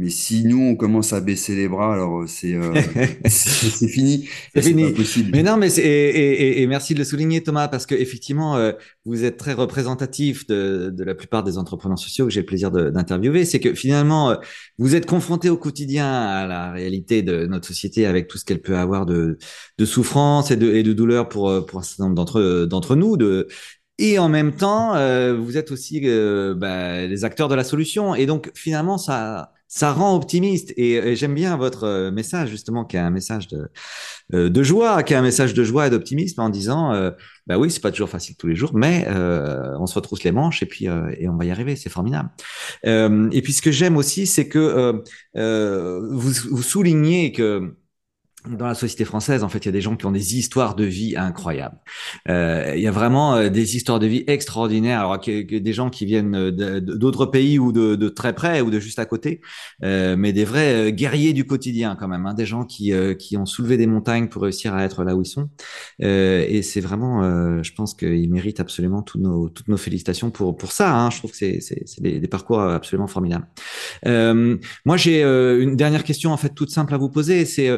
Mais 0.00 0.08
si 0.08 0.46
nous, 0.46 0.62
on 0.62 0.76
commence 0.76 1.12
à 1.12 1.20
baisser 1.20 1.54
les 1.54 1.68
bras, 1.68 1.92
alors 1.92 2.22
euh, 2.22 2.26
c'est 2.26 2.54
euh, 2.54 2.72
c'est 3.26 3.86
fini. 3.86 4.30
C'est 4.54 4.62
fini. 4.62 4.94
Mais 5.30 5.42
non, 5.42 5.58
mais 5.58 5.68
et, 5.78 5.82
et, 5.82 6.62
et, 6.62 6.66
merci 6.66 6.94
de 6.94 7.00
le 7.00 7.04
souligner, 7.04 7.42
Thomas, 7.42 7.68
parce 7.68 7.84
que 7.84 7.94
effectivement, 7.94 8.56
euh, 8.56 8.72
vous 9.04 9.24
êtes 9.24 9.36
très 9.36 9.52
représentatif 9.52 10.46
de, 10.46 10.88
de, 10.90 11.04
la 11.04 11.14
plupart 11.14 11.44
des 11.44 11.58
entrepreneurs 11.58 11.98
sociaux 11.98 12.24
que 12.24 12.32
j'ai 12.32 12.40
le 12.40 12.46
plaisir 12.46 12.70
d'interviewer. 12.70 13.44
C'est 13.44 13.60
que 13.60 13.74
finalement, 13.74 14.38
vous 14.78 14.94
êtes 14.94 15.04
confronté 15.04 15.50
au 15.50 15.58
quotidien 15.58 16.10
à 16.10 16.46
la 16.46 16.72
réalité 16.72 17.20
de 17.20 17.44
notre 17.44 17.68
société 17.68 18.06
avec 18.06 18.26
tout 18.26 18.38
ce 18.38 18.46
qu'elle 18.46 18.62
peut 18.62 18.78
avoir 18.78 19.04
de, 19.04 19.36
de 19.76 19.84
souffrance 19.84 20.50
et 20.50 20.56
de, 20.56 20.72
et 20.74 20.82
de 20.82 20.94
douleur 20.94 21.28
pour, 21.28 21.66
pour 21.66 21.78
un 21.78 21.82
certain 21.82 22.04
nombre 22.04 22.16
d'entre 22.16 22.64
d'entre 22.64 22.96
nous, 22.96 23.18
de, 23.18 23.48
et 23.98 24.18
en 24.18 24.30
même 24.30 24.56
temps, 24.56 24.94
vous 25.36 25.58
êtes 25.58 25.70
aussi 25.70 26.00
bah, 26.56 27.06
les 27.06 27.24
acteurs 27.26 27.48
de 27.48 27.54
la 27.54 27.64
solution. 27.64 28.14
Et 28.14 28.24
donc, 28.24 28.50
finalement, 28.54 28.96
ça, 28.96 29.52
ça 29.70 29.92
rend 29.92 30.16
optimiste. 30.16 30.74
Et, 30.76 31.14
j'aime 31.14 31.34
bien 31.34 31.56
votre 31.56 31.84
euh, 31.84 32.10
message, 32.10 32.50
justement, 32.50 32.84
qui 32.84 32.96
est 32.96 33.00
un 33.00 33.10
message 33.10 33.46
de, 33.46 33.68
euh, 34.34 34.50
de 34.50 34.62
joie, 34.64 35.04
qui 35.04 35.14
est 35.14 35.16
un 35.16 35.22
message 35.22 35.54
de 35.54 35.62
joie 35.62 35.86
et 35.86 35.90
d'optimisme 35.90 36.40
en 36.40 36.48
disant, 36.48 36.92
euh, 36.92 37.12
bah 37.46 37.56
oui, 37.56 37.70
c'est 37.70 37.80
pas 37.80 37.92
toujours 37.92 38.08
facile 38.08 38.34
tous 38.36 38.48
les 38.48 38.56
jours, 38.56 38.72
mais 38.74 39.06
euh, 39.08 39.76
on 39.78 39.86
se 39.86 39.94
retrousse 39.94 40.24
les 40.24 40.32
manches 40.32 40.62
et 40.64 40.66
puis 40.66 40.86
et 40.86 41.28
on 41.28 41.36
va 41.36 41.44
y 41.44 41.52
arriver. 41.52 41.76
C'est 41.76 41.88
formidable. 41.88 42.30
et 42.84 43.42
puis 43.42 43.52
ce 43.52 43.62
que 43.62 43.70
j'aime 43.70 43.96
aussi, 43.96 44.26
c'est 44.26 44.48
que 44.48 45.02
vous, 45.34 46.32
vous 46.50 46.62
soulignez 46.62 47.30
que 47.30 47.76
dans 48.48 48.66
la 48.66 48.74
société 48.74 49.04
française, 49.04 49.42
en 49.42 49.48
fait, 49.48 49.58
il 49.58 49.66
y 49.66 49.68
a 49.68 49.72
des 49.72 49.80
gens 49.80 49.96
qui 49.96 50.06
ont 50.06 50.12
des 50.12 50.38
histoires 50.38 50.74
de 50.74 50.84
vie 50.84 51.14
incroyables. 51.16 51.76
Euh, 52.28 52.72
il 52.74 52.82
y 52.82 52.86
a 52.86 52.90
vraiment 52.90 53.36
euh, 53.36 53.48
des 53.50 53.76
histoires 53.76 53.98
de 53.98 54.06
vie 54.06 54.24
extraordinaires. 54.26 55.00
Alors, 55.00 55.18
des 55.20 55.72
gens 55.72 55.90
qui 55.90 56.06
viennent 56.06 56.50
d'autres 56.50 57.26
pays 57.26 57.58
ou 57.58 57.72
de, 57.72 58.08
très 58.08 58.34
près 58.34 58.60
ou 58.60 58.70
de 58.70 58.80
juste 58.80 58.98
à 58.98 59.04
côté, 59.04 59.40
euh, 59.84 60.16
mais 60.16 60.32
des 60.32 60.44
vrais 60.44 60.88
euh, 60.88 60.90
guerriers 60.90 61.32
du 61.32 61.44
quotidien 61.44 61.96
quand 61.98 62.08
même. 62.08 62.26
Hein, 62.26 62.34
des 62.34 62.46
gens 62.46 62.64
qui, 62.64 62.92
euh, 62.92 63.14
qui 63.14 63.36
ont 63.36 63.46
soulevé 63.46 63.76
des 63.76 63.86
montagnes 63.86 64.28
pour 64.28 64.42
réussir 64.42 64.74
à 64.74 64.84
être 64.84 65.04
là 65.04 65.14
où 65.14 65.22
ils 65.22 65.26
sont. 65.26 65.50
et 65.98 66.62
c'est 66.62 66.80
vraiment, 66.80 67.62
je 67.62 67.72
pense 67.72 67.94
qu'ils 67.94 68.30
méritent 68.30 68.60
absolument 68.60 69.02
toutes 69.02 69.20
nos, 69.20 69.48
toutes 69.48 69.68
nos 69.68 69.76
félicitations 69.76 70.30
pour 70.30 70.56
pour 70.56 70.72
ça. 70.72 70.94
Hein. 70.94 71.10
Je 71.10 71.18
trouve 71.18 71.30
que 71.30 71.36
c'est 71.36 71.60
c'est 71.60 72.00
des, 72.00 72.20
des, 72.20 72.28
parcours 72.28 72.60
absolument 72.60 73.06
formidables. 73.06 73.46
moi, 74.04 74.96
j'ai 74.96 75.22
une 75.22 75.76
dernière 75.76 76.04
question 76.04 76.32
en 76.32 76.36
fait 76.36 76.54
toute 76.54 76.70
simple 76.70 76.94
à 76.94 76.98
vous 76.98 77.10
poser. 77.10 77.44
C'est 77.44 77.70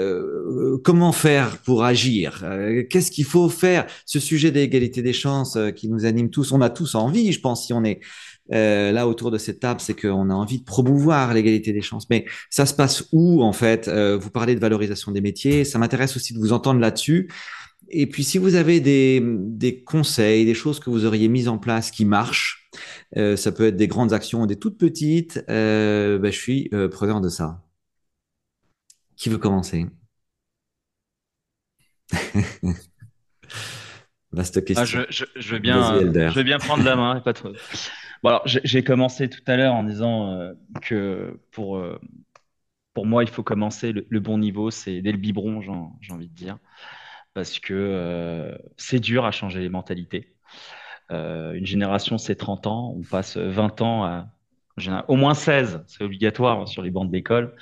euh, 0.00 0.78
comment 0.84 1.12
faire 1.12 1.58
pour 1.58 1.84
agir? 1.84 2.42
Euh, 2.44 2.84
Qu'est-ce 2.88 3.10
qu'il 3.10 3.24
faut 3.24 3.48
faire? 3.48 3.86
Ce 4.06 4.18
sujet 4.18 4.50
d'égalité 4.50 5.02
des 5.02 5.12
chances 5.12 5.56
euh, 5.56 5.70
qui 5.70 5.88
nous 5.88 6.04
anime 6.04 6.30
tous, 6.30 6.52
on 6.52 6.60
a 6.60 6.70
tous 6.70 6.94
envie, 6.94 7.32
je 7.32 7.40
pense, 7.40 7.66
si 7.66 7.72
on 7.72 7.84
est 7.84 8.00
là 8.52 9.06
autour 9.06 9.30
de 9.30 9.38
cette 9.38 9.60
table, 9.60 9.80
c'est 9.80 9.94
qu'on 9.94 10.28
a 10.28 10.34
envie 10.34 10.58
de 10.58 10.64
promouvoir 10.64 11.32
l'égalité 11.34 11.72
des 11.72 11.82
chances. 11.82 12.10
Mais 12.10 12.24
ça 12.50 12.66
se 12.66 12.74
passe 12.74 13.04
où 13.12 13.44
en 13.44 13.52
fait? 13.52 13.88
Vous 13.88 14.30
parlez 14.30 14.56
de 14.56 14.60
valorisation 14.60 15.12
des 15.12 15.20
métiers, 15.20 15.64
ça 15.64 15.78
m'intéresse 15.78 16.16
aussi 16.16 16.34
de 16.34 16.40
vous 16.40 16.52
entendre 16.52 16.80
là-dessus. 16.80 17.30
Et 17.90 18.08
puis 18.08 18.24
si 18.24 18.38
vous 18.38 18.56
avez 18.56 18.80
des, 18.80 19.84
conseils, 19.86 20.44
des 20.46 20.54
choses 20.54 20.80
que 20.80 20.90
vous 20.90 21.04
auriez 21.04 21.28
mises 21.28 21.46
en 21.46 21.58
place 21.58 21.92
qui 21.92 22.04
marchent, 22.04 22.68
ça 23.14 23.52
peut 23.52 23.68
être 23.68 23.76
des 23.76 23.86
grandes 23.86 24.12
actions 24.12 24.42
ou 24.42 24.46
des 24.48 24.56
toutes 24.56 24.78
petites, 24.78 25.44
ben, 25.46 26.20
je 26.24 26.30
suis 26.36 26.68
preneur 26.90 27.20
de 27.20 27.28
ça. 27.28 27.62
Qui 29.20 29.28
veut 29.28 29.36
commencer? 29.36 29.86
Vaste 34.32 34.56
ah, 34.56 34.62
question. 34.62 34.86
je, 34.86 35.00
je, 35.10 35.24
je, 35.36 35.52
veux 35.52 35.58
bien, 35.58 35.98
je 36.00 36.34
veux 36.34 36.42
bien 36.42 36.58
prendre 36.58 36.82
la 36.84 36.96
main. 36.96 37.20
Pas 37.20 37.34
trop. 37.34 37.50
Bon, 38.22 38.30
alors, 38.30 38.42
j'ai 38.46 38.82
commencé 38.82 39.28
tout 39.28 39.42
à 39.46 39.58
l'heure 39.58 39.74
en 39.74 39.84
disant 39.84 40.32
euh, 40.32 40.54
que 40.80 41.38
pour, 41.50 41.76
euh, 41.76 42.00
pour 42.94 43.04
moi, 43.04 43.22
il 43.22 43.28
faut 43.28 43.42
commencer 43.42 43.92
le, 43.92 44.06
le 44.08 44.20
bon 44.20 44.38
niveau, 44.38 44.70
c'est 44.70 45.02
dès 45.02 45.12
le 45.12 45.18
biberon, 45.18 45.60
j'ai 46.00 46.12
envie 46.14 46.28
de 46.28 46.34
dire 46.34 46.56
parce 47.34 47.58
que 47.58 47.74
euh, 47.74 48.56
c'est 48.78 49.00
dur 49.00 49.26
à 49.26 49.32
changer 49.32 49.60
les 49.60 49.68
mentalités. 49.68 50.34
Euh, 51.10 51.52
une 51.52 51.66
génération, 51.66 52.16
c'est 52.16 52.36
30 52.36 52.66
ans, 52.66 52.94
on 52.96 53.02
passe 53.02 53.36
20 53.36 53.82
ans 53.82 54.04
à 54.04 54.28
au 55.08 55.16
moins 55.16 55.34
16, 55.34 55.82
c'est 55.86 56.02
obligatoire 56.04 56.66
sur 56.66 56.82
les 56.82 56.90
bancs 56.90 57.10
d'école. 57.10 57.44
Euh, 57.44 57.56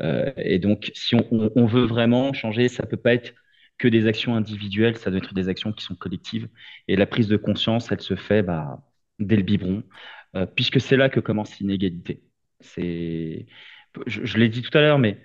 et 0.00 0.58
donc, 0.58 0.90
si 0.94 1.14
on, 1.16 1.66
veut 1.66 1.84
vraiment 1.86 2.32
changer, 2.32 2.68
ça 2.68 2.86
peut 2.86 2.96
pas 2.96 3.14
être 3.14 3.34
que 3.78 3.88
des 3.88 4.06
actions 4.06 4.34
individuelles, 4.36 4.96
ça 4.96 5.10
doit 5.10 5.18
être 5.18 5.34
des 5.34 5.48
actions 5.48 5.72
qui 5.72 5.84
sont 5.84 5.94
collectives. 5.94 6.48
Et 6.88 6.96
la 6.96 7.06
prise 7.06 7.28
de 7.28 7.36
conscience, 7.36 7.90
elle 7.92 8.00
se 8.00 8.16
fait 8.16 8.42
bah, 8.42 8.82
dès 9.18 9.36
le 9.36 9.42
biberon, 9.42 9.82
euh, 10.36 10.46
puisque 10.46 10.80
c'est 10.80 10.96
là 10.96 11.08
que 11.08 11.20
commence 11.20 11.58
l'inégalité. 11.58 12.22
C'est, 12.60 13.46
je, 14.06 14.38
l'ai 14.38 14.48
dit 14.48 14.62
tout 14.62 14.76
à 14.76 14.80
l'heure, 14.80 14.98
mais 14.98 15.18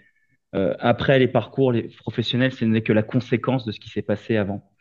euh, 0.55 0.75
après, 0.79 1.19
les 1.19 1.27
parcours 1.27 1.73
professionnels, 1.97 2.53
ce 2.53 2.65
n'est 2.65 2.83
que 2.83 2.93
la 2.93 3.03
conséquence 3.03 3.65
de 3.65 3.71
ce 3.71 3.79
qui 3.79 3.89
s'est 3.89 4.03
passé 4.03 4.37
avant. 4.37 4.71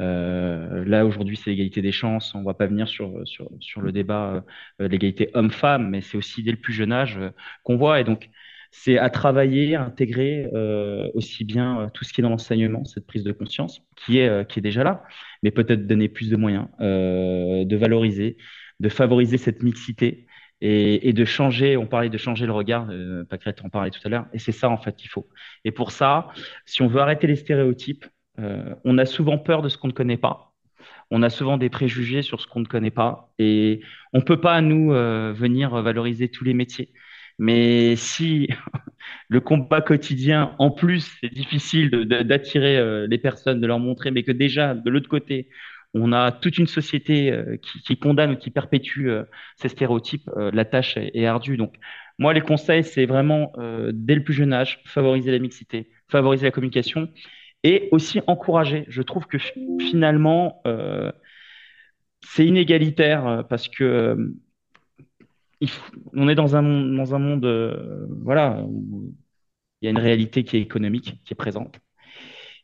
Euh, 0.00 0.84
là, 0.84 1.06
aujourd'hui, 1.06 1.36
c'est 1.36 1.50
l'égalité 1.50 1.82
des 1.82 1.92
chances. 1.92 2.34
On 2.34 2.40
ne 2.40 2.44
va 2.44 2.54
pas 2.54 2.66
venir 2.66 2.88
sur, 2.88 3.26
sur, 3.26 3.48
sur 3.60 3.80
le 3.82 3.92
débat 3.92 4.44
euh, 4.80 4.88
l'égalité 4.88 5.30
homme-femme, 5.34 5.90
mais 5.90 6.00
c'est 6.00 6.16
aussi 6.16 6.42
dès 6.42 6.50
le 6.50 6.56
plus 6.58 6.72
jeune 6.72 6.92
âge 6.92 7.18
euh, 7.18 7.30
qu'on 7.62 7.76
voit. 7.76 8.00
Et 8.00 8.04
donc, 8.04 8.30
c'est 8.72 8.98
à 8.98 9.10
travailler, 9.10 9.76
à 9.76 9.84
intégrer 9.84 10.48
euh, 10.54 11.08
aussi 11.14 11.44
bien 11.44 11.88
tout 11.94 12.04
ce 12.04 12.12
qui 12.12 12.20
est 12.20 12.24
dans 12.24 12.30
l'enseignement, 12.30 12.84
cette 12.84 13.06
prise 13.06 13.22
de 13.22 13.32
conscience, 13.32 13.82
qui 13.94 14.18
est, 14.18 14.48
qui 14.48 14.58
est 14.58 14.62
déjà 14.62 14.82
là, 14.82 15.04
mais 15.44 15.52
peut-être 15.52 15.86
donner 15.86 16.08
plus 16.08 16.30
de 16.30 16.36
moyens, 16.36 16.66
de 16.80 17.76
valoriser, 17.76 18.36
de 18.80 18.88
favoriser 18.88 19.38
cette 19.38 19.62
mixité 19.62 20.26
et, 20.64 21.12
de 21.12 21.24
changer, 21.24 21.76
on 21.76 21.86
parlait 21.86 22.08
de 22.08 22.16
changer 22.16 22.46
le 22.46 22.52
regard, 22.52 22.86
euh, 22.90 23.24
en 23.64 23.68
parlait 23.68 23.90
tout 23.90 24.00
à 24.04 24.08
l'heure, 24.08 24.26
et 24.32 24.38
c'est 24.38 24.52
ça 24.52 24.70
en 24.70 24.76
fait 24.76 24.94
qu'il 24.94 25.10
faut. 25.10 25.28
Et 25.64 25.72
pour 25.72 25.90
ça, 25.90 26.28
si 26.66 26.82
on 26.82 26.86
veut 26.86 27.00
arrêter 27.00 27.26
les 27.26 27.34
stéréotypes, 27.34 28.06
euh, 28.38 28.74
on 28.84 28.96
a 28.98 29.04
souvent 29.04 29.38
peur 29.38 29.62
de 29.62 29.68
ce 29.68 29.76
qu'on 29.76 29.88
ne 29.88 29.92
connaît 29.92 30.16
pas. 30.16 30.52
On 31.10 31.22
a 31.22 31.30
souvent 31.30 31.58
des 31.58 31.68
préjugés 31.68 32.22
sur 32.22 32.40
ce 32.40 32.46
qu'on 32.46 32.60
ne 32.60 32.66
connaît 32.66 32.92
pas, 32.92 33.32
et 33.40 33.80
on 34.12 34.20
peut 34.20 34.40
pas 34.40 34.60
nous 34.60 34.92
euh, 34.92 35.32
venir 35.34 35.82
valoriser 35.82 36.28
tous 36.28 36.44
les 36.44 36.54
métiers. 36.54 36.92
Mais 37.38 37.96
si 37.96 38.48
le 39.28 39.40
combat 39.40 39.80
quotidien, 39.80 40.54
en 40.58 40.70
plus, 40.70 41.16
c'est 41.20 41.32
difficile 41.32 41.90
d'attirer 41.90 42.76
euh, 42.78 43.06
les 43.08 43.18
personnes, 43.18 43.60
de 43.60 43.66
leur 43.66 43.78
montrer, 43.78 44.10
mais 44.10 44.22
que 44.22 44.32
déjà, 44.32 44.74
de 44.74 44.90
l'autre 44.90 45.08
côté, 45.08 45.48
on 45.94 46.12
a 46.12 46.32
toute 46.32 46.58
une 46.58 46.66
société 46.66 47.30
euh, 47.32 47.56
qui, 47.58 47.98
condamne 47.98 48.32
ou 48.32 48.36
qui 48.36 48.50
perpétue 48.50 49.08
euh, 49.08 49.24
ces 49.56 49.68
stéréotypes. 49.68 50.30
La 50.52 50.64
tâche 50.64 50.96
est, 50.96 51.26
ardue. 51.26 51.56
Donc, 51.56 51.74
moi, 52.18 52.32
les 52.32 52.40
conseils, 52.40 52.84
c'est 52.84 53.06
vraiment, 53.06 53.52
dès 53.92 54.14
le 54.14 54.22
plus 54.22 54.34
jeune 54.34 54.52
âge, 54.52 54.80
favoriser 54.84 55.32
la 55.32 55.38
mixité, 55.38 55.90
favoriser 56.08 56.44
la 56.46 56.50
communication 56.50 57.08
et 57.64 57.88
aussi 57.90 58.20
encourager. 58.26 58.84
Je 58.88 59.02
trouve 59.02 59.26
que 59.26 59.38
finalement, 59.80 60.62
c'est 62.22 62.46
inégalitaire 62.46 63.44
parce 63.48 63.68
que 63.68 64.34
on 66.14 66.28
est 66.28 66.34
dans 66.34 66.56
un, 66.56 66.62
dans 66.62 67.14
un 67.14 67.18
monde, 67.18 67.46
voilà, 68.22 68.62
où 68.66 69.14
il 69.82 69.86
y 69.86 69.88
a 69.88 69.90
une 69.92 69.98
réalité 69.98 70.44
qui 70.44 70.56
est 70.58 70.60
économique, 70.62 71.20
qui 71.24 71.34
est 71.34 71.36
présente 71.36 71.80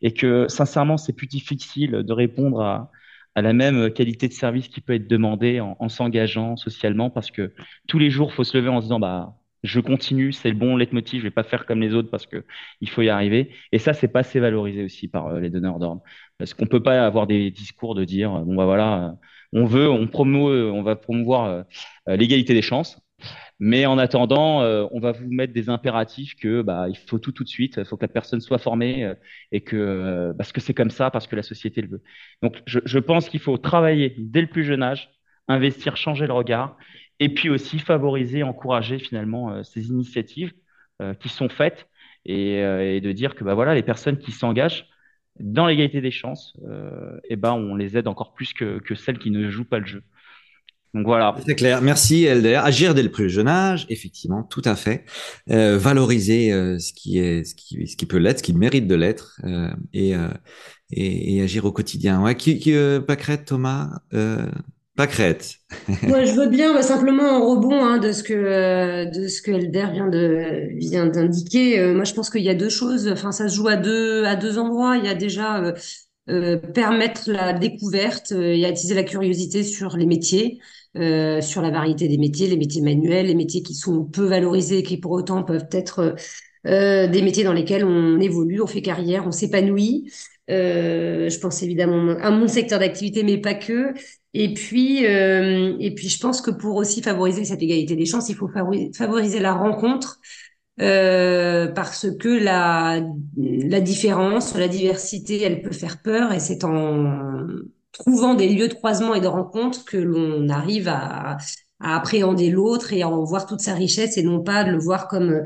et 0.02 0.12
que 0.14 0.48
sincèrement, 0.48 0.96
c'est 0.96 1.12
plus 1.12 1.26
difficile 1.26 1.92
de 1.92 2.12
répondre 2.12 2.60
à, 2.62 2.90
à 3.34 3.42
la 3.42 3.52
même 3.52 3.92
qualité 3.92 4.28
de 4.28 4.32
service 4.32 4.68
qui 4.68 4.80
peut 4.80 4.94
être 4.94 5.08
demandée 5.08 5.60
en, 5.60 5.76
en 5.80 5.88
s'engageant 5.88 6.56
socialement 6.56 7.10
parce 7.10 7.30
que 7.30 7.54
tous 7.88 7.98
les 7.98 8.10
jours, 8.10 8.30
il 8.32 8.34
faut 8.34 8.44
se 8.44 8.56
lever 8.56 8.68
en 8.68 8.80
se 8.80 8.86
disant 8.86 9.00
bah 9.00 9.34
je 9.64 9.80
continue, 9.80 10.32
c'est 10.32 10.50
le 10.50 10.56
bon 10.56 10.76
leitmotiv, 10.76 11.20
je 11.20 11.24
vais 11.26 11.30
pas 11.32 11.42
faire 11.42 11.66
comme 11.66 11.80
les 11.80 11.92
autres 11.94 12.10
parce 12.10 12.26
que 12.26 12.44
il 12.80 12.88
faut 12.90 13.02
y 13.02 13.08
arriver. 13.08 13.52
Et 13.72 13.78
ça, 13.80 13.92
c'est 13.92 14.08
pas 14.08 14.20
assez 14.20 14.38
valorisé 14.40 14.84
aussi 14.84 15.08
par 15.08 15.26
euh, 15.28 15.40
les 15.40 15.50
donneurs 15.50 15.78
d'ordre, 15.80 16.02
parce 16.38 16.54
qu'on 16.54 16.66
peut 16.66 16.82
pas 16.82 17.04
avoir 17.04 17.26
des 17.26 17.50
discours 17.50 17.94
de 17.96 18.04
dire 18.04 18.30
bon 18.44 18.54
bah 18.54 18.64
voilà, 18.66 19.16
on 19.52 19.64
veut, 19.64 19.88
on 19.88 20.06
promeut, 20.06 20.70
on 20.70 20.82
va 20.82 20.96
promouvoir 20.96 21.64
euh, 22.08 22.16
l'égalité 22.16 22.54
des 22.54 22.62
chances. 22.62 23.00
Mais 23.60 23.86
en 23.86 23.98
attendant, 23.98 24.62
euh, 24.62 24.86
on 24.92 25.00
va 25.00 25.12
vous 25.12 25.28
mettre 25.28 25.52
des 25.52 25.68
impératifs 25.68 26.36
que 26.36 26.62
bah, 26.62 26.86
il 26.88 26.96
faut 26.96 27.18
tout 27.18 27.32
tout 27.32 27.42
de 27.42 27.48
suite, 27.48 27.74
il 27.78 27.84
faut 27.84 27.96
que 27.96 28.04
la 28.04 28.08
personne 28.08 28.40
soit 28.40 28.58
formée 28.58 29.04
euh, 29.04 29.14
et 29.50 29.60
que 29.62 30.32
parce 30.38 30.52
que 30.52 30.60
c'est 30.60 30.74
comme 30.74 30.90
ça, 30.90 31.10
parce 31.10 31.26
que 31.26 31.34
la 31.34 31.42
société 31.42 31.80
le 31.82 31.88
veut. 31.88 32.02
Donc 32.42 32.56
je, 32.66 32.78
je 32.84 32.98
pense 33.00 33.28
qu'il 33.28 33.40
faut 33.40 33.58
travailler 33.58 34.14
dès 34.18 34.42
le 34.42 34.46
plus 34.46 34.64
jeune 34.64 34.82
âge, 34.82 35.10
investir, 35.48 35.96
changer 35.96 36.26
le 36.28 36.34
regard, 36.34 36.76
et 37.18 37.28
puis 37.34 37.50
aussi 37.50 37.80
favoriser, 37.80 38.44
encourager 38.44 38.98
finalement 39.00 39.64
ces 39.64 39.88
initiatives 39.88 40.52
qui 41.20 41.28
sont 41.28 41.48
faites 41.48 41.88
et, 42.24 42.58
et, 42.58 43.00
de 43.00 43.12
dire 43.12 43.34
que 43.34 43.42
bah 43.44 43.54
voilà 43.54 43.74
les 43.74 43.82
personnes 43.82 44.18
qui 44.18 44.30
s'engagent 44.30 44.88
dans 45.40 45.66
l'égalité 45.66 46.00
des 46.00 46.10
chances, 46.10 46.54
et 47.28 47.36
ben 47.36 47.52
on 47.52 47.74
les 47.74 47.96
aide 47.96 48.08
encore 48.08 48.34
plus 48.34 48.52
que, 48.52 48.80
celles 48.94 49.18
qui 49.18 49.30
ne 49.30 49.50
jouent 49.50 49.64
pas 49.64 49.78
le 49.78 49.86
jeu. 49.86 50.02
Donc 50.94 51.04
voilà. 51.06 51.34
C'est 51.46 51.54
clair. 51.54 51.82
Merci 51.82 52.24
Elder. 52.24 52.54
Agir 52.54 52.94
dès 52.94 53.02
le 53.02 53.10
plus 53.10 53.28
jeune 53.28 53.48
âge, 53.48 53.86
effectivement, 53.90 54.42
tout 54.42 54.62
à 54.64 54.74
fait. 54.74 55.04
Euh, 55.50 55.76
valoriser 55.76 56.52
euh, 56.52 56.78
ce 56.78 56.92
qui 56.92 57.18
est, 57.18 57.44
ce 57.44 57.54
qui, 57.54 58.06
peut 58.06 58.16
l'être, 58.16 58.38
ce 58.38 58.42
qui 58.42 58.54
mérite 58.54 58.86
de 58.86 58.94
l'être, 58.94 59.40
euh, 59.44 59.70
et, 59.92 60.14
euh, 60.14 61.44
agir 61.44 61.66
au 61.66 61.72
quotidien. 61.72 62.22
Ouais, 62.22 62.34
qui, 62.36 62.60
euh, 62.68 63.00
Pâquerette, 63.00 63.52
Thomas, 64.98 65.06
Pâquerette. 65.06 65.56
Moi, 66.02 66.24
je 66.24 66.32
veux 66.32 66.48
bien, 66.48 66.80
simplement 66.82 67.24
en 67.24 67.48
rebond 67.48 67.84
hein, 67.84 67.98
de 67.98 68.12
ce 68.12 68.22
que 68.22 69.04
de 69.14 69.28
ce 69.28 69.42
que 69.42 69.52
Elder 69.52 69.86
vient 69.92 70.08
de 70.08 70.68
vient 70.76 71.06
d'indiquer. 71.06 71.92
moi, 71.92 72.04
je 72.04 72.14
pense 72.14 72.30
qu'il 72.30 72.42
y 72.42 72.50
a 72.50 72.54
deux 72.54 72.68
choses. 72.68 73.08
Enfin, 73.08 73.32
ça 73.32 73.48
se 73.48 73.54
joue 73.54 73.68
à 73.68 73.76
deux 73.76 74.24
à 74.24 74.36
deux 74.36 74.58
endroits. 74.58 74.96
Il 74.96 75.04
y 75.04 75.08
a 75.08 75.14
déjà 75.14 75.74
permettre 76.74 77.30
la 77.30 77.52
découverte 77.54 78.32
et 78.32 78.66
attiser 78.66 78.94
la 78.94 79.02
curiosité 79.02 79.62
sur 79.62 79.96
les 79.96 80.06
métiers. 80.06 80.58
Euh, 80.96 81.40
sur 81.42 81.60
la 81.60 81.70
variété 81.70 82.08
des 82.08 82.16
métiers, 82.16 82.48
les 82.48 82.56
métiers 82.56 82.82
manuels, 82.82 83.26
les 83.26 83.34
métiers 83.34 83.62
qui 83.62 83.74
sont 83.74 84.04
peu 84.04 84.24
valorisés, 84.24 84.82
qui 84.82 84.96
pour 84.96 85.12
autant 85.12 85.44
peuvent 85.44 85.68
être 85.70 86.16
euh, 86.66 87.06
des 87.06 87.22
métiers 87.22 87.44
dans 87.44 87.52
lesquels 87.52 87.84
on 87.84 88.18
évolue, 88.18 88.60
on 88.62 88.66
fait 88.66 88.82
carrière, 88.82 89.24
on 89.26 89.30
s'épanouit. 89.30 90.10
Euh, 90.50 91.28
je 91.28 91.38
pense 91.38 91.62
évidemment 91.62 92.16
à 92.20 92.30
mon 92.30 92.48
secteur 92.48 92.78
d'activité, 92.78 93.22
mais 93.22 93.38
pas 93.38 93.54
que. 93.54 93.92
Et 94.34 94.54
puis, 94.54 95.06
euh, 95.06 95.76
et 95.78 95.94
puis, 95.94 96.08
je 96.08 96.18
pense 96.20 96.40
que 96.40 96.50
pour 96.50 96.76
aussi 96.76 97.02
favoriser 97.02 97.44
cette 97.44 97.62
égalité 97.62 97.96
des 97.96 98.06
chances, 98.06 98.28
il 98.28 98.34
faut 98.34 98.48
favoriser 98.48 99.40
la 99.40 99.54
rencontre. 99.54 100.20
Euh, 100.80 101.66
parce 101.72 102.06
que 102.20 102.28
la, 102.28 103.00
la 103.36 103.80
différence, 103.80 104.54
la 104.56 104.68
diversité, 104.68 105.42
elle 105.42 105.60
peut 105.60 105.72
faire 105.72 106.00
peur 106.02 106.32
et 106.32 106.38
c'est 106.38 106.62
en 106.62 107.46
trouvant 107.90 108.34
des 108.34 108.48
lieux 108.48 108.68
de 108.68 108.74
croisement 108.74 109.14
et 109.14 109.20
de 109.20 109.26
rencontre 109.26 109.84
que 109.84 109.96
l'on 109.96 110.48
arrive 110.48 110.86
à, 110.86 111.36
à 111.80 111.96
appréhender 111.96 112.50
l'autre 112.50 112.92
et 112.92 113.02
à 113.02 113.08
en 113.08 113.24
voir 113.24 113.46
toute 113.46 113.60
sa 113.60 113.74
richesse 113.74 114.16
et 114.16 114.22
non 114.22 114.42
pas 114.42 114.64
de 114.64 114.70
le 114.72 114.78
voir 114.78 115.08
comme 115.08 115.42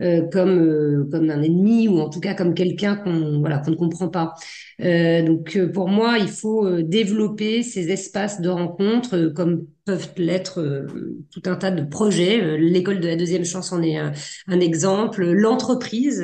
euh, 0.00 0.22
comme 0.32 0.58
euh, 0.58 1.08
comme 1.10 1.30
un 1.30 1.42
ennemi 1.42 1.88
ou 1.88 1.98
en 2.00 2.08
tout 2.08 2.20
cas 2.20 2.34
comme 2.34 2.54
quelqu'un 2.54 2.96
qu'on 2.96 3.40
voilà 3.40 3.58
qu'on 3.58 3.72
ne 3.72 3.76
comprend 3.76 4.08
pas. 4.08 4.34
Euh, 4.80 5.22
donc 5.22 5.56
euh, 5.56 5.70
pour 5.70 5.88
moi, 5.88 6.18
il 6.18 6.28
faut 6.28 6.66
euh, 6.66 6.82
développer 6.82 7.62
ces 7.62 7.90
espaces 7.90 8.40
de 8.40 8.48
rencontre 8.48 9.32
comme 9.34 9.66
peuvent 9.84 10.10
l'être 10.16 10.86
tout 11.32 11.42
un 11.46 11.56
tas 11.56 11.72
de 11.72 11.82
projets. 11.84 12.56
L'école 12.56 13.00
de 13.00 13.08
la 13.08 13.16
deuxième 13.16 13.44
chance 13.44 13.72
en 13.72 13.82
est 13.82 13.96
un, 13.96 14.12
un 14.46 14.60
exemple. 14.60 15.24
L'entreprise 15.24 16.22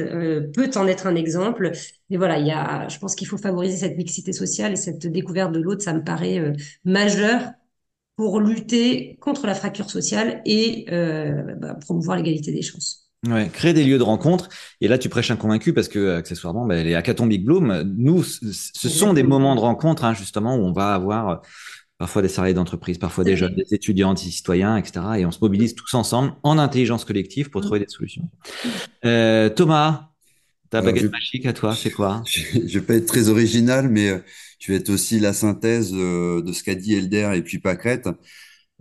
peut 0.55 0.71
en 0.77 0.87
être 0.87 1.09
un 1.09 1.17
exemple. 1.17 1.73
Mais 2.09 2.17
voilà, 2.19 2.39
il 2.39 2.47
y 2.47 2.53
a, 2.53 2.87
je 2.89 2.99
pense 3.01 3.17
qu'il 3.17 3.27
faut 3.27 3.37
favoriser 3.37 3.77
cette 3.77 3.97
mixité 3.97 4.33
sociale 4.33 4.75
et 4.75 4.77
cette 4.77 5.09
découverte 5.09 5.51
de 5.51 5.59
l'autre. 5.59 5.83
Ça 5.83 5.93
me 5.93 6.05
paraît 6.05 6.53
majeur 6.85 7.51
pour 8.19 8.41
lutter 8.41 9.17
contre 9.21 9.47
la 9.47 9.55
fracture 9.55 9.89
sociale 9.89 10.43
et 10.45 10.87
euh, 10.91 11.55
bah, 11.55 11.75
promouvoir 11.75 12.17
l'égalité 12.17 12.51
des 12.51 12.63
chances. 12.63 13.09
Ouais, 13.29 13.49
créer 13.49 13.73
des 13.73 13.85
lieux 13.85 13.97
de 13.97 14.03
rencontre. 14.03 14.49
Et 14.81 14.89
là, 14.89 14.99
tu 14.99 15.09
prêches 15.09 15.31
un 15.31 15.37
convaincu 15.37 15.73
parce 15.73 15.87
que, 15.87 16.17
accessoirement, 16.17 16.67
ben, 16.67 16.85
les 16.85 16.97
hackathons 16.97 17.29
Big 17.29 17.45
Bloom, 17.45 17.95
nous, 17.97 18.25
ce 18.25 18.89
sont 18.89 19.13
des 19.13 19.23
moments 19.23 19.55
de 19.55 19.61
rencontre, 19.61 20.05
hein, 20.05 20.15
justement, 20.15 20.57
où 20.57 20.63
on 20.63 20.73
va 20.73 20.95
avoir 20.95 21.29
euh, 21.29 21.37
parfois 21.97 22.21
des 22.21 22.29
salariés 22.29 22.55
d'entreprise, 22.55 22.99
parfois 22.99 23.23
des 23.23 23.37
jeunes, 23.37 23.55
des 23.55 23.73
étudiants, 23.73 24.15
des 24.15 24.21
citoyens, 24.23 24.77
etc. 24.77 25.01
Et 25.19 25.25
on 25.25 25.31
se 25.31 25.39
mobilise 25.41 25.77
tous 25.77 25.95
ensemble 25.95 26.33
en 26.43 26.59
intelligence 26.59 27.05
collective 27.05 27.51
pour 27.51 27.61
trouver 27.61 27.79
des 27.79 27.89
solutions. 27.89 28.29
Euh, 29.05 29.49
Thomas, 29.49 30.09
ta 30.71 30.83
baguette 30.83 31.05
je, 31.05 31.09
magique 31.09 31.47
à 31.47 31.53
toi, 31.53 31.73
c'est 31.77 31.93
quoi? 31.93 32.25
Je 32.27 32.59
ne 32.59 32.67
vais 32.67 32.81
pas 32.81 32.95
être 32.95 33.07
très 33.07 33.29
original, 33.29 33.89
mais 33.89 34.21
euh, 34.59 34.65
je 34.67 34.73
vais 34.73 34.79
être 34.79 34.91
aussi 34.91 35.21
la 35.21 35.33
synthèse 35.33 35.93
euh, 35.95 36.43
de 36.43 36.53
ce 36.53 36.63
qu'a 36.65 36.75
dit 36.75 36.95
Elder 36.95 37.33
et 37.37 37.43
puis 37.43 37.59
Pacrette. 37.59 38.09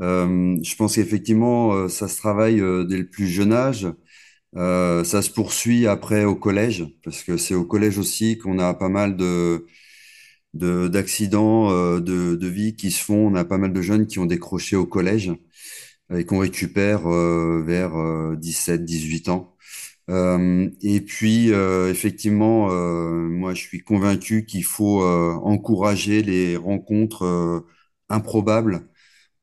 Euh, 0.01 0.57
je 0.63 0.75
pense 0.75 0.95
qu'effectivement, 0.95 1.89
ça 1.89 2.07
se 2.07 2.17
travaille 2.17 2.57
dès 2.87 2.97
le 2.97 3.09
plus 3.09 3.27
jeune 3.27 3.53
âge. 3.53 3.87
Euh, 4.57 5.03
ça 5.03 5.21
se 5.21 5.29
poursuit 5.31 5.87
après 5.87 6.25
au 6.25 6.35
collège, 6.35 6.85
parce 7.03 7.23
que 7.23 7.37
c'est 7.37 7.55
au 7.55 7.65
collège 7.65 7.97
aussi 7.99 8.37
qu'on 8.37 8.59
a 8.59 8.73
pas 8.73 8.89
mal 8.89 9.17
de 9.17 9.65
d'accidents 10.53 11.71
euh, 11.71 11.99
de, 11.99 12.35
de, 12.35 12.47
vie 12.47 12.75
qui 12.75 12.91
se 12.91 13.03
font. 13.03 13.27
On 13.27 13.35
a 13.35 13.45
pas 13.45 13.57
mal 13.57 13.73
de 13.73 13.81
jeunes 13.81 14.07
qui 14.07 14.19
ont 14.19 14.25
décroché 14.25 14.75
au 14.75 14.85
collège 14.85 15.31
et 16.15 16.25
qu'on 16.25 16.39
récupère 16.39 17.07
euh, 17.07 17.63
vers 17.65 17.93
17, 18.37 18.85
18 18.85 19.29
ans. 20.09 20.69
et 20.81 21.01
puis, 21.01 21.49
effectivement, 21.49 22.69
moi, 22.69 23.53
je 23.53 23.61
suis 23.61 23.79
convaincu 23.83 24.45
qu'il 24.45 24.63
faut 24.63 25.01
encourager 25.03 26.23
les 26.23 26.57
rencontres 26.57 27.65
improbables 28.09 28.87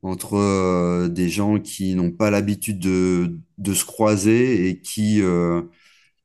entre 0.05 0.35
euh, 0.37 1.09
des 1.09 1.29
gens 1.29 1.59
qui 1.59 1.95
n'ont 1.95 2.11
pas 2.11 2.29
l'habitude 2.31 2.79
de, 2.79 3.39
de, 3.57 3.73
se 3.73 3.85
croiser 3.85 4.69
et 4.69 4.81
qui, 4.81 5.21
euh, 5.21 5.63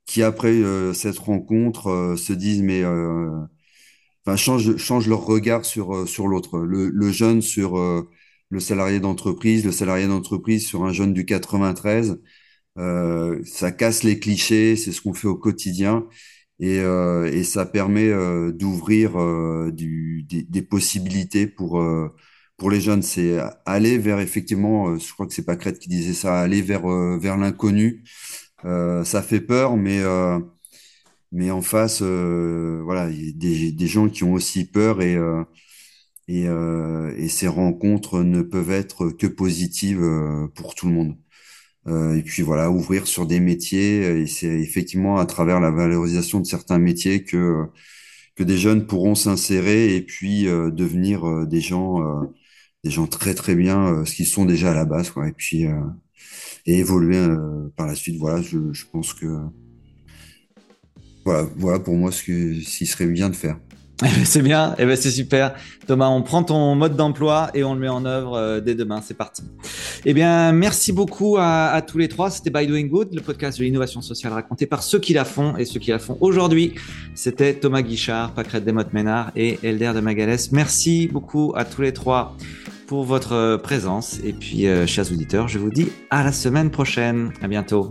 qui 0.07 0.23
après 0.23 0.51
euh, 0.51 0.93
cette 0.95 1.19
rencontre 1.19 2.17
se 2.19 2.33
disent 2.35 2.63
mais 2.63 2.85
enfin 4.25 4.37
changent, 4.37 4.77
changent 4.77 5.09
leur 5.09 5.25
regard 5.25 5.65
sur, 5.65 6.09
sur 6.09 6.29
l'autre. 6.29 6.59
Le, 6.61 6.89
le, 6.91 7.11
jeune 7.13 7.43
sur 7.43 7.77
le 8.51 8.61
salarié 8.61 9.01
d'entreprise, 9.01 9.65
le 9.65 9.73
salarié 9.73 10.07
d'entreprise 10.07 10.67
sur 10.67 10.85
un 10.85 10.93
jeune 10.93 11.15
du 11.15 11.25
93. 11.25 12.21
Ça 13.45 13.73
casse 13.73 14.03
les 14.05 14.19
clichés, 14.19 14.77
c'est 14.77 14.93
ce 14.93 15.01
qu'on 15.01 15.15
fait 15.15 15.29
au 15.29 15.37
quotidien. 15.37 16.07
Et, 16.61 16.77
et 16.77 17.45
ça 17.45 17.67
permet 17.67 18.11
d'ouvrir 18.53 19.13
des, 19.73 20.25
des, 20.49 20.63
possibilités 20.63 21.47
pour 21.47 21.81
pour 22.61 22.71
les 22.71 22.81
jeunes, 22.81 23.03
c'est 23.03 23.39
aller 23.65 23.99
vers 23.99 24.21
effectivement, 24.21 24.91
euh, 24.91 24.99
je 24.99 25.13
crois 25.15 25.27
que 25.27 25.33
c'est 25.33 25.47
pas 25.47 25.57
Crête 25.57 25.79
qui 25.79 25.89
disait 25.89 26.13
ça, 26.15 26.41
aller 26.41 26.61
vers 26.63 26.87
euh, 26.91 27.19
vers 27.19 27.39
l'inconnu. 27.39 28.05
Euh, 28.67 29.03
ça 29.05 29.23
fait 29.23 29.41
peur, 29.41 29.77
mais 29.79 30.01
mais 31.33 31.51
en 31.51 31.63
face, 31.63 32.03
voilà, 32.03 33.11
il 33.11 33.27
y 33.27 33.29
a 33.31 33.33
des, 33.33 33.73
des 33.73 33.87
gens 33.87 34.09
qui 34.09 34.25
ont 34.25 34.33
aussi 34.35 34.65
peur 34.71 35.01
et 35.03 35.17
et, 36.29 36.45
et 36.45 37.29
ces 37.29 37.49
rencontres 37.49 38.23
ne 38.23 38.43
peuvent 38.43 38.71
être 38.71 39.11
que 39.11 39.27
positives 39.27 40.01
pour 40.55 40.75
tout 40.75 40.87
le 40.87 40.93
monde. 40.95 41.17
Et 41.89 42.23
puis 42.23 42.43
voilà, 42.43 42.71
ouvrir 42.71 43.07
sur 43.07 43.27
des 43.27 43.41
métiers 43.41 44.03
et 44.23 44.27
c'est 44.27 44.47
effectivement 44.61 45.19
à 45.19 45.27
travers 45.27 45.61
la 45.61 45.71
valorisation 45.71 46.41
de 46.41 46.47
certains 46.47 46.79
métiers 46.79 47.25
que 47.25 47.65
que 48.37 48.45
des 48.45 48.59
jeunes 48.59 48.87
pourront 48.87 49.15
s'insérer 49.15 49.95
et 49.97 50.03
puis 50.03 50.45
devenir 50.45 51.47
des 51.47 51.61
gens 51.61 52.29
des 52.85 52.91
gens 52.91 53.07
très 53.07 53.35
très 53.35 53.55
bien, 53.55 53.95
euh, 53.95 54.05
ce 54.05 54.15
qu'ils 54.15 54.27
sont 54.27 54.45
déjà 54.45 54.73
à 54.73 54.75
la 54.75 54.85
base, 54.85 55.11
quoi. 55.11 55.29
Et 55.29 55.33
puis 55.33 55.67
euh, 55.67 55.81
et 56.67 56.79
évoluer 56.79 57.17
euh, 57.17 57.71
par 57.77 57.87
la 57.87 57.95
suite. 57.95 58.17
Voilà, 58.19 58.43
je, 58.43 58.73
je 58.73 58.85
pense 58.91 59.15
que 59.15 59.27
voilà, 61.25 61.49
voilà 61.57 61.79
pour 61.79 61.95
moi 61.97 62.13
ce 62.13 62.23
que 62.23 62.61
ce 62.61 62.79
qui 62.79 62.87
serait 62.87 63.07
bien 63.07 63.31
de 63.31 63.37
faire. 63.37 63.59
Eh 64.03 64.07
ben, 64.07 64.25
c'est 64.25 64.41
bien, 64.41 64.75
eh 64.79 64.87
ben, 64.87 64.97
c'est 64.97 65.11
super. 65.11 65.55
Thomas, 65.87 66.09
on 66.09 66.23
prend 66.23 66.43
ton 66.43 66.75
mode 66.75 66.97
d'emploi 66.97 67.51
et 67.53 67.65
on 67.65 67.75
le 67.75 67.81
met 67.81 67.89
en 67.89 68.07
œuvre 68.07 68.35
euh, 68.35 68.61
dès 68.61 68.75
demain. 68.75 69.03
C'est 69.05 69.17
parti. 69.17 69.43
Eh 70.07 70.15
bien, 70.15 70.53
merci 70.53 70.93
beaucoup 70.93 71.37
à, 71.39 71.83
tous 71.87 71.99
les 71.99 72.09
trois. 72.09 72.31
C'était 72.31 72.51
By 72.51 72.67
Doing 72.67 72.87
Good, 72.87 73.15
le 73.15 73.21
podcast 73.21 73.59
de 73.59 73.65
l'innovation 73.65 74.01
sociale 74.01 74.33
raconté 74.33 74.67
par 74.67 74.83
ceux 74.83 74.99
qui 74.99 75.13
la 75.13 75.25
font 75.25 75.57
et 75.57 75.67
ceux 75.67 75.81
qui 75.81 75.91
la 75.91 75.99
font 75.99 76.17
aujourd'hui. 76.21 76.75
C'était 77.15 77.55
Thomas 77.55 77.83
Guichard, 77.83 78.33
Pacrette 78.33 78.65
Desmottes 78.65 78.95
Ménard 78.95 79.33
et 79.37 79.59
Elder 79.63 79.93
de 79.95 80.01
Magalès. 80.01 80.51
Merci 80.53 81.09
beaucoup 81.13 81.53
à 81.55 81.65
tous 81.67 81.83
les 81.83 81.93
trois 81.93 82.37
pour 82.87 83.05
votre 83.05 83.57
présence. 83.63 84.19
Et 84.25 84.33
puis, 84.33 84.67
euh, 84.67 84.87
chers 84.87 85.13
auditeurs, 85.13 85.47
je 85.47 85.59
vous 85.59 85.71
dis 85.71 85.89
à 86.09 86.25
la 86.25 86.33
semaine 86.33 86.71
prochaine. 86.71 87.33
À 87.43 87.49
bientôt. 87.49 87.91